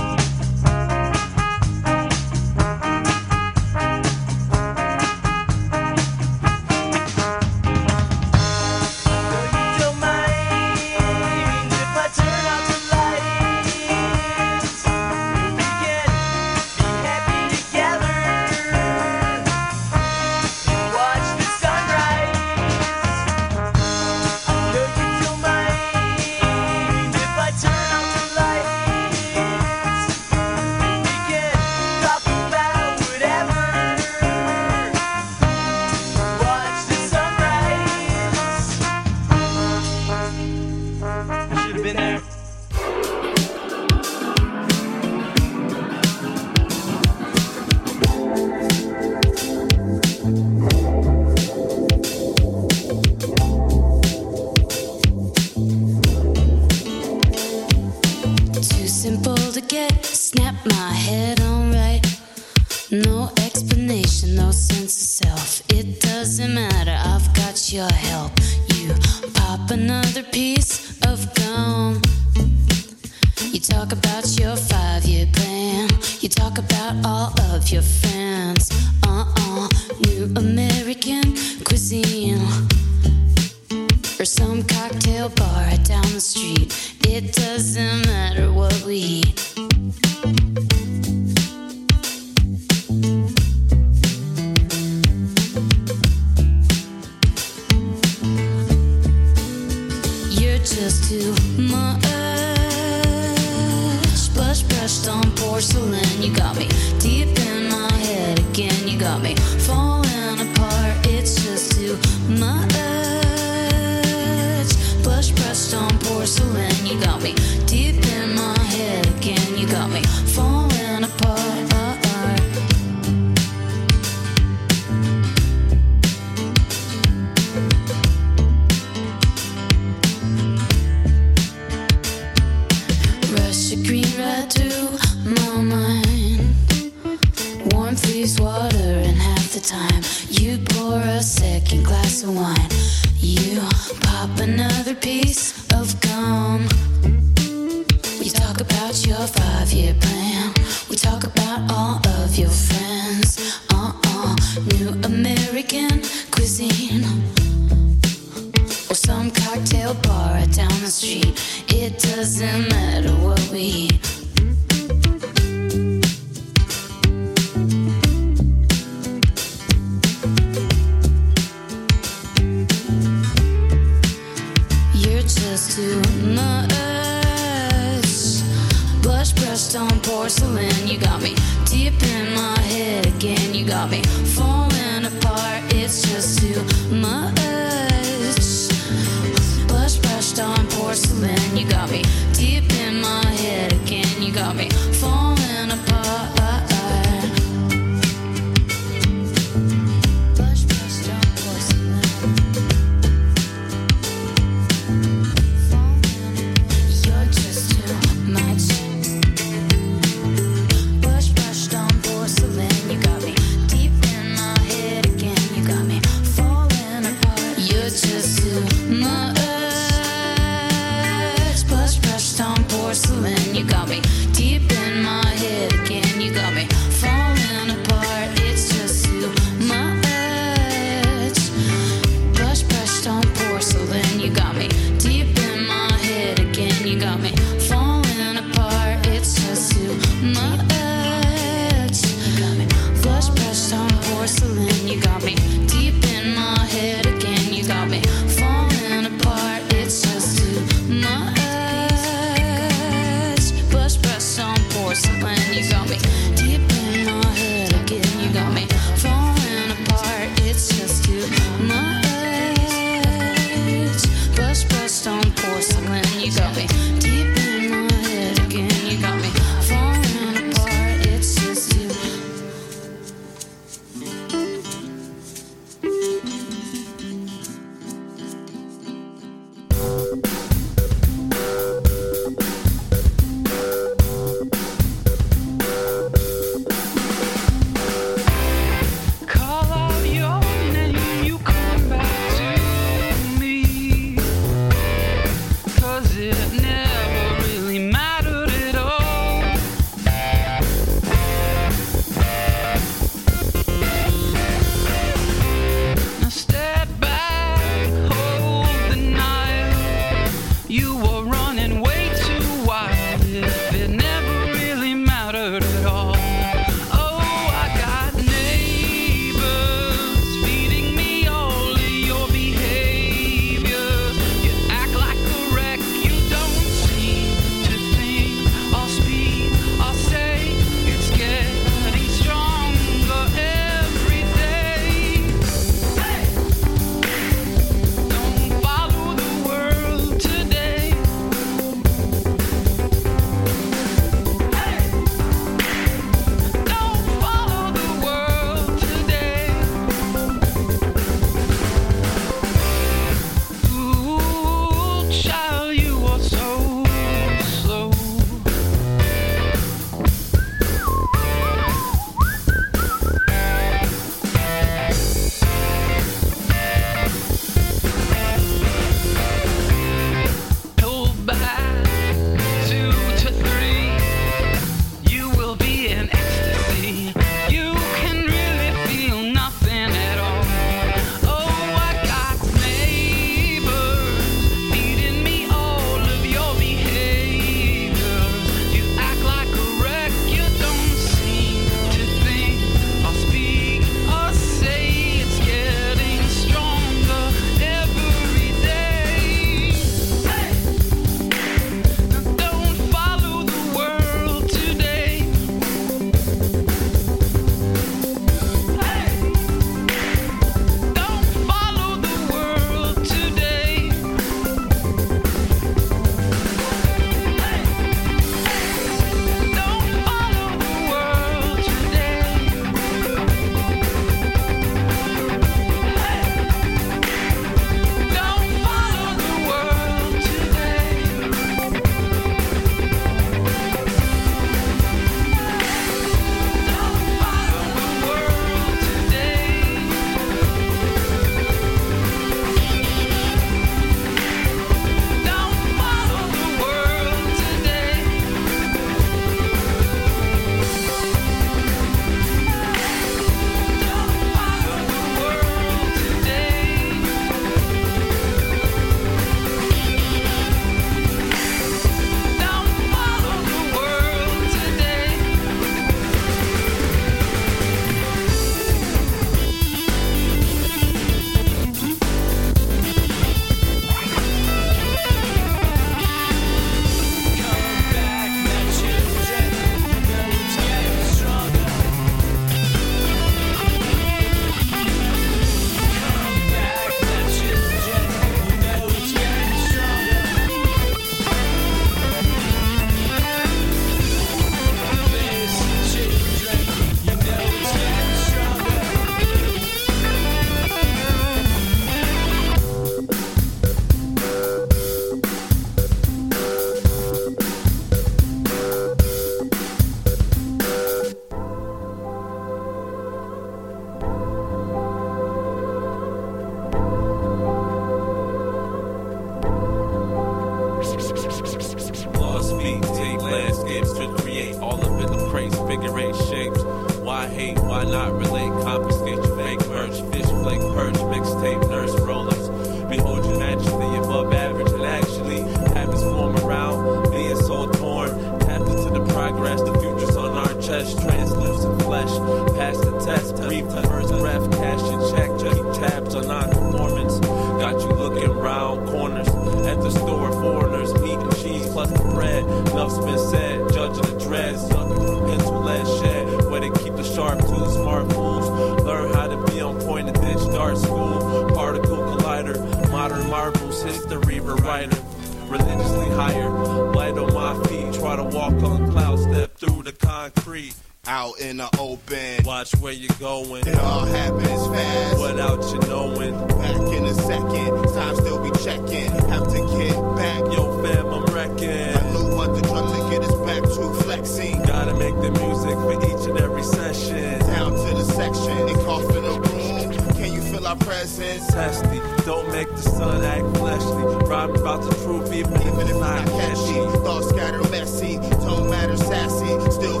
Concrete. 570.30 570.74
Out 571.06 571.40
in 571.40 571.56
the 571.56 571.68
open. 571.78 572.44
Watch 572.44 572.72
where 572.76 572.92
you're 572.92 573.08
going. 573.18 573.66
It 573.66 573.78
all 573.78 574.04
happens 574.04 574.66
fast. 574.66 575.18
Without 575.18 575.62
you 575.72 575.88
knowing. 575.88 576.34
Back 576.46 576.76
in 576.94 577.04
a 577.06 577.14
second. 577.14 577.94
Time 577.94 578.16
still 578.16 578.42
be 578.42 578.50
checking. 578.62 579.10
Have 579.30 579.48
to 579.48 579.60
get 579.78 579.96
back. 580.16 580.40
Yo, 580.52 580.82
fam, 580.82 581.06
I'm 581.06 581.24
wrecking. 581.34 581.96
I 581.96 582.12
knew 582.12 582.36
what 582.36 582.54
the 582.54 582.60
drug 582.60 582.94
to 582.94 583.10
get 583.10 583.24
us 583.24 583.34
back 583.46 583.62
to 583.62 583.94
flexing. 584.02 584.62
Gotta 584.62 584.94
make 584.94 585.14
the 585.22 585.30
music 585.40 585.72
for 585.72 585.94
each 586.04 586.28
and 586.28 586.38
every 586.38 586.62
session. 586.62 587.38
Down 587.40 587.70
to 587.72 587.94
the 587.94 588.04
section 588.04 588.68
and 588.68 588.76
cough 588.84 589.16
in 589.16 589.22
the 589.22 589.40
room. 589.40 590.14
Can 590.16 590.34
you 590.34 590.42
feel 590.42 590.66
our 590.66 590.76
presence? 590.76 591.46
Testy. 591.46 591.98
Don't 592.26 592.46
make 592.52 592.68
the 592.68 592.82
sun 592.82 593.24
act 593.24 593.56
fleshly. 593.56 594.04
Rhyme 594.28 594.54
about 594.54 594.82
the 594.82 594.94
truth, 595.02 595.32
even, 595.32 595.54
Even 595.62 595.80
if 595.80 595.88
it's 595.88 595.98
not 595.98 596.26
catchy. 596.26 596.98
Thoughts 597.00 597.30
scatter 597.30 597.62
messy. 597.70 598.18
Don't 598.44 598.68
matter 598.68 598.98
sassy. 598.98 599.70
Still 599.70 600.00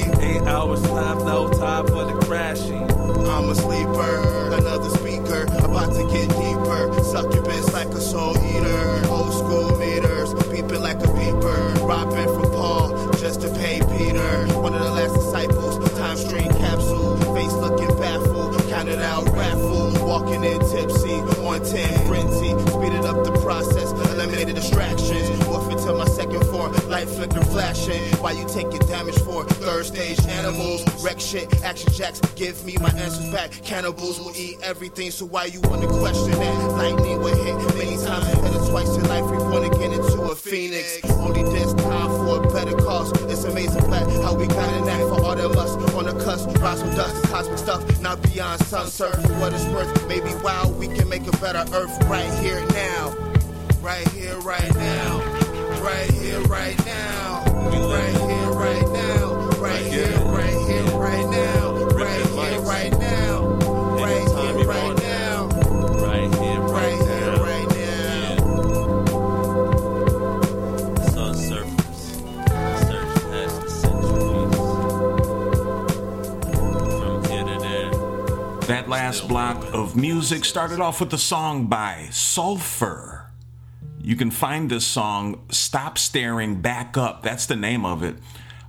flow. 0.00 0.20
Eight 0.22 0.42
hours 0.42 0.82
time, 0.82 1.18
no 1.24 1.48
time 1.50 1.86
for 1.86 2.04
the 2.04 2.18
crashing. 2.24 2.90
I'm 3.28 3.48
a 3.48 3.54
sleeper, 3.54 4.52
another 4.52 4.90
speaker, 4.90 5.44
about 5.64 5.92
to 5.94 6.04
get 6.12 6.28
deeper. 6.28 7.02
Succubus 7.02 7.72
like 7.72 7.88
a 7.88 8.00
soul 8.00 8.36
eater, 8.44 9.08
old 9.08 9.32
school 9.32 9.76
meters, 9.78 10.34
beeping 10.34 10.80
like 10.80 10.98
a 10.98 11.08
beeper. 11.08 11.88
Robbing 11.88 12.28
from 12.28 12.50
Paul 12.52 13.12
just 13.18 13.40
to 13.42 13.48
pay 13.54 13.80
Peter. 13.96 14.46
One 14.60 14.74
of 14.74 14.80
the 14.80 14.90
last 14.90 15.14
disciples, 15.14 15.78
time 15.98 16.16
stream 16.16 16.50
capsule, 16.54 17.16
face 17.34 17.52
looking 17.52 17.94
baffled, 17.98 18.58
counted 18.68 19.00
out 19.00 19.28
raffle, 19.30 19.92
walking 20.06 20.44
in 20.44 20.58
tipsy, 20.70 21.20
on 21.42 21.64
10 21.64 22.06
frenzy, 22.06 22.50
speeded 22.70 23.04
up 23.04 23.24
the 23.24 23.32
process, 23.42 23.92
eliminated 24.12 24.54
distractions, 24.54 25.41
my 26.68 26.84
light 26.84 27.08
flicker 27.08 27.42
flashing. 27.44 28.02
Why 28.20 28.32
you 28.32 28.46
taking 28.48 28.80
damage 28.86 29.18
for 29.20 29.44
third 29.44 29.86
stage 29.86 30.20
animals? 30.26 30.82
Wreck 31.02 31.20
shit, 31.20 31.62
action 31.62 31.92
jacks, 31.92 32.20
give 32.36 32.64
me 32.64 32.76
my 32.80 32.90
answers 32.90 33.30
back. 33.30 33.50
Cannibals 33.62 34.20
will 34.20 34.34
eat 34.36 34.58
everything, 34.62 35.10
so 35.10 35.26
why 35.26 35.46
you 35.46 35.60
wanna 35.62 35.88
question 35.88 36.32
that? 36.32 36.70
Lightning 36.72 37.20
will 37.20 37.36
hit 37.44 37.56
many 37.76 37.96
times, 37.96 38.34
better 38.40 38.70
twice 38.70 38.94
in 38.96 39.08
life, 39.08 39.24
reborn 39.30 39.64
again 39.64 39.92
into 39.92 40.22
a 40.22 40.34
phoenix. 40.34 41.04
Only 41.04 41.42
this 41.44 41.72
time 41.74 42.08
for 42.08 42.44
a 42.44 42.52
better 42.52 42.76
cause. 42.76 43.10
It's 43.30 43.44
amazing 43.44 43.84
black 43.86 44.06
how 44.22 44.34
we 44.34 44.46
got 44.46 44.68
an 44.74 44.88
act 44.88 45.02
for 45.02 45.22
all 45.22 45.36
the 45.36 45.48
lust 45.48 45.78
on 45.94 46.04
the 46.04 46.24
cusp. 46.24 46.48
Rise 46.60 46.80
from 46.80 46.94
dust, 46.94 47.24
cosmic 47.24 47.58
stuff, 47.58 48.00
not 48.00 48.22
beyond 48.22 48.60
sun 48.64 48.86
surf. 48.86 49.14
For 49.14 49.32
what 49.40 49.52
it's 49.52 49.64
worth, 49.66 50.08
maybe 50.08 50.34
wow, 50.42 50.68
we 50.78 50.88
can 50.88 51.08
make 51.08 51.26
a 51.26 51.36
better 51.38 51.64
earth 51.74 52.04
right 52.04 52.32
here 52.40 52.64
now. 52.68 53.14
Right 53.80 54.06
here, 54.08 54.38
right 54.38 54.74
now. 54.76 55.31
Right 55.82 56.10
here, 56.12 56.40
right 56.42 56.78
now. 56.86 57.42
Right 57.44 58.14
here, 58.14 58.50
right 58.52 58.88
now. 58.92 59.34
Right 59.58 59.82
here, 59.82 60.16
right 60.26 60.54
here, 60.68 60.84
right 60.96 61.28
now. 61.28 61.72
Right 61.88 62.24
here, 62.24 62.60
right 62.60 62.92
now. 63.00 63.42
Right 63.98 64.28
here, 64.28 64.64
right 64.64 64.96
now. 64.98 65.48
Right 65.48 66.34
here, 66.36 66.60
Right 66.60 66.98
here, 67.02 67.36
right 67.36 67.68
now. 67.74 68.36
Sun 71.08 71.34
surface. 71.34 72.02
Search 72.86 73.14
past 73.26 73.60
the 73.60 73.68
centuries. 73.68 74.54
From 77.00 77.24
here 77.24 77.44
to 77.44 77.56
there. 77.58 77.90
That 78.68 78.88
last 78.88 79.26
block 79.26 79.64
of 79.74 79.96
music 79.96 80.44
started 80.44 80.78
off 80.80 81.00
with 81.00 81.12
a 81.12 81.18
song 81.18 81.66
by 81.66 82.08
Sulfur. 82.12 83.21
You 84.02 84.16
can 84.16 84.30
find 84.30 84.70
this 84.70 84.86
song, 84.86 85.44
Stop 85.50 85.96
Staring 85.96 86.60
Back 86.60 86.96
Up, 86.96 87.22
that's 87.22 87.46
the 87.46 87.56
name 87.56 87.84
of 87.84 88.02
it, 88.02 88.16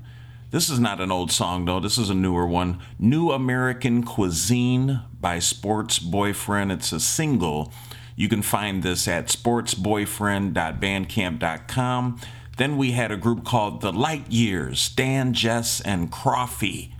This 0.51 0.69
is 0.69 0.79
not 0.79 1.01
an 1.01 1.11
old 1.11 1.33
song, 1.33 1.65
though. 1.65 1.81
This 1.81 1.97
is 1.97 2.11
a 2.11 2.15
newer 2.15 2.47
one. 2.47 2.79
New 2.99 3.31
American 3.31 4.03
Cuisine 4.03 5.01
by 5.19 5.39
Sports 5.39 5.99
Boyfriend. 5.99 6.71
It's 6.73 6.93
a 6.93 7.01
single. 7.01 7.73
You 8.17 8.29
can 8.29 8.43
find 8.43 8.83
this 8.83 9.09
at 9.09 9.29
sportsboyfriend.bandcamp.com. 9.29 12.21
Then 12.59 12.77
we 12.77 12.93
had 12.93 13.11
a 13.11 13.17
group 13.17 13.45
called 13.45 13.81
The 13.81 13.93
Light 13.93 14.31
Years, 14.31 14.91
Dan, 14.91 15.33
Jess, 15.33 15.81
and 15.81 16.13
Croffy, 16.13 16.93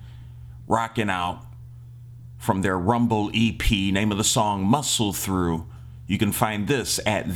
rocking 0.67 1.11
out 1.11 1.45
from 2.39 2.63
their 2.63 2.79
Rumble 2.79 3.29
EP. 3.35 3.69
Name 3.69 4.11
of 4.11 4.17
the 4.17 4.23
song, 4.23 4.63
Muscle 4.63 5.13
Through. 5.13 5.67
You 6.07 6.17
can 6.17 6.31
find 6.31 6.67
this 6.67 6.99
at 7.05 7.27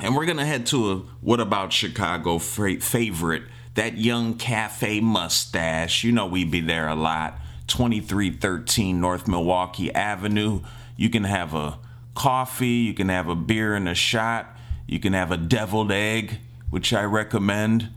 And 0.00 0.16
we're 0.16 0.24
going 0.26 0.38
to 0.38 0.44
head 0.44 0.66
to 0.66 0.90
a 0.90 0.96
What 1.20 1.38
About 1.38 1.72
Chicago 1.72 2.38
favorite, 2.38 3.44
that 3.74 3.98
young 3.98 4.34
cafe 4.34 4.98
mustache. 4.98 6.02
You 6.02 6.10
know, 6.10 6.26
we'd 6.26 6.50
be 6.50 6.60
there 6.60 6.88
a 6.88 6.96
lot. 6.96 7.38
2313 7.68 9.00
North 9.00 9.28
Milwaukee 9.28 9.94
Avenue. 9.94 10.62
You 10.96 11.08
can 11.08 11.22
have 11.22 11.54
a 11.54 11.78
coffee, 12.16 12.66
you 12.66 12.94
can 12.94 13.10
have 13.10 13.28
a 13.28 13.36
beer 13.36 13.76
and 13.76 13.88
a 13.88 13.94
shot, 13.94 14.56
you 14.88 14.98
can 14.98 15.12
have 15.12 15.30
a 15.30 15.36
deviled 15.36 15.92
egg, 15.92 16.38
which 16.68 16.92
I 16.92 17.04
recommend. 17.04 17.90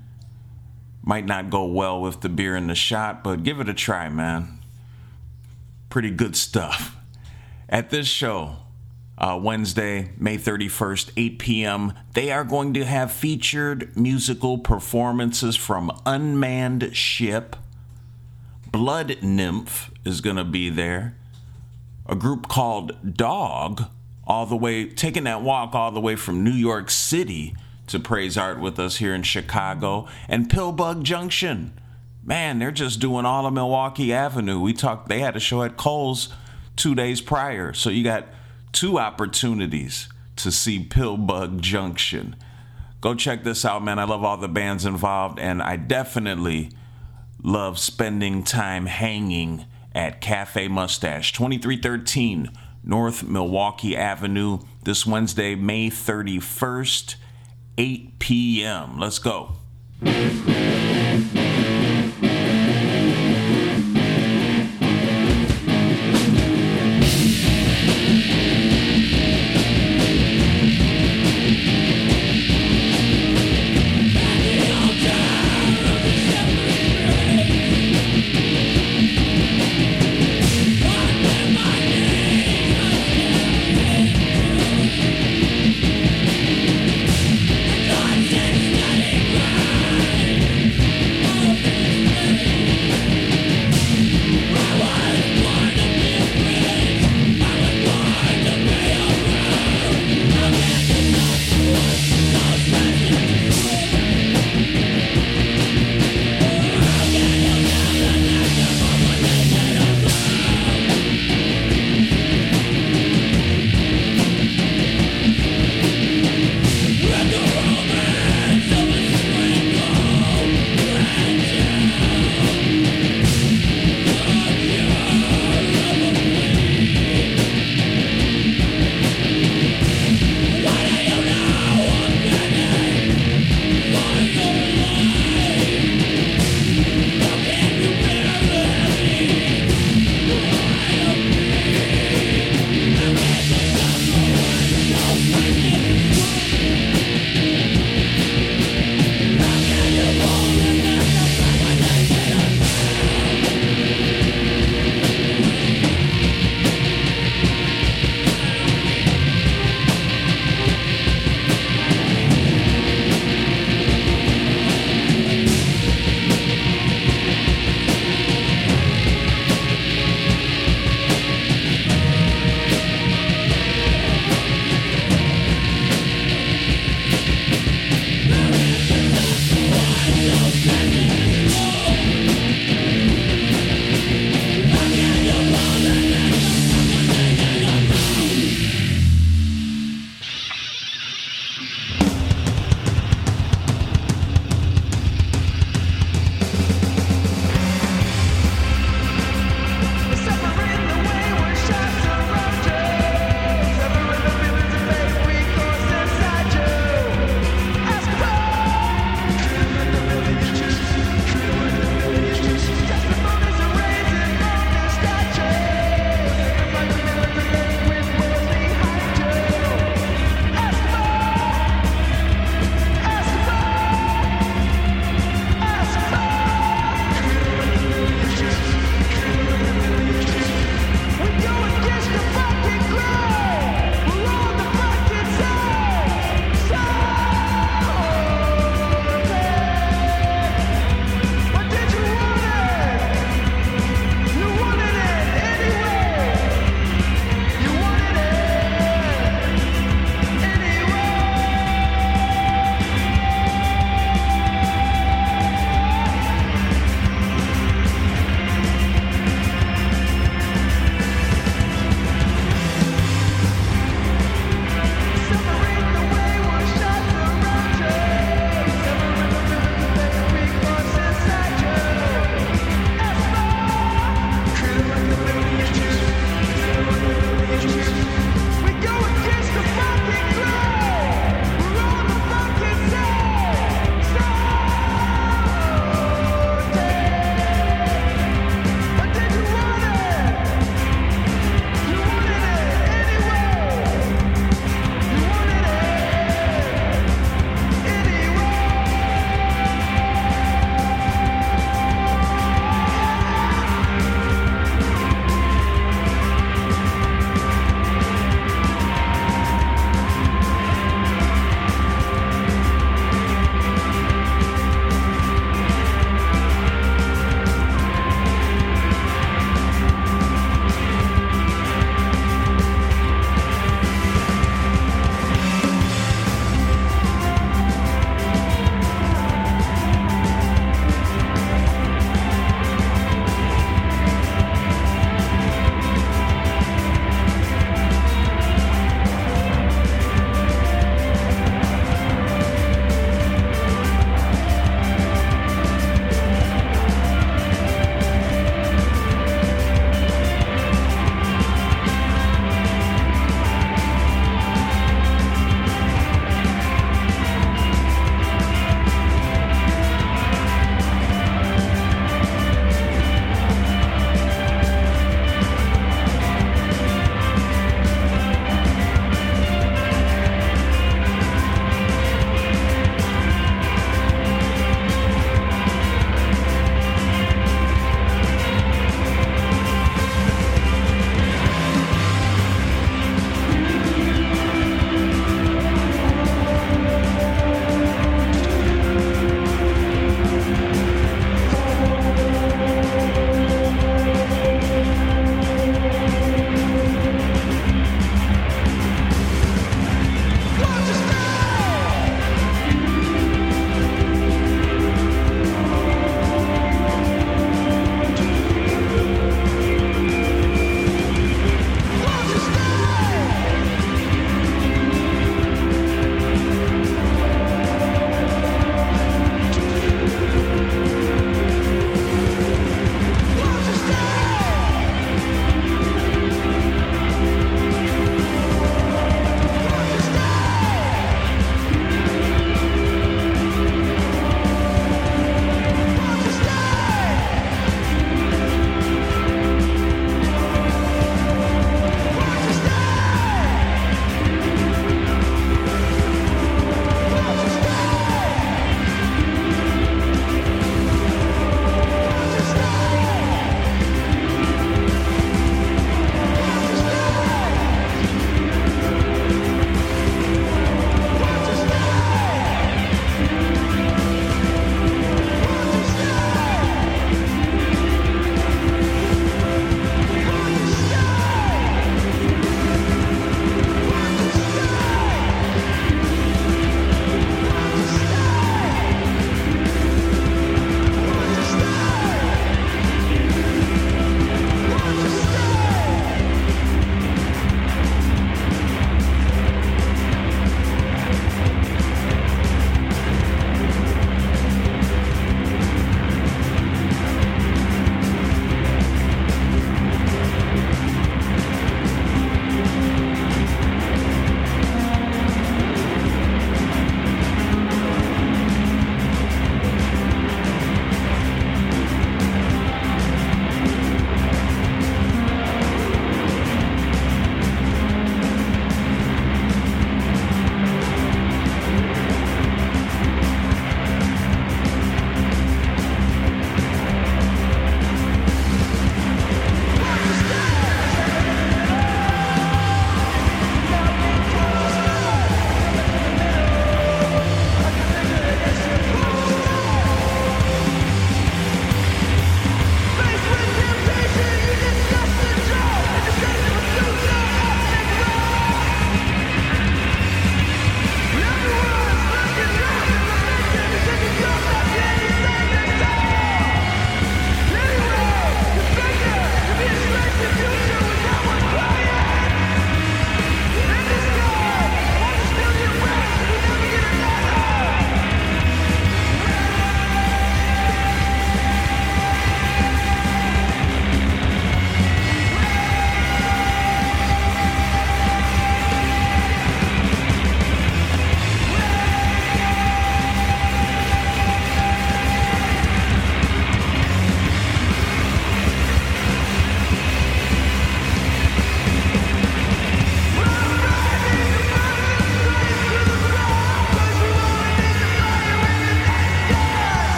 Might 1.05 1.25
not 1.25 1.49
go 1.49 1.65
well 1.65 2.01
with 2.01 2.21
the 2.21 2.29
beer 2.29 2.55
and 2.55 2.69
the 2.69 2.75
shot, 2.75 3.23
but 3.23 3.43
give 3.43 3.59
it 3.59 3.67
a 3.67 3.73
try, 3.73 4.07
man. 4.07 4.59
Pretty 5.89 6.09
good 6.09 6.35
stuff. 6.35 6.95
At 7.67 7.89
this 7.89 8.07
show, 8.07 8.55
uh, 9.17 9.37
Wednesday, 9.41 10.11
May 10.17 10.37
31st, 10.37 11.11
8 11.17 11.39
p.m., 11.39 11.93
they 12.13 12.31
are 12.31 12.45
going 12.45 12.73
to 12.75 12.85
have 12.85 13.11
featured 13.11 13.95
musical 13.97 14.57
performances 14.57 15.57
from 15.57 15.91
Unmanned 16.05 16.95
Ship. 16.95 17.55
Blood 18.71 19.17
Nymph 19.21 19.91
is 20.05 20.21
going 20.21 20.37
to 20.37 20.43
be 20.45 20.69
there. 20.69 21.15
A 22.07 22.15
group 22.15 22.47
called 22.47 23.15
Dog, 23.17 23.85
all 24.25 24.45
the 24.45 24.55
way, 24.55 24.89
taking 24.89 25.25
that 25.25 25.41
walk 25.41 25.75
all 25.75 25.91
the 25.91 26.01
way 26.01 26.15
from 26.15 26.43
New 26.43 26.51
York 26.51 26.89
City 26.89 27.55
to 27.93 27.99
praise 27.99 28.37
art 28.37 28.59
with 28.59 28.79
us 28.79 28.97
here 28.97 29.13
in 29.13 29.23
Chicago. 29.23 30.07
And 30.27 30.49
Pillbug 30.49 31.03
Junction. 31.03 31.79
Man, 32.23 32.59
they're 32.59 32.71
just 32.71 32.99
doing 32.99 33.25
all 33.25 33.45
of 33.45 33.53
Milwaukee 33.53 34.11
Avenue. 34.11 34.59
We 34.59 34.73
talked, 34.73 35.09
they 35.09 35.19
had 35.19 35.35
a 35.35 35.39
show 35.39 35.63
at 35.63 35.77
Cole's 35.77 36.33
two 36.75 36.95
days 36.95 37.21
prior. 37.21 37.71
So 37.73 37.89
you 37.89 38.03
got 38.03 38.27
two 38.71 38.97
opportunities 38.97 40.09
to 40.37 40.51
see 40.51 40.83
Pillbug 40.83 41.61
Junction. 41.61 42.35
Go 42.99 43.13
check 43.13 43.43
this 43.43 43.63
out, 43.63 43.83
man. 43.83 43.99
I 43.99 44.05
love 44.05 44.23
all 44.23 44.37
the 44.37 44.47
bands 44.47 44.85
involved, 44.85 45.37
and 45.37 45.61
I 45.61 45.75
definitely 45.75 46.71
love 47.43 47.77
spending 47.77 48.43
time 48.43 48.87
hanging 48.87 49.65
at 49.93 50.21
Cafe 50.21 50.67
Mustache, 50.69 51.33
2313 51.33 52.49
North 52.83 53.23
Milwaukee 53.23 53.95
Avenue, 53.95 54.59
this 54.83 55.05
Wednesday, 55.05 55.55
May 55.55 55.89
31st, 55.89 57.15
8 57.77 58.19
p.m. 58.19 58.99
Let's 58.99 59.19
go. 59.19 59.53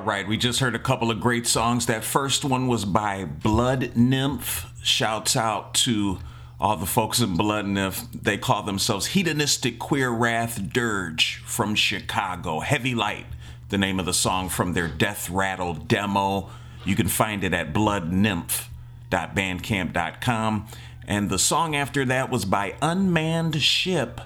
Right, 0.00 0.26
we 0.26 0.36
just 0.36 0.58
heard 0.60 0.74
a 0.74 0.78
couple 0.78 1.10
of 1.10 1.20
great 1.20 1.46
songs. 1.46 1.86
That 1.86 2.04
first 2.04 2.44
one 2.44 2.68
was 2.68 2.84
by 2.84 3.24
Blood 3.24 3.96
Nymph. 3.96 4.66
Shouts 4.82 5.34
out 5.36 5.72
to 5.74 6.18
all 6.58 6.76
the 6.76 6.86
folks 6.86 7.20
in 7.20 7.36
Blood 7.36 7.66
Nymph. 7.66 8.10
They 8.12 8.38
call 8.38 8.62
themselves 8.62 9.06
Hedonistic 9.06 9.78
Queer 9.78 10.10
Wrath 10.10 10.72
Dirge 10.72 11.42
from 11.44 11.74
Chicago. 11.74 12.60
Heavy 12.60 12.94
Light, 12.94 13.26
the 13.68 13.76
name 13.76 14.00
of 14.00 14.06
the 14.06 14.14
song 14.14 14.48
from 14.48 14.72
their 14.72 14.88
Death 14.88 15.28
Rattle 15.28 15.74
demo. 15.74 16.48
You 16.84 16.96
can 16.96 17.08
find 17.08 17.44
it 17.44 17.52
at 17.52 17.74
bloodnymph.bandcamp.com. 17.74 20.66
And 21.06 21.28
the 21.28 21.38
song 21.38 21.76
after 21.76 22.06
that 22.06 22.30
was 22.30 22.46
by 22.46 22.76
Unmanned 22.80 23.60
Ship. 23.60 24.22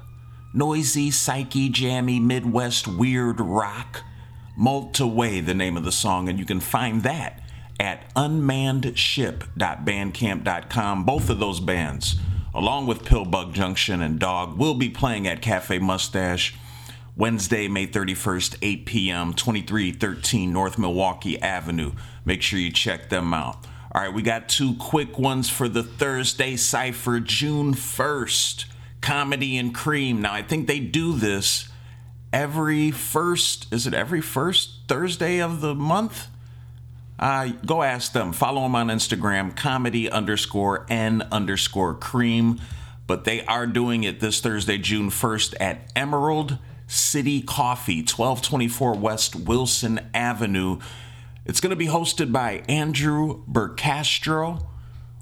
Noisy, 0.55 1.11
psyche, 1.11 1.69
jammy, 1.69 2.20
Midwest 2.20 2.86
weird 2.86 3.40
rock. 3.40 4.05
Multiway, 4.59 5.44
the 5.44 5.52
name 5.55 5.76
of 5.76 5.85
the 5.85 5.93
song, 5.93 6.28
and 6.28 6.36
you 6.39 6.44
can 6.44 6.60
find 6.60 7.02
that 7.05 7.40
at 7.78 8.12
unmannedship.bandcamp.com. 8.14 11.05
Both 11.05 11.30
of 11.30 11.39
those 11.39 11.60
bands, 11.60 12.16
along 12.52 12.86
with 12.86 13.05
Pillbug 13.05 13.52
Junction 13.52 14.02
and 14.02 14.18
Dog, 14.18 14.59
will 14.59 14.74
be 14.74 14.90
playing 14.90 15.28
at 15.28 15.40
Cafe 15.40 15.78
Mustache 15.78 16.56
Wednesday, 17.16 17.68
May 17.68 17.86
31st, 17.86 18.56
8 18.62 18.86
p.m., 18.86 19.35
2313 19.35 20.52
North 20.52 20.78
Milwaukee 20.78 21.40
Avenue. 21.40 21.93
Make 22.24 22.43
sure 22.43 22.59
you 22.59 22.72
check 22.72 23.10
them 23.10 23.32
out. 23.35 23.64
All 23.93 24.02
right, 24.02 24.12
we 24.12 24.22
got 24.22 24.48
two 24.48 24.74
quick 24.74 25.18
ones 25.18 25.48
for 25.48 25.68
the 25.68 25.82
Thursday 25.82 26.56
Cypher, 26.56 27.20
June 27.20 27.74
1st. 27.74 28.66
Comedy 29.01 29.56
and 29.56 29.74
Cream. 29.74 30.22
Now, 30.22 30.32
I 30.32 30.43
think 30.43 30.66
they 30.66 30.80
do 30.80 31.14
this 31.14 31.68
every 32.32 32.90
first, 32.90 33.72
is 33.72 33.86
it 33.86 33.94
every 33.94 34.20
first 34.20 34.80
Thursday 34.88 35.40
of 35.40 35.60
the 35.60 35.74
month? 35.74 36.28
Uh, 37.18 37.48
go 37.66 37.82
ask 37.82 38.12
them. 38.12 38.32
Follow 38.32 38.62
them 38.62 38.74
on 38.74 38.88
Instagram, 38.88 39.55
comedy 39.56 40.10
underscore 40.10 40.86
n 40.88 41.26
underscore 41.32 41.94
cream. 41.94 42.60
But 43.06 43.24
they 43.24 43.44
are 43.46 43.66
doing 43.66 44.05
it 44.05 44.20
this 44.20 44.40
Thursday, 44.40 44.78
June 44.78 45.10
1st 45.10 45.55
at 45.59 45.90
Emerald 45.96 46.59
City 46.86 47.40
Coffee, 47.40 48.00
1224 48.00 48.94
West 48.94 49.34
Wilson 49.34 50.00
Avenue. 50.14 50.78
It's 51.44 51.60
going 51.60 51.70
to 51.70 51.76
be 51.76 51.86
hosted 51.86 52.30
by 52.30 52.62
Andrew 52.68 53.42
Burcastro 53.50 54.66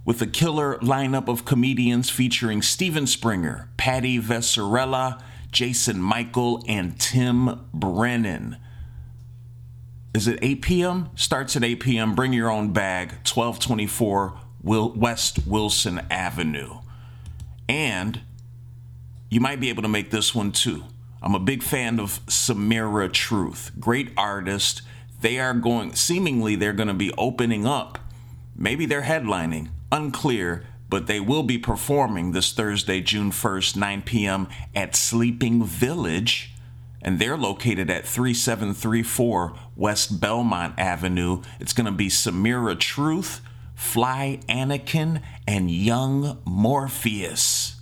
with 0.04 0.20
a 0.20 0.26
killer 0.26 0.78
lineup 0.78 1.28
of 1.28 1.44
comedians 1.44 2.10
featuring 2.10 2.62
Steven 2.62 3.06
Springer, 3.06 3.68
Patty 3.76 4.20
Vesarella, 4.20 5.22
Jason 5.50 6.00
Michael, 6.00 6.64
and 6.68 6.98
Tim 6.98 7.66
Brennan. 7.72 8.56
Is 10.14 10.26
it 10.26 10.38
8 10.40 10.62
p.m.? 10.62 11.10
Starts 11.14 11.56
at 11.56 11.64
8 11.64 11.80
p.m. 11.80 12.14
Bring 12.14 12.32
your 12.32 12.50
own 12.50 12.72
bag, 12.72 13.10
1224 13.26 14.40
West 14.62 15.46
Wilson 15.46 16.00
Avenue. 16.10 16.78
And 17.68 18.20
you 19.28 19.40
might 19.40 19.60
be 19.60 19.68
able 19.68 19.82
to 19.82 19.88
make 19.88 20.10
this 20.10 20.34
one 20.34 20.52
too. 20.52 20.84
I'm 21.22 21.34
a 21.34 21.40
big 21.40 21.62
fan 21.62 21.98
of 21.98 22.24
Samira 22.26 23.12
Truth, 23.12 23.72
great 23.80 24.10
artist. 24.16 24.82
They 25.20 25.38
are 25.38 25.54
going, 25.54 25.94
seemingly, 25.94 26.56
they're 26.56 26.72
going 26.72 26.88
to 26.88 26.94
be 26.94 27.12
opening 27.18 27.66
up. 27.66 27.98
Maybe 28.54 28.86
they're 28.86 29.02
headlining, 29.02 29.68
unclear, 29.90 30.64
but 30.88 31.06
they 31.06 31.20
will 31.20 31.42
be 31.42 31.58
performing 31.58 32.32
this 32.32 32.52
Thursday, 32.52 33.00
June 33.00 33.30
1st, 33.30 33.76
9 33.76 34.02
p.m. 34.02 34.48
at 34.74 34.94
Sleeping 34.94 35.64
Village. 35.64 36.52
And 37.02 37.18
they're 37.18 37.36
located 37.36 37.90
at 37.90 38.06
3734 38.06 39.54
West 39.76 40.20
Belmont 40.20 40.74
Avenue. 40.78 41.42
It's 41.60 41.72
going 41.72 41.86
to 41.86 41.92
be 41.92 42.08
Samira 42.08 42.78
Truth, 42.78 43.40
Fly 43.74 44.40
Anakin, 44.48 45.22
and 45.46 45.70
Young 45.70 46.38
Morpheus. 46.44 47.76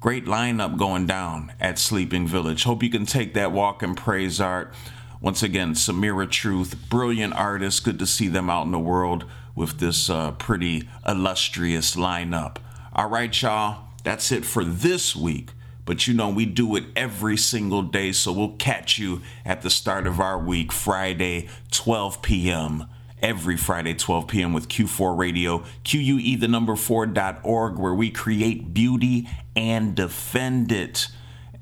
Great 0.00 0.26
lineup 0.26 0.78
going 0.78 1.06
down 1.06 1.52
at 1.58 1.78
Sleeping 1.78 2.26
Village. 2.26 2.64
Hope 2.64 2.82
you 2.82 2.90
can 2.90 3.06
take 3.06 3.34
that 3.34 3.52
walk 3.52 3.82
and 3.82 3.96
praise 3.96 4.40
art. 4.40 4.72
Once 5.20 5.42
again, 5.42 5.72
Samira 5.72 6.30
Truth, 6.30 6.88
brilliant 6.90 7.34
artist. 7.34 7.84
Good 7.84 7.98
to 7.98 8.06
see 8.06 8.28
them 8.28 8.50
out 8.50 8.66
in 8.66 8.72
the 8.72 8.78
world 8.78 9.24
with 9.54 9.78
this 9.78 10.10
uh, 10.10 10.32
pretty 10.32 10.88
illustrious 11.06 11.96
lineup. 11.96 12.56
All 12.92 13.08
right, 13.08 13.42
y'all, 13.42 13.84
that's 14.02 14.30
it 14.32 14.44
for 14.44 14.64
this 14.64 15.14
week. 15.16 15.50
But 15.84 16.06
you 16.06 16.14
know, 16.14 16.30
we 16.30 16.46
do 16.46 16.76
it 16.76 16.84
every 16.96 17.36
single 17.36 17.82
day, 17.82 18.12
so 18.12 18.32
we'll 18.32 18.56
catch 18.56 18.98
you 18.98 19.20
at 19.44 19.62
the 19.62 19.70
start 19.70 20.06
of 20.06 20.18
our 20.18 20.38
week, 20.38 20.72
Friday, 20.72 21.48
12 21.72 22.22
p.m. 22.22 22.86
Every 23.20 23.56
Friday, 23.56 23.94
12 23.94 24.28
p.m. 24.28 24.52
with 24.52 24.68
Q4 24.68 25.16
Radio, 25.16 25.64
QUE 25.84 26.38
the 26.38 26.48
number 26.48 26.74
4.org, 26.74 27.78
where 27.78 27.94
we 27.94 28.10
create 28.10 28.72
beauty 28.74 29.28
and 29.56 29.94
defend 29.94 30.72
it. 30.72 31.08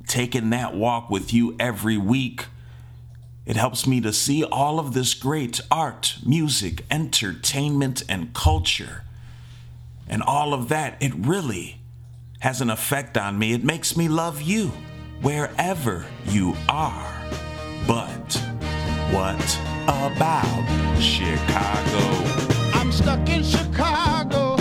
Taking 0.07 0.51
that 0.51 0.75
walk 0.75 1.11
with 1.11 1.33
you 1.33 1.57
every 1.61 1.97
week. 1.97 2.47
It 3.45 3.57
helps 3.57 3.87
me 3.87 4.01
to 4.03 4.13
see 4.13 4.45
all 4.45 4.79
of 4.79 4.95
this 4.95 5.15
great 5.15 5.61
art, 5.71 6.17
music, 6.25 6.85
entertainment, 6.91 8.03
and 8.09 8.33
culture. 8.33 9.03
And 10.09 10.23
all 10.23 10.55
of 10.55 10.69
that, 10.69 10.97
it 11.01 11.13
really 11.15 11.81
has 12.41 12.61
an 12.61 12.71
effect 12.71 13.17
on 13.17 13.39
me. 13.39 13.53
It 13.53 13.65
makes 13.65 13.97
me 13.97 14.09
love 14.09 14.43
you 14.43 14.73
wherever 15.23 16.07
you 16.27 16.55
are. 16.69 17.13
But 17.87 18.35
what 19.11 19.59
about 19.87 21.01
Chicago? 21.01 22.79
I'm 22.79 22.93
stuck 22.93 23.29
in 23.29 23.43
Chicago. 23.43 24.52